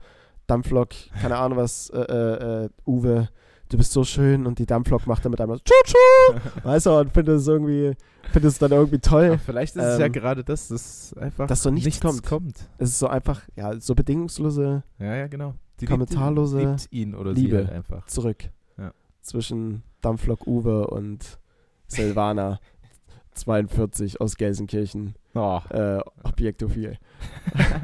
Dampflok, 0.46 0.90
keine 1.20 1.38
Ahnung 1.38 1.58
was, 1.58 1.88
äh, 1.90 2.00
äh, 2.00 2.64
äh, 2.64 2.68
Uwe, 2.86 3.28
du 3.68 3.76
bist 3.76 3.92
so 3.92 4.04
schön 4.04 4.46
und 4.46 4.58
die 4.58 4.66
Dampflok 4.66 5.06
macht 5.06 5.24
dann 5.24 5.30
mit 5.32 5.40
einmal 5.40 5.58
tschu 5.60 5.74
tschu, 5.84 6.40
weißt 6.64 6.86
du, 6.86 6.98
und 6.98 7.12
findet 7.12 7.36
es 7.40 7.46
irgendwie, 7.46 7.94
findet 8.32 8.52
es 8.52 8.58
dann 8.58 8.72
irgendwie 8.72 8.96
Aber 8.96 9.02
toll. 9.02 9.38
vielleicht 9.44 9.76
ist 9.76 9.82
es 9.84 9.98
ja 9.98 10.06
Ähm, 10.06 10.12
gerade 10.12 10.44
das, 10.44 10.68
dass 10.68 11.14
einfach 11.18 11.46
dass 11.46 11.62
so 11.62 11.70
nichts 11.70 12.00
kommt. 12.22 12.68
Es 12.78 12.90
ist 12.90 12.98
so 12.98 13.08
einfach, 13.08 13.42
ja, 13.56 13.78
so 13.80 13.94
bedingungslose 13.94 14.82
Ja, 14.98 15.14
ja, 15.16 15.26
genau. 15.26 15.54
Die 15.80 15.86
Kommentarlose 15.86 16.58
liebt, 16.58 16.70
liebt 16.82 16.92
ihn 16.92 17.14
oder 17.14 17.32
Liebe. 17.32 17.58
halt 17.58 17.70
einfach. 17.70 18.06
zurück. 18.06 18.50
Ja. 18.78 18.92
Zwischen 19.22 19.82
Dampflok 20.00 20.46
Uwe 20.46 20.86
und 20.88 21.38
Silvana 21.86 22.58
42 23.34 24.20
aus 24.20 24.36
Gelsenkirchen. 24.36 25.14
Oh. 25.34 25.60
Äh, 25.70 26.00
Objektophil. 26.24 26.98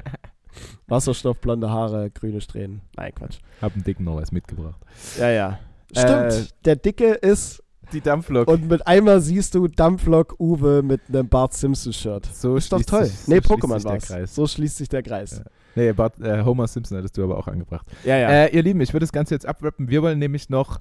Wasserstoff, 0.89 1.39
blonde 1.41 1.71
Haare, 1.71 2.11
grüne 2.11 2.41
Strähnen. 2.41 2.83
Nein, 2.97 3.13
Quatsch. 3.15 3.39
Hab 3.63 3.75
einen 3.75 3.85
dicken 3.85 4.05
noch 4.05 4.17
was 4.17 4.33
mitgebracht. 4.33 4.81
Ja, 5.19 5.31
ja. 5.31 5.59
Stimmt. 5.97 6.33
Äh, 6.33 6.45
der 6.65 6.77
Dicke 6.77 7.13
ist 7.15 7.63
Die 7.93 8.01
Dampflok. 8.01 8.49
und 8.49 8.69
mit 8.69 8.87
einmal 8.87 9.21
siehst 9.21 9.55
du 9.55 9.69
Dampflok 9.69 10.37
Uwe 10.41 10.83
mit 10.83 11.01
einem 11.09 11.29
Bart 11.29 11.55
Simpson 11.55 11.93
Shirt. 11.93 12.27
so 12.33 12.57
Ist 12.57 12.73
doch 12.73 12.83
toll. 12.83 13.05
Sich, 13.07 13.19
so 13.21 13.33
nee, 13.33 13.41
schließt 13.41 13.51
Pokémon. 13.65 14.07
Kreis. 14.07 14.35
So 14.35 14.47
schließt 14.47 14.77
sich 14.77 14.89
der 14.89 15.03
Kreis. 15.03 15.39
Ja. 15.39 15.51
Nee, 15.77 15.93
Bart, 15.93 16.21
äh, 16.21 16.43
Homer 16.45 16.67
Simpson 16.69 16.99
hattest 16.99 17.17
du 17.19 17.25
aber 17.25 17.37
auch 17.37 17.49
angebracht. 17.49 17.87
Ja, 18.05 18.17
ja. 18.17 18.29
Äh, 18.31 18.55
ihr 18.57 18.63
Lieben, 18.63 18.81
ich 18.81 18.93
würde 18.93 19.05
das 19.05 19.13
Ganze 19.13 19.35
jetzt 19.35 19.47
abwrappen. 19.47 19.89
Wir 19.89 20.03
wollen 20.03 20.19
nämlich 20.19 20.49
noch 20.49 20.79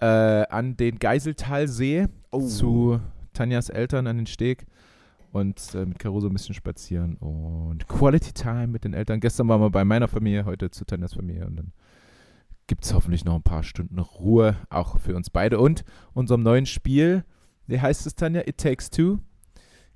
äh, 0.00 0.06
an 0.06 0.76
den 0.76 0.98
Geiseltalsee 0.98 2.06
Oh. 2.30 2.40
zu 2.46 3.00
Tanjas 3.32 3.68
Eltern 3.70 4.06
an 4.06 4.16
den 4.18 4.26
Steg 4.26 4.66
und 5.32 5.60
äh, 5.74 5.86
mit 5.86 5.98
Caruso 5.98 6.26
ein 6.28 6.32
bisschen 6.34 6.54
spazieren 6.54 7.16
und 7.16 7.86
Quality 7.88 8.32
Time 8.32 8.68
mit 8.68 8.84
den 8.84 8.94
Eltern. 8.94 9.18
Gestern 9.20 9.48
waren 9.48 9.60
wir 9.60 9.70
bei 9.70 9.84
meiner 9.84 10.08
Familie, 10.08 10.44
heute 10.44 10.70
zu 10.70 10.84
Tanjas 10.84 11.14
Familie 11.14 11.46
und 11.46 11.56
dann 11.56 11.72
gibt 12.68 12.84
es 12.84 12.94
hoffentlich 12.94 13.24
noch 13.24 13.34
ein 13.34 13.42
paar 13.42 13.64
Stunden 13.64 13.98
Ruhe, 13.98 14.54
auch 14.70 15.00
für 15.00 15.16
uns 15.16 15.30
beide 15.30 15.58
und 15.58 15.84
unserem 16.14 16.42
neuen 16.44 16.66
Spiel. 16.66 17.24
Wie 17.66 17.80
heißt 17.80 18.06
es, 18.06 18.14
Tanja? 18.14 18.42
It 18.46 18.58
Takes 18.58 18.90
Two. 18.90 19.18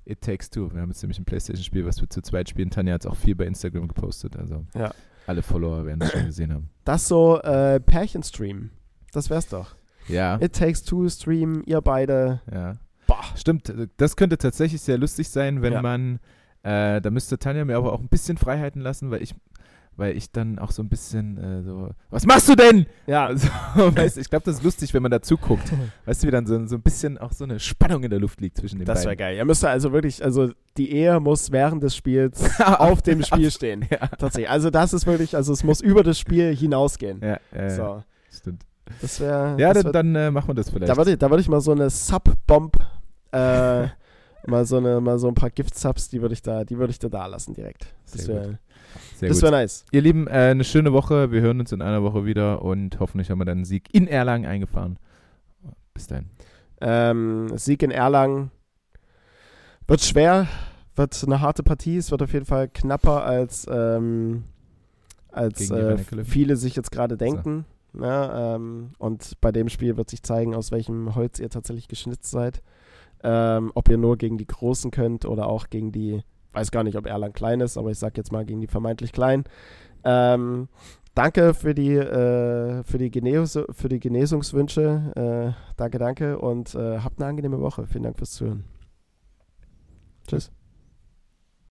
It 0.05 0.19
Takes 0.21 0.49
Two. 0.49 0.73
Wir 0.73 0.81
haben 0.81 0.89
jetzt 0.89 1.01
nämlich 1.01 1.17
ein 1.19 1.23
Playstation-Spiel, 1.25 1.85
was 1.85 2.01
wir 2.01 2.09
zu 2.09 2.21
zweit 2.21 2.49
spielen. 2.49 2.69
Tanja 2.69 2.93
hat 2.95 3.05
es 3.05 3.07
auch 3.09 3.15
viel 3.15 3.35
bei 3.35 3.45
Instagram 3.45 3.87
gepostet, 3.87 4.35
also 4.35 4.65
Ja. 4.75 4.91
alle 5.27 5.41
Follower 5.41 5.85
werden 5.85 6.01
das 6.01 6.11
schon 6.11 6.25
gesehen 6.25 6.53
haben. 6.53 6.69
Das 6.83 7.07
so 7.07 7.39
äh, 7.41 7.79
Pärchenstream. 7.79 8.71
Das 9.13 9.29
wär's 9.29 9.47
doch. 9.47 9.75
Ja, 10.09 10.37
It 10.41 10.53
Takes 10.53 10.83
Two 10.83 11.07
Stream, 11.07 11.63
ihr 11.65 11.79
beide. 11.81 12.41
ja. 12.51 12.75
Boah. 13.07 13.23
Stimmt, 13.35 13.73
das 13.97 14.15
könnte 14.15 14.37
tatsächlich 14.37 14.81
sehr 14.81 14.97
lustig 14.97 15.29
sein, 15.29 15.61
wenn 15.61 15.73
Ja. 15.73 15.81
man, 15.81 16.19
äh, 16.63 16.99
da 17.01 17.09
müsste 17.11 17.37
Tanja 17.37 17.63
mir 17.65 17.77
aber 17.77 17.93
auch 17.93 17.99
ein 17.99 18.07
bisschen 18.07 18.37
Freiheiten 18.37 18.81
lassen, 18.81 19.11
weil 19.11 19.21
ich, 19.21 19.35
weil 19.95 20.17
ich 20.17 20.31
dann 20.31 20.57
auch 20.59 20.71
so 20.71 20.81
ein 20.81 20.89
bisschen 20.89 21.37
äh, 21.37 21.63
so, 21.63 21.89
was 22.09 22.25
machst 22.25 22.49
du 22.49 22.55
denn? 22.55 22.85
Ja, 23.07 23.25
Also, 23.27 23.47
weißt, 23.77 24.17
ich 24.17 24.29
glaube, 24.29 24.45
das 24.45 24.55
ist 24.55 24.63
lustig, 24.63 24.93
wenn 24.93 25.01
man 25.03 25.11
da 25.11 25.21
zuguckt. 25.21 25.71
Weißt 26.05 26.23
du, 26.23 26.27
wie 26.27 26.31
dann 26.31 26.45
so, 26.45 26.65
so 26.67 26.75
ein 26.75 26.81
bisschen 26.81 27.17
auch 27.17 27.31
so 27.31 27.43
eine 27.43 27.59
Spannung 27.59 28.03
in 28.03 28.09
der 28.09 28.19
Luft 28.19 28.41
liegt 28.41 28.57
zwischen 28.57 28.79
den 28.79 28.85
das 28.85 28.99
wäre 28.99 29.09
beiden. 29.11 29.19
geil. 29.19 29.35
Ihr 29.37 29.45
müsst 29.45 29.63
also 29.65 29.91
wirklich, 29.93 30.23
also 30.23 30.49
die 30.77 30.91
Ehe 30.91 31.19
muss 31.19 31.51
während 31.51 31.83
des 31.83 31.95
Spiels 31.95 32.59
auf 32.59 33.01
dem 33.01 33.23
Spiel 33.23 33.51
stehen. 33.51 33.85
Ja, 33.89 34.07
Tatsächlich. 34.07 34.49
Also 34.49 34.69
das 34.69 34.93
ist 34.93 35.05
wirklich, 35.05 35.35
also 35.35 35.53
es 35.53 35.63
muss 35.63 35.81
über 35.81 36.03
das 36.03 36.17
Spiel 36.19 36.55
hinausgehen. 36.55 37.21
ja, 37.21 37.37
ja, 37.55 37.69
So, 37.69 38.03
stimmt. 38.31 38.63
das 39.01 39.19
wäre. 39.19 39.55
Ja, 39.59 39.73
das 39.73 39.83
dann, 39.83 39.85
wär, 39.85 39.91
dann 40.03 40.15
äh, 40.15 40.31
machen 40.31 40.47
wir 40.49 40.55
das 40.55 40.69
vielleicht. 40.69 40.89
da 40.89 40.97
würde 40.97 41.11
ich, 41.11 41.17
da 41.19 41.29
würd 41.29 41.39
ich 41.41 41.49
mal 41.49 41.61
so 41.61 41.71
eine 41.71 41.89
Sub-Bomb, 41.89 42.77
äh, 43.31 43.87
mal 44.45 44.65
so 44.65 44.77
eine, 44.77 44.99
mal 45.01 45.17
so 45.19 45.27
ein 45.27 45.35
paar 45.35 45.49
Gift-Subs, 45.49 46.09
die 46.09 46.21
würde 46.21 46.33
ich 46.33 46.41
da, 46.41 46.63
die 46.63 46.77
würde 46.77 46.91
ich 46.91 46.99
da 46.99 47.09
da 47.09 47.25
lassen 47.27 47.53
direkt. 47.53 47.87
Das 48.11 48.23
Sehr 48.23 48.35
wäre, 48.35 48.59
Sehr 49.15 49.29
das 49.29 49.41
wäre 49.41 49.51
nice. 49.51 49.85
Ihr 49.91 50.01
Lieben, 50.01 50.27
äh, 50.27 50.31
eine 50.31 50.63
schöne 50.63 50.93
Woche. 50.93 51.31
Wir 51.31 51.41
hören 51.41 51.59
uns 51.59 51.71
in 51.71 51.81
einer 51.81 52.03
Woche 52.03 52.25
wieder 52.25 52.61
und 52.61 52.99
hoffentlich 52.99 53.29
haben 53.29 53.39
wir 53.39 53.45
dann 53.45 53.59
einen 53.59 53.65
Sieg 53.65 53.93
in 53.93 54.07
Erlangen 54.07 54.45
eingefahren. 54.45 54.97
Bis 55.93 56.07
dahin. 56.07 56.29
Ähm, 56.81 57.49
Sieg 57.55 57.83
in 57.83 57.91
Erlangen 57.91 58.51
wird 59.87 60.01
schwer, 60.01 60.47
wird 60.95 61.23
eine 61.25 61.39
harte 61.41 61.63
Partie. 61.63 61.97
Es 61.97 62.11
wird 62.11 62.21
auf 62.21 62.33
jeden 62.33 62.45
Fall 62.45 62.67
knapper 62.67 63.23
als, 63.23 63.67
ähm, 63.69 64.43
als 65.29 65.69
äh, 65.69 65.97
viele 66.23 66.55
sich 66.55 66.75
jetzt 66.75 66.91
gerade 66.91 67.17
denken. 67.17 67.65
Ja, 67.99 68.55
ähm, 68.55 68.91
und 68.97 69.39
bei 69.39 69.51
dem 69.51 69.69
Spiel 69.69 69.97
wird 69.97 70.09
sich 70.09 70.23
zeigen, 70.23 70.55
aus 70.55 70.71
welchem 70.71 71.15
Holz 71.15 71.39
ihr 71.39 71.49
tatsächlich 71.49 71.87
geschnitzt 71.87 72.31
seid. 72.31 72.61
Ähm, 73.23 73.71
ob 73.75 73.87
ihr 73.87 73.97
nur 73.97 74.17
gegen 74.17 74.37
die 74.37 74.47
Großen 74.47 74.91
könnt 74.91 75.25
oder 75.25 75.47
auch 75.47 75.69
gegen 75.69 75.91
die, 75.91 76.23
weiß 76.53 76.71
gar 76.71 76.83
nicht, 76.83 76.97
ob 76.97 77.05
Erlangen 77.05 77.33
klein 77.33 77.59
ist, 77.61 77.77
aber 77.77 77.91
ich 77.91 77.99
sag 77.99 78.17
jetzt 78.17 78.31
mal 78.31 78.45
gegen 78.45 78.61
die 78.61 78.67
vermeintlich 78.67 79.11
klein. 79.11 79.43
Ähm, 80.03 80.69
danke 81.15 81.53
für 81.53 81.73
die, 81.73 81.95
äh, 81.95 82.83
für, 82.83 82.97
die 82.97 83.11
Genes 83.11 83.59
für 83.71 83.89
die 83.89 83.99
Genesungswünsche. 83.99 85.55
Äh, 85.55 85.75
danke, 85.77 85.99
danke 85.99 86.39
und 86.39 86.75
äh, 86.75 86.99
habt 86.99 87.19
eine 87.19 87.29
angenehme 87.29 87.59
Woche. 87.59 87.87
Vielen 87.87 88.03
Dank 88.03 88.17
fürs 88.17 88.31
Zuhören. 88.31 88.63
Tschüss. 90.27 90.51